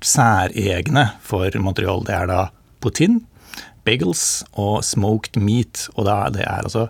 særegne 0.06 1.08
for 1.26 1.56
Montreal. 1.62 2.04
Det 2.06 2.16
er 2.18 2.30
da 2.30 2.42
poutine, 2.84 3.22
bagels 3.86 4.44
og 4.54 4.84
smoked 4.86 5.40
meat. 5.42 5.88
Og 5.96 6.08
da, 6.10 6.26
det 6.34 6.46
er 6.46 6.66
altså 6.66 6.88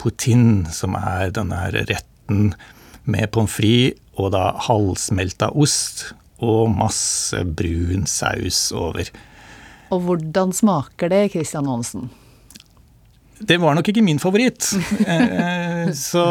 poutine 0.00 0.70
som 0.74 0.96
er 0.98 1.32
denne 1.34 1.60
retten 1.74 2.52
med 3.04 3.30
pommes 3.32 3.52
frites 3.52 4.00
og 4.14 4.30
da 4.30 4.52
halvsmelta 4.68 5.48
ost 5.58 6.12
og 6.44 6.68
masse 6.70 7.40
brun 7.58 8.04
saus 8.06 8.68
over. 8.76 9.08
Og 9.90 10.04
hvordan 10.06 10.52
smaker 10.54 11.10
det, 11.10 11.32
Christian 11.34 11.68
Aansen? 11.70 12.12
Det 13.38 13.56
var 13.58 13.74
nok 13.74 13.88
ikke 13.90 14.04
min 14.04 14.22
favoritt. 14.22 14.70
Eh, 15.14 15.90
så, 15.92 16.24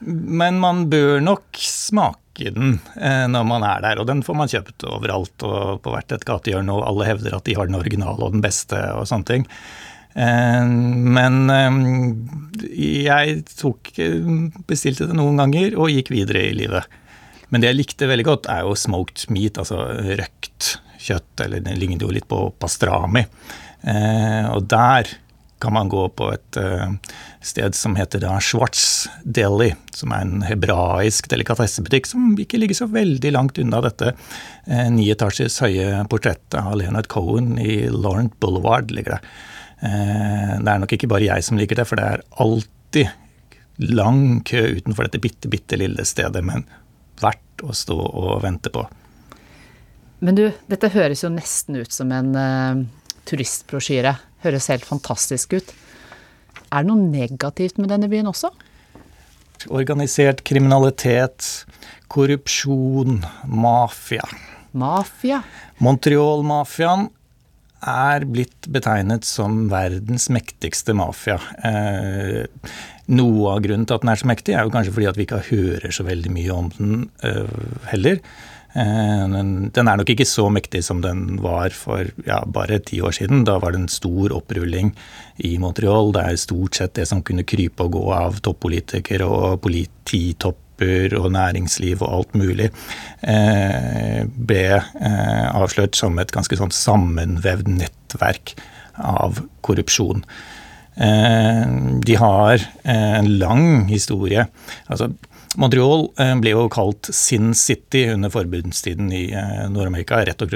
men 0.00 0.60
man 0.62 0.86
bør 0.90 1.20
nok 1.24 1.58
smake 1.60 2.52
den 2.54 2.78
eh, 2.96 3.24
når 3.28 3.44
man 3.48 3.64
er 3.66 3.82
der, 3.84 4.00
og 4.00 4.08
den 4.08 4.22
får 4.24 4.36
man 4.38 4.50
kjøpt 4.50 4.86
overalt 4.88 5.44
og 5.46 5.82
på 5.84 5.92
hvert 5.92 6.14
et 6.14 6.24
gatehjørne, 6.28 6.72
og 6.72 6.86
alle 6.88 7.08
hevder 7.10 7.36
at 7.36 7.44
de 7.48 7.56
har 7.58 7.68
den 7.68 7.78
originale 7.78 8.22
og 8.24 8.32
den 8.36 8.44
beste 8.44 8.80
og 8.96 9.08
sånne 9.10 9.28
ting. 9.28 9.44
Eh, 10.16 10.64
men 11.18 11.36
jeg 12.70 13.36
tok, 13.56 13.92
bestilte 14.68 15.10
det 15.10 15.18
noen 15.18 15.42
ganger 15.42 15.76
og 15.76 15.92
gikk 15.92 16.14
videre 16.14 16.46
i 16.48 16.56
livet. 16.56 16.88
Men 17.52 17.62
det 17.62 17.70
jeg 17.70 17.80
likte 17.82 18.10
veldig 18.10 18.26
godt, 18.26 18.50
er 18.52 18.64
jo 18.66 18.74
smoked 18.78 19.28
meat, 19.34 19.60
altså 19.60 19.84
røkt 20.16 20.76
kjøtt, 21.06 21.44
eller 21.44 21.62
det 21.62 21.76
ligner 21.78 22.08
jo 22.08 22.14
litt 22.16 22.26
på 22.30 22.40
pastrami. 22.58 23.22
Og 23.86 24.64
der 24.66 25.12
kan 25.58 25.72
man 25.72 25.88
gå 25.88 26.02
på 26.08 26.28
et 26.34 26.58
uh, 26.60 26.92
sted 27.44 27.74
som 27.74 27.96
heter 27.96 28.20
da 28.20 28.36
Schwartz 28.42 29.06
Deli, 29.24 29.70
som 29.96 30.12
er 30.12 30.24
en 30.24 30.44
hebraisk 30.46 31.30
delikatessebutikk 31.32 32.08
som 32.10 32.34
ikke 32.40 32.60
ligger 32.60 32.80
så 32.82 32.88
veldig 32.92 33.32
langt 33.32 33.60
unna 33.62 33.80
dette 33.84 34.12
ni 34.92 35.08
etasjes 35.12 35.60
høye 35.62 36.02
portrettet 36.10 36.58
av 36.60 36.74
Leonard 36.80 37.08
Cohen 37.12 37.54
i 37.62 37.86
Laurent 37.92 38.34
Boulevard. 38.42 38.90
ligger 38.90 39.16
Det 39.16 39.22
uh, 39.22 40.52
Det 40.60 40.74
er 40.74 40.82
nok 40.82 40.96
ikke 40.96 41.10
bare 41.10 41.28
jeg 41.28 41.46
som 41.46 41.60
liker 41.60 41.80
det, 41.80 41.88
for 41.88 42.00
det 42.00 42.10
er 42.10 42.26
alltid 42.42 43.14
lang 43.96 44.42
kø 44.44 44.62
utenfor 44.78 45.06
dette 45.06 45.20
bitte, 45.22 45.48
bitte 45.52 45.78
lille 45.80 46.04
stedet. 46.04 46.44
Men 46.44 46.64
verdt 47.20 47.64
å 47.64 47.72
stå 47.76 47.96
og 47.96 48.42
vente 48.44 48.72
på. 48.72 48.84
Men 50.24 50.36
du, 50.38 50.46
dette 50.68 50.92
høres 50.94 51.24
jo 51.24 51.32
nesten 51.32 51.76
ut 51.82 51.92
som 51.92 52.12
en 52.12 52.32
turistbrosjyre. 53.28 54.16
Høres 54.44 54.70
helt 54.72 54.86
fantastisk 54.86 55.56
ut. 55.58 55.74
Er 56.70 56.82
det 56.82 56.90
noe 56.90 57.10
negativt 57.10 57.78
med 57.80 57.90
denne 57.92 58.08
byen 58.10 58.30
også? 58.30 58.50
Organisert 59.72 60.42
kriminalitet, 60.46 61.66
korrupsjon, 62.12 63.22
mafia. 63.48 64.26
Mafia? 64.76 65.40
Montreal-mafiaen 65.82 67.08
er 67.86 68.26
blitt 68.28 68.68
betegnet 68.72 69.26
som 69.28 69.66
verdens 69.70 70.28
mektigste 70.32 70.94
mafia. 70.96 71.38
Eh, 71.64 72.44
noe 73.12 73.52
av 73.52 73.62
grunnen 73.64 73.86
til 73.86 73.96
at 73.98 74.04
den 74.04 74.12
er 74.12 74.20
så 74.20 74.28
mektig, 74.28 74.56
er 74.56 74.66
jo 74.66 74.74
kanskje 74.74 74.94
fordi 74.96 75.08
at 75.10 75.18
vi 75.18 75.26
ikke 75.28 75.42
hører 75.50 75.94
så 75.94 76.06
veldig 76.06 76.32
mye 76.34 76.56
om 76.56 76.70
den 76.76 76.94
eh, 77.26 77.58
heller. 77.92 78.20
Uh, 78.76 79.24
den 79.72 79.88
er 79.88 79.96
nok 79.96 80.10
ikke 80.12 80.26
så 80.28 80.46
mektig 80.52 80.82
som 80.84 81.00
den 81.04 81.38
var 81.44 81.72
for 81.76 82.10
ja, 82.26 82.42
bare 82.44 82.78
ti 82.84 83.00
år 83.00 83.16
siden. 83.16 83.44
Da 83.48 83.56
var 83.62 83.72
det 83.72 83.82
en 83.84 83.92
stor 83.92 84.34
opprulling 84.36 84.92
i 85.44 85.56
Montreal. 85.62 86.12
Det 86.14 86.24
er 86.24 86.40
stort 86.40 86.78
sett 86.78 86.94
det 86.98 87.08
som 87.08 87.24
kunne 87.24 87.46
krype 87.48 87.86
og 87.86 87.96
gå 87.96 88.04
av 88.16 88.40
toppolitikere 88.44 89.26
og 89.26 89.62
polititopper 89.64 91.16
og 91.16 91.30
næringsliv 91.32 92.02
og 92.04 92.12
alt 92.18 92.36
mulig, 92.36 92.68
uh, 93.24 94.20
ble 94.28 94.66
avslørt 95.56 95.96
som 95.96 96.20
et 96.20 96.34
ganske 96.34 96.60
sånn 96.60 96.74
sammenvevd 96.74 97.72
nettverk 97.78 98.54
av 99.00 99.40
korrupsjon. 99.64 100.22
Eh, 100.96 101.64
de 102.00 102.14
har 102.16 102.54
eh, 102.84 103.14
en 103.18 103.28
lang 103.38 103.88
historie. 103.90 104.46
Altså, 104.88 105.10
Montreal 105.56 106.06
eh, 106.20 106.34
ble 106.42 106.52
jo 106.52 106.66
kalt 106.72 107.08
Sin 107.14 107.54
City 107.56 108.04
under 108.12 108.32
forbudstiden 108.32 109.08
i 109.14 109.24
Nord-Amerika, 109.72 110.20
rett 110.26 110.44
og 110.44 110.52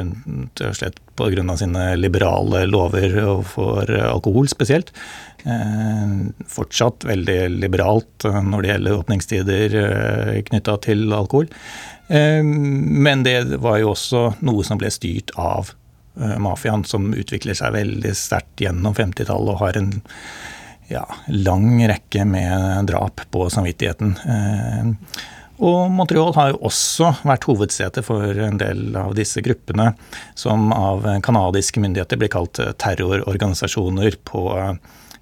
slett 0.76 1.00
pga. 1.16 1.56
sine 1.56 1.86
liberale 1.96 2.66
lover 2.68 3.42
for 3.48 3.90
alkohol 3.90 4.48
spesielt. 4.48 4.92
Fortsatt 6.52 7.06
veldig 7.08 7.38
liberalt 7.62 8.26
når 8.28 8.62
det 8.62 8.70
gjelder 8.74 8.98
åpningstider 9.00 9.76
knytta 10.50 10.76
til 10.84 11.06
alkohol. 11.16 11.48
Men 12.08 13.24
det 13.24 13.38
var 13.64 13.80
jo 13.80 13.94
også 13.94 14.26
noe 14.44 14.64
som 14.68 14.80
ble 14.80 14.92
styrt 14.92 15.32
av 15.40 15.72
Eh, 16.18 16.38
mafiaen, 16.38 16.84
som 16.84 17.12
utvikler 17.14 17.54
seg 17.54 17.74
veldig 17.76 18.12
sterkt 18.18 18.60
gjennom 18.60 18.96
50-tallet 18.96 19.54
og 19.54 19.60
har 19.62 19.78
en 19.78 19.92
ja, 20.90 21.04
lang 21.26 21.78
rekke 21.88 22.24
med 22.28 22.86
drap 22.90 23.22
på 23.30 23.46
samvittigheten. 23.52 24.16
Eh, 24.26 25.20
og 25.60 25.90
Montreal 25.92 26.32
har 26.38 26.54
jo 26.54 26.62
også 26.70 27.10
vært 27.28 27.44
hovedsete 27.44 28.02
for 28.04 28.38
en 28.46 28.56
del 28.60 28.94
av 28.96 29.12
disse 29.18 29.42
gruppene, 29.44 29.90
som 30.38 30.70
av 30.72 31.04
canadiske 31.26 31.82
myndigheter 31.84 32.20
blir 32.20 32.32
kalt 32.32 32.62
terrororganisasjoner 32.80 34.16
på 34.24 34.46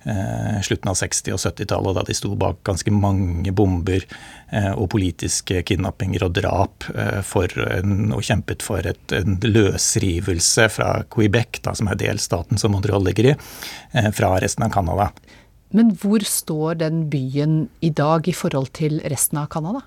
eh, 0.04 0.60
slutten 0.62 0.90
av 0.90 0.96
60- 0.96 1.34
og 1.34 1.40
70-tallet, 1.42 1.96
da 1.96 2.04
de 2.06 2.16
sto 2.16 2.30
bak 2.38 2.62
ganske 2.66 2.92
mange 2.94 3.52
bomber 3.56 4.04
eh, 4.52 4.70
og 4.72 4.90
politiske 4.94 5.62
kidnappinger 5.66 6.26
og 6.26 6.36
drap 6.38 6.86
eh, 6.94 7.34
en, 7.78 8.12
og 8.14 8.24
kjempet 8.24 8.64
for 8.64 8.86
et, 8.86 9.02
en 9.18 9.38
løsrivelse 9.42 10.68
fra 10.74 10.92
Quebec, 11.10 11.62
da, 11.66 11.74
som 11.78 11.90
er 11.90 12.00
delstaten 12.00 12.60
som 12.60 12.74
Montreal 12.74 13.04
ligger 13.04 13.32
i, 13.32 13.36
eh, 13.92 14.10
fra 14.14 14.36
resten 14.38 14.66
av 14.66 14.74
Canada. 14.74 15.10
Men 15.76 15.92
hvor 16.00 16.24
står 16.24 16.80
den 16.80 17.04
byen 17.12 17.68
i 17.84 17.90
dag 17.92 18.28
i 18.28 18.36
forhold 18.36 18.70
til 18.76 19.02
resten 19.04 19.40
av 19.40 19.50
Canada? 19.52 19.82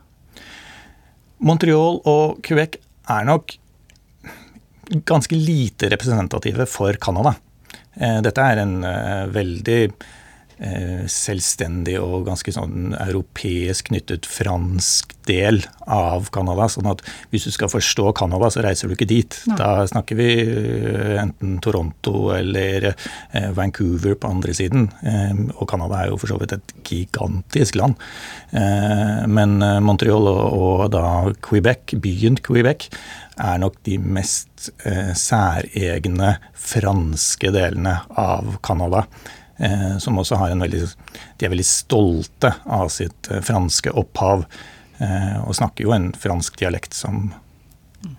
Montreal 1.41 2.01
og 2.05 2.41
Quebec 2.45 2.77
er 3.09 3.25
nok 3.25 3.55
ganske 5.07 5.38
lite 5.38 5.89
representative 5.89 6.67
for 6.69 6.93
Canada. 7.01 7.34
Eh, 7.95 8.19
dette 8.21 8.45
er 8.45 8.61
en 8.61 8.75
eh, 8.86 9.25
veldig 9.34 9.79
selvstendig 11.09 11.95
og 11.97 12.28
ganske 12.28 12.53
sånn 12.53 12.91
europeisk 12.93 13.88
knyttet 13.89 14.28
fransk 14.30 15.16
del 15.26 15.62
av 15.89 16.28
Canada. 16.34 16.68
Sånn 16.70 16.89
at 16.91 17.01
hvis 17.32 17.47
du 17.47 17.53
skal 17.55 17.72
forstå 17.72 18.12
Canada, 18.18 18.49
så 18.53 18.62
reiser 18.66 18.89
du 18.89 18.95
ikke 18.95 19.09
dit. 19.09 19.38
Nei. 19.49 19.57
Da 19.57 19.88
snakker 19.89 20.20
vi 20.20 20.30
enten 21.22 21.57
Toronto 21.66 22.30
eller 22.36 22.91
Vancouver 23.57 24.18
på 24.22 24.32
andre 24.36 24.55
siden. 24.57 24.89
Og 25.55 25.66
Canada 25.70 26.03
er 26.03 26.12
jo 26.12 26.22
for 26.22 26.34
så 26.34 26.38
vidt 26.41 26.55
et 26.57 26.76
gigantisk 26.86 27.80
land. 27.82 27.97
Men 28.51 29.57
Montreal 29.86 30.30
og 30.30 30.88
da 30.93 31.05
Quebec, 31.41 31.97
byen 32.01 32.38
Quebec, 32.45 32.89
er 33.41 33.59
nok 33.62 33.80
de 33.88 33.97
mest 34.01 34.70
eh, 34.86 35.14
særegne 35.18 36.36
franske 36.57 37.51
delene 37.53 37.97
av 38.20 38.57
Canada. 38.66 39.05
Eh, 39.62 39.97
som 40.01 40.18
også 40.18 40.39
har 40.41 40.49
en 40.49 40.64
veldig 40.64 40.88
De 41.38 41.45
er 41.45 41.51
veldig 41.53 41.68
stolte 41.68 42.49
av 42.66 42.88
sitt 42.89 43.30
eh, 43.30 43.43
franske 43.45 43.93
opphav. 43.93 44.47
Eh, 44.97 45.38
og 45.45 45.55
snakker 45.57 45.86
jo 45.86 45.93
en 45.93 46.12
fransk 46.18 46.57
dialekt 46.62 46.97
som 46.97 47.32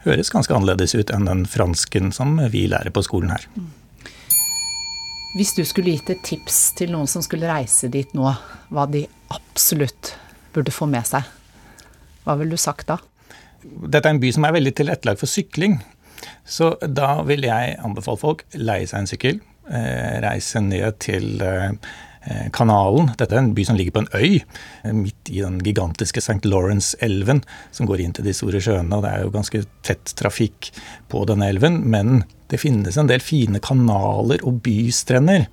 høres 0.05 0.31
ganske 0.31 0.55
annerledes 0.55 0.95
ut 0.95 1.11
enn 1.11 1.27
den 1.27 1.47
fransken 1.51 2.13
som 2.15 2.37
vi 2.53 2.69
lærer 2.71 2.95
på 2.95 3.03
skolen 3.03 3.35
her. 3.35 3.49
Hvis 5.35 5.57
du 5.57 5.65
skulle 5.67 5.97
gitt 5.97 6.11
et 6.13 6.23
tips 6.23 6.61
til 6.79 6.93
noen 6.95 7.11
som 7.11 7.25
skulle 7.25 7.51
reise 7.51 7.91
dit 7.91 8.11
nå, 8.15 8.29
hva 8.71 8.85
de 8.87 9.07
absolutt 9.35 10.13
burde 10.55 10.75
få 10.75 10.87
med 10.87 11.09
seg, 11.09 11.27
hva 12.23 12.37
ville 12.39 12.55
du 12.55 12.61
sagt 12.61 12.87
da? 12.93 13.01
dette 13.63 14.09
er 14.09 14.17
en 14.17 14.23
by 14.23 14.31
som 14.35 14.47
er 14.47 14.55
veldig 14.57 14.75
tilrettelagt 14.79 15.23
for 15.23 15.31
sykling. 15.31 15.81
Så 16.47 16.75
da 16.83 17.15
vil 17.27 17.47
jeg 17.47 17.77
anbefale 17.83 18.21
folk 18.21 18.45
leie 18.59 18.87
seg 18.91 19.03
en 19.03 19.11
sykkel, 19.11 19.41
reise 19.67 20.61
ned 20.65 20.99
til 21.03 21.43
eh, 21.43 22.49
kanalen. 22.55 23.13
Dette 23.19 23.35
er 23.35 23.43
en 23.43 23.55
by 23.57 23.65
som 23.67 23.79
ligger 23.79 23.97
på 23.97 24.03
en 24.05 24.11
øy, 24.15 24.43
eh, 24.85 24.93
midt 24.93 25.31
i 25.31 25.41
den 25.43 25.59
gigantiske 25.65 26.23
St. 26.23 26.45
Lawrence-elven, 26.47 27.43
som 27.71 27.87
går 27.87 28.01
inn 28.01 28.13
til 28.13 28.27
de 28.27 28.35
store 28.37 28.61
sjøene. 28.63 28.95
og 28.95 29.03
Det 29.03 29.11
er 29.11 29.25
jo 29.25 29.35
ganske 29.35 29.65
tett 29.83 30.15
trafikk 30.19 30.71
på 31.09 31.25
denne 31.27 31.49
elven, 31.49 31.83
men 31.91 32.25
det 32.49 32.61
finnes 32.61 32.97
en 32.97 33.11
del 33.11 33.21
fine 33.21 33.61
kanaler 33.61 34.45
og 34.45 34.63
bystrender. 34.63 35.49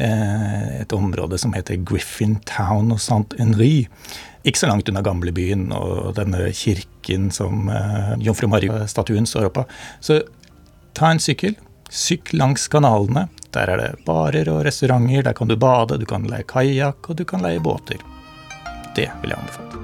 Et 0.00 0.92
område 0.92 1.38
som 1.38 1.52
heter 1.52 1.76
Griffin 1.84 2.40
Town 2.48 2.90
og 2.90 2.98
St. 2.98 3.36
Henri 3.38 3.86
ikke 4.42 4.58
så 4.58 4.66
langt 4.70 4.88
unna 4.88 5.02
gamlebyen 5.04 5.68
og 5.76 6.14
denne 6.16 6.48
kirken 6.56 7.28
som 7.30 7.68
Jomfru 8.18 8.48
Marie-statuen 8.48 9.28
står 9.28 9.50
oppå. 9.50 9.66
Så 10.00 10.22
ta 10.96 11.12
en 11.12 11.20
sykkel. 11.20 11.54
Sykk 11.90 12.32
langs 12.32 12.68
kanalene. 12.68 13.28
Der 13.50 13.66
er 13.66 13.80
det 13.82 14.04
barer 14.06 14.48
og 14.52 14.62
restauranter. 14.64 15.24
Der 15.26 15.34
kan 15.34 15.48
du 15.50 15.56
bade, 15.56 15.98
du 15.98 16.06
kan 16.06 16.28
leie 16.30 16.46
kajakk, 16.46 17.10
og 17.10 17.18
du 17.18 17.24
kan 17.26 17.42
leie 17.42 17.58
båter. 17.60 17.98
Det 18.94 19.10
vil 19.22 19.34
jeg 19.34 19.38
anbefale. 19.38 19.80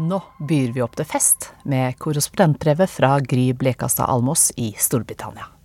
Nå 0.00 0.18
byr 0.48 0.72
vi 0.74 0.82
opp 0.82 0.98
til 0.98 1.06
fest 1.06 1.52
med 1.62 1.94
korrespondentbrevet 2.02 2.90
fra 2.90 3.14
Gry 3.22 3.52
Blekastad 3.54 4.10
Almås 4.10 4.50
i 4.58 4.72
Storbritannia. 4.74 5.59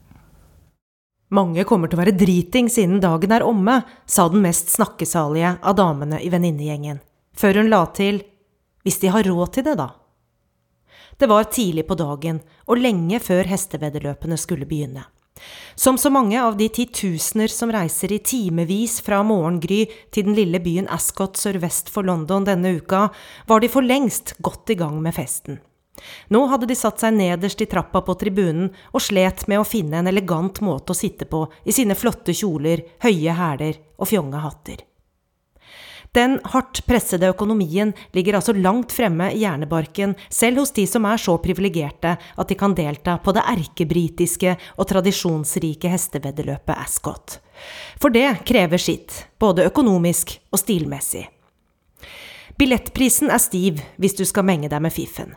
Mange 1.35 1.65
kommer 1.67 1.89
til 1.89 1.97
å 1.97 2.03
være 2.03 2.15
dritings 2.15 2.77
innen 2.79 3.01
dagen 3.03 3.33
er 3.35 3.43
omme, 3.43 3.81
sa 4.05 4.27
den 4.31 4.43
mest 4.45 4.71
snakkesalige 4.71 5.57
av 5.59 5.75
damene 5.75 6.21
i 6.23 6.29
venninnegjengen, 6.31 7.01
før 7.35 7.61
hun 7.61 7.71
la 7.73 7.81
til 7.97 8.21
hvis 8.85 9.01
de 9.01 9.09
har 9.11 9.25
råd 9.25 9.55
til 9.55 9.65
det, 9.65 9.73
da. 9.79 9.89
Det 11.17 11.27
var 11.31 11.49
tidlig 11.49 11.87
på 11.89 11.97
dagen, 11.97 12.39
og 12.69 12.79
lenge 12.79 13.19
før 13.23 13.47
hesteveddeløpene 13.49 14.37
skulle 14.37 14.67
begynne. 14.69 15.07
Som 15.75 15.97
så 15.99 16.11
mange 16.13 16.39
av 16.39 16.55
de 16.59 16.69
titusener 16.71 17.51
som 17.51 17.71
reiser 17.73 18.13
i 18.15 18.21
timevis 18.23 19.01
fra 19.03 19.19
morgengry 19.27 19.81
til 20.13 20.29
den 20.29 20.37
lille 20.37 20.61
byen 20.63 20.87
Ascot 20.93 21.39
sørvest 21.39 21.91
for 21.91 22.07
London 22.07 22.47
denne 22.47 22.77
uka, 22.77 23.09
var 23.47 23.63
de 23.63 23.71
for 23.71 23.83
lengst 23.83 24.37
godt 24.45 24.71
i 24.71 24.77
gang 24.79 25.01
med 25.03 25.17
festen. 25.17 25.59
Nå 26.33 26.45
hadde 26.51 26.67
de 26.69 26.75
satt 26.77 27.01
seg 27.01 27.15
nederst 27.15 27.61
i 27.61 27.69
trappa 27.69 28.01
på 28.05 28.17
tribunen 28.19 28.71
og 28.91 29.03
slet 29.03 29.45
med 29.51 29.61
å 29.61 29.67
finne 29.67 30.01
en 30.01 30.11
elegant 30.11 30.59
måte 30.65 30.93
å 30.93 30.97
sitte 30.97 31.27
på 31.29 31.45
i 31.63 31.75
sine 31.75 31.95
flotte 31.97 32.35
kjoler, 32.35 32.83
høye 33.05 33.37
hæler 33.37 33.79
og 33.97 34.11
fjonge 34.11 34.43
hatter. 34.43 34.83
Den 36.15 36.37
hardt 36.47 36.79
pressede 36.87 37.27
økonomien 37.27 37.91
ligger 38.15 38.37
altså 38.37 38.53
langt 38.55 38.93
fremme 38.95 39.27
i 39.33 39.41
hjernebarken, 39.41 40.13
selv 40.31 40.61
hos 40.61 40.71
de 40.71 40.85
som 40.87 41.03
er 41.09 41.19
så 41.19 41.35
privilegerte 41.43 42.13
at 42.15 42.47
de 42.51 42.55
kan 42.55 42.75
delta 42.77 43.17
på 43.19 43.33
det 43.35 43.43
erkebritiske 43.51 44.55
og 44.77 44.87
tradisjonsrike 44.93 45.91
hesteveddeløpet 45.91 46.75
Ascot. 46.77 47.39
For 47.99 48.15
det 48.15 48.29
krever 48.47 48.79
sitt, 48.79 49.25
både 49.39 49.67
økonomisk 49.67 50.37
og 50.55 50.61
stilmessig. 50.63 51.25
Billettprisen 52.55 53.27
er 53.27 53.43
stiv 53.43 53.83
hvis 53.99 54.15
du 54.15 54.23
skal 54.23 54.47
menge 54.47 54.71
deg 54.71 54.87
med 54.87 54.95
fiffen. 54.95 55.35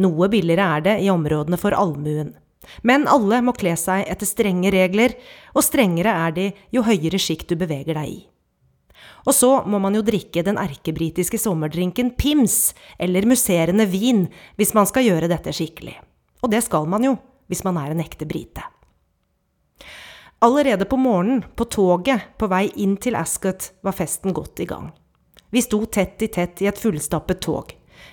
Noe 0.00 0.28
billigere 0.32 0.68
er 0.78 0.84
det 0.86 0.96
i 1.04 1.10
områdene 1.12 1.58
for 1.60 1.76
allmuen. 1.76 2.32
Men 2.86 3.08
alle 3.10 3.40
må 3.44 3.54
kle 3.58 3.74
seg 3.76 4.06
etter 4.08 4.28
strenge 4.28 4.70
regler, 4.72 5.16
og 5.52 5.66
strengere 5.66 6.14
er 6.28 6.36
de 6.36 6.50
jo 6.72 6.84
høyere 6.86 7.20
sjikt 7.20 7.50
du 7.50 7.58
beveger 7.60 7.98
deg 7.98 8.08
i. 8.08 8.20
Og 9.26 9.34
så 9.34 9.50
må 9.66 9.78
man 9.82 9.94
jo 9.94 10.02
drikke 10.06 10.42
den 10.46 10.58
erkebritiske 10.58 11.38
sommerdrinken 11.38 12.12
Pims, 12.18 12.72
eller 12.98 13.26
musserende 13.28 13.86
vin, 13.90 14.26
hvis 14.58 14.74
man 14.74 14.88
skal 14.88 15.06
gjøre 15.06 15.30
dette 15.30 15.54
skikkelig. 15.54 15.98
Og 16.42 16.50
det 16.54 16.62
skal 16.66 16.88
man 16.90 17.04
jo, 17.06 17.16
hvis 17.50 17.62
man 17.66 17.78
er 17.78 17.92
en 17.92 18.02
ekte 18.02 18.26
brite. 18.26 18.64
Allerede 20.42 20.88
på 20.90 20.98
morgenen, 20.98 21.44
på 21.54 21.68
toget 21.70 22.32
på 22.38 22.48
vei 22.50 22.64
inn 22.82 22.96
til 22.98 23.14
Ascot, 23.14 23.68
var 23.82 23.94
festen 23.94 24.34
godt 24.34 24.64
i 24.64 24.66
gang. 24.66 24.88
Vi 25.54 25.62
sto 25.62 25.84
tett 25.86 26.22
i 26.24 26.30
tett 26.32 26.64
i 26.64 26.66
et 26.66 26.80
fullstappet 26.80 27.42
tog. 27.44 27.70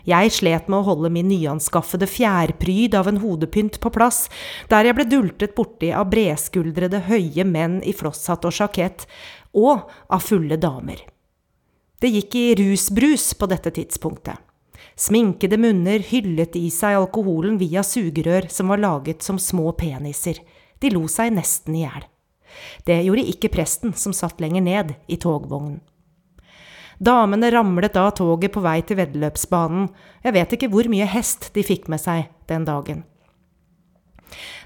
Jeg 0.07 0.31
slet 0.31 0.69
med 0.71 0.79
å 0.79 0.87
holde 0.87 1.11
min 1.13 1.27
nyanskaffede 1.31 2.07
fjærpryd 2.07 2.95
av 2.95 3.09
en 3.11 3.19
hodepynt 3.23 3.79
på 3.83 3.91
plass, 3.93 4.27
der 4.71 4.87
jeg 4.87 4.97
ble 4.97 5.07
dultet 5.09 5.55
borti 5.57 5.91
av 5.95 6.09
bredskuldrede, 6.13 7.05
høye 7.09 7.45
menn 7.47 7.79
i 7.83 7.93
flosshatt 7.95 8.47
og 8.47 8.55
sjakett, 8.55 9.07
og 9.53 9.89
av 10.07 10.23
fulle 10.23 10.59
damer. 10.61 11.01
Det 11.99 12.11
gikk 12.13 12.35
i 12.39 12.45
rusbrus 12.55 13.33
på 13.35 13.49
dette 13.51 13.73
tidspunktet. 13.75 14.37
Sminkede 14.99 15.57
munner 15.59 16.03
hyllet 16.03 16.55
i 16.59 16.69
seg 16.71 16.97
alkoholen 16.97 17.57
via 17.59 17.83
sugerør 17.83 18.49
som 18.51 18.71
var 18.71 18.81
laget 18.83 19.23
som 19.23 19.39
små 19.39 19.71
peniser. 19.79 20.39
De 20.79 20.91
lo 20.91 21.05
seg 21.11 21.33
nesten 21.35 21.75
i 21.75 21.83
hjel. 21.85 22.07
Det 22.87 22.97
gjorde 23.05 23.27
ikke 23.31 23.51
presten 23.53 23.93
som 23.95 24.15
satt 24.15 24.41
lenger 24.43 24.63
ned 24.65 24.93
i 25.07 25.19
togvognen. 25.19 25.79
Damene 26.99 27.47
ramlet 27.51 27.95
av 27.95 28.11
toget 28.19 28.51
på 28.51 28.63
vei 28.63 28.81
til 28.83 28.99
veddeløpsbanen. 28.99 29.87
Jeg 30.25 30.35
vet 30.35 30.55
ikke 30.55 30.69
hvor 30.73 30.89
mye 30.91 31.07
hest 31.07 31.47
de 31.55 31.63
fikk 31.63 31.87
med 31.87 32.03
seg 32.03 32.27
den 32.51 32.67
dagen. 32.67 33.05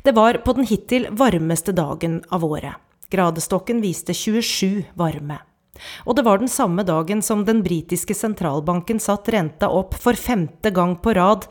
Det 0.04 0.16
var 0.18 0.42
på 0.44 0.56
den 0.58 0.66
hittil 0.68 1.08
varmeste 1.14 1.76
dagen 1.78 2.24
av 2.34 2.44
året. 2.44 2.82
Gradestokken 3.14 3.84
viste 3.84 4.16
27 4.18 4.96
varme. 4.98 5.38
Og 6.06 6.18
det 6.18 6.26
var 6.26 6.42
den 6.42 6.50
samme 6.50 6.84
dagen 6.86 7.22
som 7.26 7.46
den 7.46 7.62
britiske 7.66 8.16
sentralbanken 8.18 9.00
satt 9.02 9.30
renta 9.34 9.70
opp 9.70 9.96
for 9.98 10.18
femte 10.18 10.74
gang 10.74 10.98
på 11.02 11.14
rad. 11.18 11.48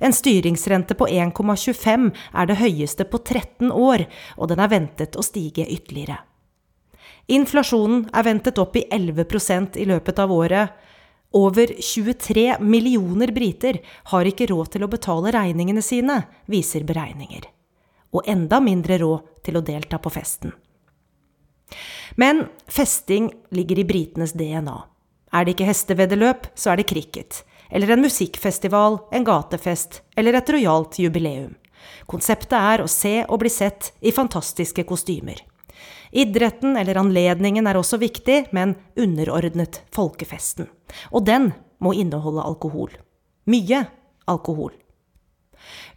En 0.00 0.12
styringsrente 0.16 0.96
på 0.96 1.08
1,25 1.08 2.08
er 2.32 2.48
det 2.48 2.60
høyeste 2.60 3.08
på 3.08 3.20
13 3.24 3.72
år, 3.72 4.06
og 4.36 4.52
den 4.52 4.60
er 4.60 4.72
ventet 4.72 5.16
å 5.16 5.24
stige 5.24 5.64
ytterligere. 5.64 6.20
Inflasjonen 7.26 8.04
er 8.14 8.22
ventet 8.22 8.58
opp 8.62 8.76
i 8.78 8.84
11% 8.92 9.76
i 9.82 9.86
løpet 9.88 10.20
av 10.22 10.32
året. 10.32 10.74
Over 11.34 11.72
23 11.82 12.60
millioner 12.62 13.32
briter 13.34 13.80
har 14.12 14.28
ikke 14.28 14.46
råd 14.52 14.70
til 14.76 14.86
å 14.86 14.90
betale 14.90 15.32
regningene 15.34 15.82
sine, 15.82 16.20
viser 16.46 16.86
beregninger. 16.86 17.48
Og 18.14 18.30
enda 18.30 18.60
mindre 18.62 19.00
råd 19.02 19.42
til 19.44 19.58
å 19.58 19.64
delta 19.66 19.98
på 19.98 20.12
festen. 20.14 20.54
Men 22.14 22.46
festing 22.70 23.32
ligger 23.50 23.82
i 23.82 23.88
britenes 23.88 24.32
DNA. 24.38 24.76
Er 25.34 25.44
det 25.44 25.56
ikke 25.56 25.68
hesteveddeløp, 25.68 26.46
så 26.54 26.72
er 26.72 26.80
det 26.80 26.88
cricket. 26.92 27.42
Eller 27.74 27.90
en 27.90 28.04
musikkfestival, 28.06 29.00
en 29.10 29.26
gatefest 29.26 30.00
eller 30.16 30.38
et 30.38 30.54
rojalt 30.54 31.00
jubileum. 31.02 31.56
Konseptet 32.06 32.54
er 32.56 32.82
å 32.82 32.88
se 32.90 33.18
og 33.26 33.42
bli 33.42 33.50
sett 33.50 33.90
i 34.00 34.14
fantastiske 34.14 34.86
kostymer. 34.86 35.42
Idretten 36.16 36.78
eller 36.80 36.96
anledningen 36.96 37.66
er 37.68 37.76
også 37.76 37.98
viktig, 38.00 38.46
men 38.56 38.74
underordnet 38.96 39.82
folkefesten. 39.92 40.70
Og 41.12 41.26
den 41.28 41.50
må 41.82 41.92
inneholde 41.92 42.44
alkohol. 42.46 42.94
Mye 43.44 43.84
alkohol. 44.26 44.72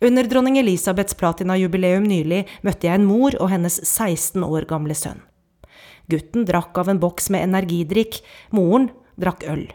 Under 0.02 0.28
dronning 0.28 0.58
Elisabeths 0.60 1.16
platinajubileum 1.20 2.04
nylig 2.08 2.46
møtte 2.68 2.88
jeg 2.88 3.00
en 3.00 3.08
mor 3.08 3.36
og 3.40 3.52
hennes 3.52 3.80
16 3.86 4.44
år 4.44 4.68
gamle 4.70 4.96
sønn. 4.98 5.22
Gutten 6.10 6.48
drakk 6.48 6.78
av 6.82 6.90
en 6.90 7.00
boks 7.00 7.30
med 7.30 7.46
energidrikk, 7.46 8.20
moren 8.56 8.90
drakk 9.20 9.46
øl. 9.48 9.68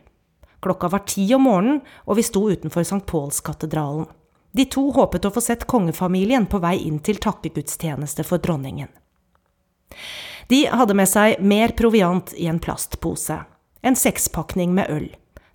Klokka 0.64 0.88
var 0.90 1.04
ti 1.06 1.26
om 1.36 1.44
morgenen, 1.46 1.80
og 2.08 2.18
vi 2.18 2.24
sto 2.26 2.46
utenfor 2.50 2.82
St. 2.82 3.04
Paulskatedralen. 3.06 4.08
De 4.54 4.64
to 4.70 4.86
håpet 4.94 5.26
å 5.26 5.32
få 5.34 5.42
sett 5.42 5.66
kongefamilien 5.70 6.46
på 6.50 6.60
vei 6.62 6.76
inn 6.86 7.00
til 7.04 7.18
takkegudstjeneste 7.22 8.24
for 8.26 8.42
dronningen. 8.42 8.88
De 10.48 10.64
hadde 10.68 10.96
med 10.96 11.08
seg 11.08 11.40
mer 11.40 11.74
proviant 11.76 12.34
i 12.36 12.48
en 12.50 12.60
plastpose. 12.62 13.38
En 13.84 13.96
sekspakning 13.96 14.74
med 14.76 14.90
øl. 14.92 15.08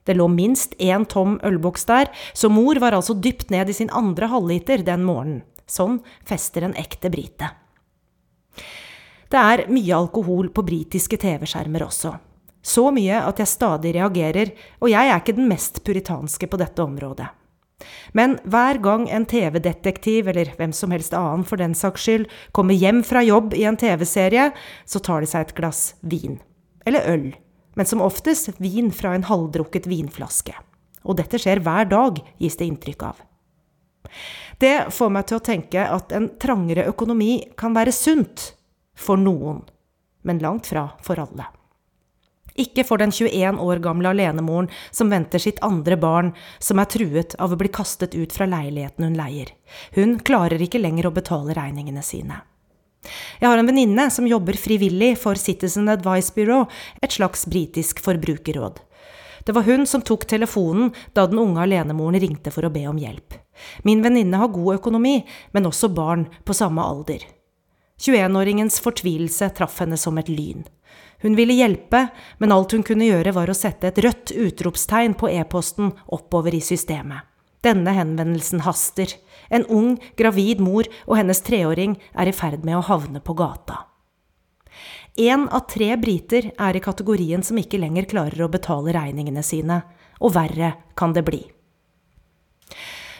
Det 0.05 0.15
lå 0.17 0.25
minst 0.31 0.73
én 0.81 1.05
tom 1.05 1.37
ølboks 1.45 1.85
der, 1.85 2.09
så 2.33 2.49
mor 2.49 2.79
var 2.81 2.95
altså 2.97 3.13
dypt 3.13 3.51
ned 3.53 3.69
i 3.69 3.75
sin 3.77 3.91
andre 3.93 4.29
halvliter 4.31 4.81
den 4.85 5.03
morgenen. 5.05 5.43
Sånn 5.69 5.99
fester 6.25 6.65
en 6.65 6.73
ekte 6.81 7.11
brite. 7.13 7.51
Det 9.29 9.37
er 9.37 9.67
mye 9.69 9.93
alkohol 9.93 10.49
på 10.49 10.65
britiske 10.65 11.19
TV-skjermer 11.21 11.85
også. 11.85 12.15
Så 12.65 12.87
mye 12.91 13.21
at 13.21 13.37
jeg 13.39 13.51
stadig 13.51 13.93
reagerer, 13.95 14.55
og 14.81 14.89
jeg 14.89 15.11
er 15.11 15.21
ikke 15.21 15.37
den 15.37 15.47
mest 15.51 15.83
puritanske 15.85 16.49
på 16.49 16.57
dette 16.57 16.81
området. 16.81 17.29
Men 18.13 18.37
hver 18.43 18.79
gang 18.83 19.05
en 19.09 19.25
TV-detektiv, 19.29 20.27
eller 20.27 20.51
hvem 20.57 20.73
som 20.75 20.91
helst 20.91 21.15
annen 21.15 21.45
for 21.47 21.61
den 21.61 21.75
saks 21.77 22.05
skyld, 22.05 22.25
kommer 22.55 22.77
hjem 22.77 23.03
fra 23.07 23.23
jobb 23.23 23.55
i 23.57 23.65
en 23.69 23.79
TV-serie, 23.79 24.49
så 24.85 25.01
tar 25.03 25.23
de 25.23 25.29
seg 25.31 25.47
et 25.47 25.55
glass 25.57 25.83
vin. 26.01 26.39
Eller 26.85 27.07
øl. 27.11 27.29
Men 27.79 27.87
som 27.87 28.03
oftest 28.03 28.57
vin 28.59 28.91
fra 28.91 29.13
en 29.15 29.27
halvdrukket 29.29 29.87
vinflaske. 29.87 30.55
Og 31.07 31.19
dette 31.19 31.39
skjer 31.39 31.61
hver 31.63 31.87
dag, 31.89 32.19
gis 32.41 32.59
det 32.59 32.67
inntrykk 32.67 33.05
av. 33.07 33.21
Det 34.59 34.89
får 34.91 35.11
meg 35.13 35.29
til 35.29 35.39
å 35.39 35.45
tenke 35.45 35.85
at 35.85 36.11
en 36.15 36.27
trangere 36.41 36.87
økonomi 36.89 37.37
kan 37.59 37.75
være 37.77 37.93
sunt 37.95 38.49
for 38.99 39.19
noen, 39.19 39.61
men 40.27 40.41
langt 40.43 40.67
fra 40.67 40.89
for 41.05 41.21
alle. 41.21 41.47
Ikke 42.59 42.83
for 42.83 42.99
den 42.99 43.13
21 43.15 43.59
år 43.63 43.79
gamle 43.83 44.11
alenemoren 44.11 44.69
som 44.91 45.11
venter 45.11 45.39
sitt 45.39 45.61
andre 45.65 45.95
barn, 45.99 46.33
som 46.59 46.79
er 46.81 46.89
truet 46.91 47.35
av 47.39 47.53
å 47.55 47.59
bli 47.59 47.71
kastet 47.71 48.17
ut 48.17 48.35
fra 48.35 48.49
leiligheten 48.49 49.07
hun 49.07 49.17
leier. 49.17 49.53
Hun 49.95 50.17
klarer 50.19 50.61
ikke 50.61 50.81
lenger 50.81 51.07
å 51.07 51.15
betale 51.15 51.55
regningene 51.57 52.03
sine. 52.03 52.41
Jeg 53.39 53.47
har 53.47 53.57
en 53.57 53.69
venninne 53.69 54.09
som 54.11 54.27
jobber 54.27 54.59
frivillig 54.59 55.13
for 55.21 55.39
Citizen 55.39 55.87
Advice 55.87 56.33
Bureau, 56.35 56.67
et 57.01 57.15
slags 57.15 57.45
britisk 57.47 58.03
forbrukerråd. 58.03 58.81
Det 59.47 59.55
var 59.55 59.63
hun 59.63 59.87
som 59.87 60.03
tok 60.03 60.27
telefonen 60.27 60.91
da 61.15 61.23
den 61.27 61.39
unge 61.39 61.63
alenemoren 61.63 62.19
ringte 62.19 62.51
for 62.51 62.67
å 62.67 62.73
be 62.73 62.83
om 62.91 62.99
hjelp. 62.99 63.37
Min 63.87 64.03
venninne 64.03 64.37
har 64.37 64.51
god 64.51 64.81
økonomi, 64.81 65.21
men 65.55 65.69
også 65.69 65.89
barn 65.95 66.27
på 66.45 66.53
samme 66.53 66.83
alder. 66.83 67.23
21-åringens 67.99 68.79
fortvilelse 68.83 69.49
traff 69.55 69.79
henne 69.81 69.97
som 69.99 70.19
et 70.19 70.29
lyn. 70.31 70.67
Hun 71.21 71.35
ville 71.35 71.53
hjelpe, 71.57 72.07
men 72.37 72.53
alt 72.55 72.71
hun 72.71 72.85
kunne 72.87 73.07
gjøre 73.09 73.33
var 73.35 73.51
å 73.51 73.57
sette 73.57 73.89
et 73.89 73.99
rødt 74.03 74.31
utropstegn 74.31 75.17
på 75.19 75.31
e-posten 75.33 75.91
oppover 76.07 76.55
i 76.55 76.61
systemet. 76.63 77.27
Denne 77.59 77.91
henvendelsen 77.91 78.63
haster. 78.63 79.11
En 79.51 79.65
ung, 79.67 79.97
gravid 80.15 80.61
mor 80.63 80.87
og 81.05 81.17
hennes 81.19 81.41
treåring 81.43 81.97
er 82.15 82.31
i 82.31 82.35
ferd 82.35 82.63
med 82.63 82.77
å 82.79 82.85
havne 82.87 83.19
på 83.19 83.35
gata. 83.35 83.81
Én 85.19 85.49
av 85.51 85.65
tre 85.67 85.91
briter 85.99 86.53
er 86.55 86.77
i 86.77 86.83
kategorien 86.83 87.43
som 87.43 87.57
ikke 87.59 87.81
lenger 87.81 88.07
klarer 88.07 88.45
å 88.45 88.51
betale 88.51 88.93
regningene 88.95 89.43
sine, 89.43 89.81
og 90.23 90.31
verre 90.37 90.71
kan 90.95 91.11
det 91.11 91.25
bli. 91.27 91.41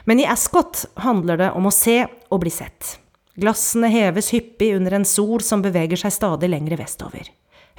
Men 0.07 0.21
i 0.23 0.27
Ascot 0.29 0.85
handler 1.03 1.41
det 1.41 1.49
om 1.57 1.67
å 1.67 1.75
se 1.75 2.05
og 2.07 2.39
bli 2.45 2.53
sett. 2.53 2.95
Glassene 3.39 3.91
heves 3.91 4.31
hyppig 4.31 4.71
under 4.77 4.95
en 4.95 5.07
sol 5.07 5.43
som 5.43 5.63
beveger 5.63 5.99
seg 5.99 6.15
stadig 6.15 6.49
lengre 6.51 6.79
vestover. 6.79 7.27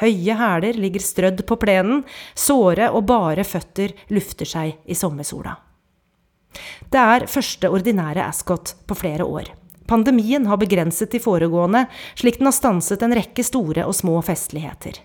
Høye 0.01 0.36
hæler 0.36 0.78
ligger 0.80 1.05
strødd 1.05 1.42
på 1.46 1.59
plenen, 1.61 2.05
såre 2.34 2.90
og 2.94 3.05
bare 3.11 3.44
føtter 3.44 3.92
lufter 4.14 4.48
seg 4.48 4.78
i 4.88 4.96
sommersola. 4.96 5.57
Det 6.90 7.01
er 7.01 7.26
første 7.30 7.70
ordinære 7.70 8.24
Ascot 8.26 8.74
på 8.88 8.96
flere 8.98 9.24
år. 9.24 9.53
Pandemien 9.90 10.46
har 10.46 10.59
begrenset 10.59 11.11
de 11.11 11.18
foregående, 11.18 11.84
slik 12.14 12.38
den 12.38 12.46
har 12.46 12.55
stanset 12.55 13.03
en 13.03 13.14
rekke 13.14 13.42
store 13.42 13.84
og 13.90 13.94
små 13.98 14.20
festligheter. 14.22 15.01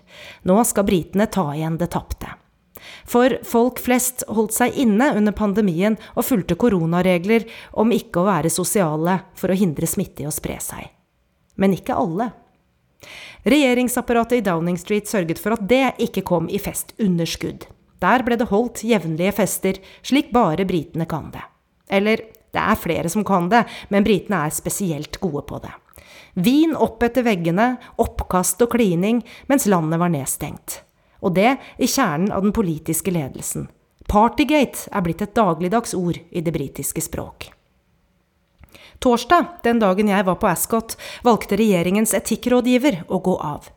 Nå 0.46 0.60
skal 0.64 0.86
britene 0.86 1.26
ta 1.26 1.48
igjen 1.54 1.78
det 1.80 1.90
tapte. 1.94 2.30
For 3.06 3.38
folk 3.46 3.80
flest 3.82 4.22
holdt 4.30 4.54
seg 4.54 4.78
inne 4.78 5.10
under 5.18 5.34
pandemien 5.34 5.96
og 6.14 6.26
fulgte 6.28 6.58
koronaregler 6.58 7.46
om 7.82 7.94
ikke 7.94 8.22
å 8.22 8.28
være 8.28 8.52
sosiale 8.52 9.20
for 9.34 9.50
å 9.50 9.58
hindre 9.58 9.90
smitte 9.90 10.22
i 10.22 10.28
å 10.30 10.34
spre 10.34 10.58
seg. 10.62 10.86
Men 11.58 11.74
ikke 11.74 11.96
alle. 11.98 12.30
Regjeringsapparatet 13.46 14.40
i 14.40 14.40
Downing 14.40 14.78
Street 14.78 15.06
sørget 15.06 15.38
for 15.38 15.54
at 15.54 15.68
det 15.70 15.92
ikke 16.02 16.24
kom 16.26 16.48
i 16.50 16.58
festunderskudd. 16.58 17.68
Der 18.02 18.24
ble 18.26 18.34
det 18.40 18.48
holdt 18.50 18.82
jevnlige 18.82 19.36
fester, 19.38 19.78
slik 20.02 20.32
bare 20.34 20.66
britene 20.66 21.06
kan 21.06 21.28
det. 21.30 21.44
Eller, 21.86 22.24
det 22.50 22.62
er 22.62 22.80
flere 22.80 23.12
som 23.12 23.22
kan 23.24 23.46
det, 23.52 23.62
men 23.94 24.02
britene 24.02 24.42
er 24.48 24.54
spesielt 24.54 25.20
gode 25.22 25.44
på 25.46 25.60
det. 25.62 25.70
Vin 26.42 26.74
opp 26.74 27.06
etter 27.06 27.22
veggene, 27.22 27.76
oppkast 28.02 28.66
og 28.66 28.74
klining 28.74 29.22
mens 29.46 29.68
landet 29.70 30.02
var 30.02 30.10
nedstengt. 30.10 30.80
Og 31.22 31.38
det 31.38 31.54
i 31.78 31.86
kjernen 31.86 32.32
av 32.34 32.42
den 32.42 32.52
politiske 32.56 33.14
ledelsen. 33.14 33.70
Partygate 34.10 34.90
er 34.90 35.06
blitt 35.06 35.22
et 35.22 35.38
dagligdags 35.38 35.94
ord 35.94 36.18
i 36.18 36.42
det 36.42 36.54
britiske 36.54 37.06
språk. 37.06 37.52
Torsdag, 38.98 39.44
den 39.62 39.78
dagen 39.78 40.08
jeg 40.08 40.24
var 40.24 40.38
på 40.40 40.48
Ascot, 40.48 40.96
valgte 41.26 41.58
regjeringens 41.60 42.14
etikkrådgiver 42.16 43.02
å 43.12 43.20
gå 43.20 43.34
av. 43.44 43.68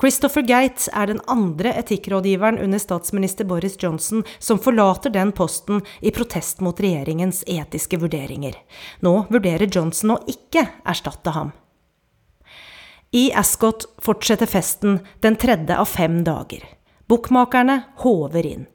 Christopher 0.00 0.44
Gate 0.46 0.92
er 0.94 1.10
den 1.10 1.20
andre 1.26 1.72
etikkrådgiveren 1.80 2.60
under 2.62 2.78
statsminister 2.82 3.48
Boris 3.48 3.76
Johnson 3.82 4.22
som 4.38 4.60
forlater 4.62 5.10
den 5.14 5.32
posten 5.34 5.82
i 6.00 6.12
protest 6.14 6.62
mot 6.62 6.80
regjeringens 6.80 7.42
etiske 7.50 7.98
vurderinger. 7.98 8.54
Nå 9.02 9.14
vurderer 9.32 9.66
Johnson 9.66 10.14
å 10.14 10.22
ikke 10.30 10.68
erstatte 10.86 11.34
ham. 11.34 11.52
I 13.10 13.30
Ascot 13.32 13.88
fortsetter 14.04 14.46
festen 14.46 15.00
den 15.24 15.38
tredje 15.40 15.76
av 15.80 15.88
fem 15.88 16.20
dager. 16.24 16.62
Bookmakerne 17.08 17.82
håver 18.04 18.46
inn 18.46 18.66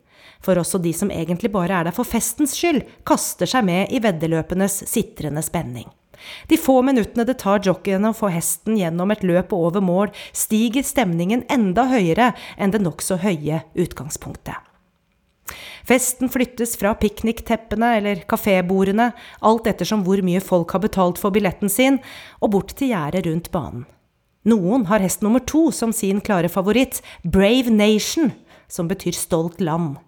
for 0.43 0.59
også 0.59 0.81
de 0.83 0.93
som 0.95 1.11
egentlig 1.11 1.51
bare 1.53 1.79
er 1.79 1.87
der 1.87 1.95
for 1.95 2.07
festens 2.07 2.55
skyld, 2.57 2.83
kaster 3.07 3.49
seg 3.49 3.65
med 3.67 3.93
i 3.93 4.01
veddeløpenes 4.03 4.83
sitrende 4.91 5.43
spenning. 5.45 5.87
De 6.47 6.57
få 6.57 6.81
minuttene 6.85 7.25
det 7.27 7.39
tar 7.41 7.63
jockeyene 7.65 8.11
å 8.11 8.15
få 8.17 8.29
hesten 8.31 8.77
gjennom 8.79 9.11
et 9.11 9.23
løp 9.27 9.53
og 9.55 9.69
over 9.69 9.83
mål, 9.83 10.11
stiger 10.31 10.85
stemningen 10.85 11.43
enda 11.51 11.87
høyere 11.91 12.31
enn 12.57 12.71
det 12.71 12.83
nokså 12.83 13.19
høye 13.23 13.63
utgangspunktet. 13.75 14.55
Festen 15.83 16.31
flyttes 16.31 16.77
fra 16.79 16.93
piknikteppene 16.95 17.89
eller 17.97 18.21
kafébordene, 18.29 19.09
alt 19.43 19.67
ettersom 19.67 20.05
hvor 20.05 20.21
mye 20.23 20.39
folk 20.43 20.71
har 20.71 20.83
betalt 20.85 21.19
for 21.19 21.35
billetten 21.35 21.71
sin, 21.71 21.99
og 22.39 22.53
bort 22.55 22.71
til 22.79 22.93
gjerdet 22.93 23.25
rundt 23.27 23.51
banen. 23.51 23.83
Noen 24.47 24.87
har 24.89 25.03
hest 25.03 25.21
nummer 25.23 25.43
to 25.43 25.69
som 25.75 25.91
sin 25.95 26.19
klare 26.23 26.49
favoritt, 26.51 27.01
Brave 27.23 27.71
Nation, 27.71 28.31
som 28.67 28.89
betyr 28.91 29.15
stolt 29.15 29.59
land 29.63 29.99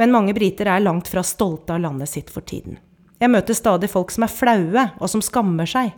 men 0.00 0.14
mange 0.14 0.34
briter 0.36 0.70
er 0.70 0.84
langt 0.84 1.10
fra 1.10 1.24
stolte 1.26 1.74
av 1.74 1.82
landet 1.84 2.10
sitt 2.12 2.32
for 2.32 2.44
tiden. 2.46 2.78
Jeg 3.22 3.30
møter 3.30 3.54
stadig 3.54 3.90
folk 3.92 4.10
som 4.10 4.26
er 4.26 4.34
flaue, 4.34 4.86
og 4.98 5.10
som 5.10 5.22
skammer 5.22 5.68
seg. 5.68 5.92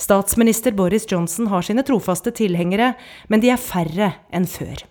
Statsminister 0.00 0.72
Boris 0.76 1.06
Johnson 1.08 1.48
har 1.52 1.64
sine 1.64 1.84
trofaste 1.86 2.32
tilhengere, 2.36 2.94
men 3.28 3.42
de 3.42 3.52
er 3.52 3.60
færre 3.60 4.14
enn 4.32 4.48
før. 4.48 4.84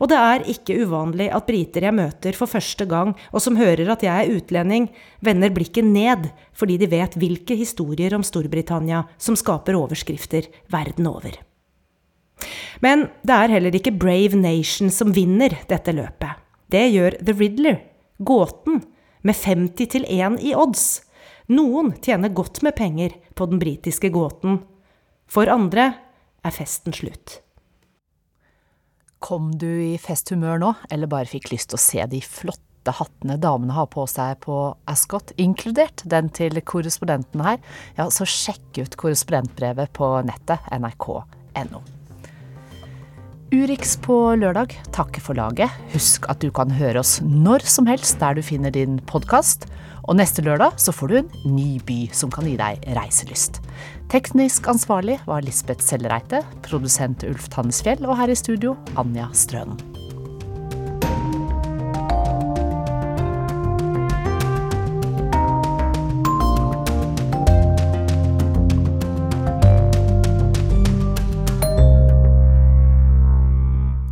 Og 0.00 0.10
det 0.12 0.18
er 0.18 0.44
ikke 0.52 0.76
uvanlig 0.84 1.30
at 1.32 1.46
briter 1.48 1.86
jeg 1.86 1.96
møter 1.96 2.36
for 2.36 2.50
første 2.50 2.84
gang, 2.88 3.14
og 3.32 3.44
som 3.44 3.56
hører 3.56 3.88
at 3.94 4.04
jeg 4.04 4.12
er 4.12 4.36
utlending, 4.36 4.90
vender 5.24 5.52
blikket 5.54 5.88
ned 5.88 6.28
fordi 6.56 6.76
de 6.80 6.90
vet 6.92 7.16
hvilke 7.16 7.56
historier 7.56 8.12
om 8.16 8.24
Storbritannia 8.26 9.06
som 9.16 9.38
skaper 9.38 9.78
overskrifter 9.78 10.50
verden 10.72 11.08
over. 11.08 11.38
Men 12.84 13.06
det 13.22 13.36
er 13.36 13.54
heller 13.54 13.76
ikke 13.78 13.94
Brave 13.94 14.36
Nation 14.36 14.90
som 14.92 15.12
vinner 15.14 15.54
dette 15.70 15.94
løpet. 15.94 16.41
Det 16.72 16.86
gjør 16.88 17.18
The 17.20 17.34
Riddler, 17.36 17.80
gåten, 18.24 18.80
med 19.22 19.36
50 19.36 19.90
til 19.92 20.06
1 20.08 20.38
i 20.40 20.54
odds. 20.56 21.02
Noen 21.52 21.92
tjener 22.00 22.32
godt 22.32 22.62
med 22.64 22.76
penger 22.78 23.14
på 23.36 23.46
den 23.50 23.60
britiske 23.60 24.08
gåten. 24.14 24.62
For 25.28 25.50
andre 25.52 25.90
er 26.42 26.54
festen 26.54 26.96
slutt. 26.96 27.42
Kom 29.22 29.52
du 29.60 29.68
i 29.68 29.98
festhumør 30.02 30.58
nå, 30.64 30.72
eller 30.90 31.10
bare 31.10 31.30
fikk 31.30 31.52
lyst 31.52 31.70
til 31.70 31.78
å 31.78 31.84
se 31.84 32.08
de 32.10 32.22
flotte 32.24 32.96
hattene 32.96 33.36
damene 33.38 33.76
har 33.76 33.86
på 33.92 34.08
seg 34.10 34.40
på 34.42 34.56
Ascot, 34.90 35.30
inkludert 35.38 36.02
den 36.08 36.32
til 36.34 36.58
korrespondenten 36.66 37.44
her, 37.46 37.60
ja, 38.00 38.08
så 38.10 38.26
sjekk 38.26 38.80
ut 38.80 38.98
korrespondentbrevet 38.98 39.92
på 39.94 40.14
nettet 40.26 40.72
nrk.no. 40.74 41.84
Urix 43.52 43.98
på 44.00 44.14
lørdag 44.40 44.72
takker 44.96 45.20
for 45.20 45.36
laget. 45.36 45.68
Husk 45.92 46.24
at 46.32 46.40
du 46.40 46.48
kan 46.56 46.72
høre 46.72 47.02
oss 47.02 47.18
når 47.20 47.66
som 47.68 47.84
helst 47.90 48.16
der 48.22 48.38
du 48.38 48.40
finner 48.40 48.72
din 48.72 48.96
podkast. 49.10 49.66
Og 50.08 50.16
neste 50.16 50.40
lørdag 50.42 50.80
så 50.80 50.94
får 50.96 51.12
du 51.12 51.18
en 51.20 51.28
ny 51.52 51.76
by 51.84 51.98
som 52.16 52.32
kan 52.32 52.48
gi 52.48 52.56
deg 52.56 52.80
reiselyst. 52.96 53.60
Teknisk 54.12 54.72
ansvarlig 54.72 55.18
var 55.28 55.44
Lisbeth 55.44 55.84
Sellereite, 55.84 56.40
produsent 56.64 57.28
Ulf 57.28 57.50
Tannesfjell 57.52 58.08
og 58.08 58.16
her 58.22 58.32
i 58.32 58.38
studio 58.40 58.72
Anja 58.96 59.28
Strønen. 59.36 60.01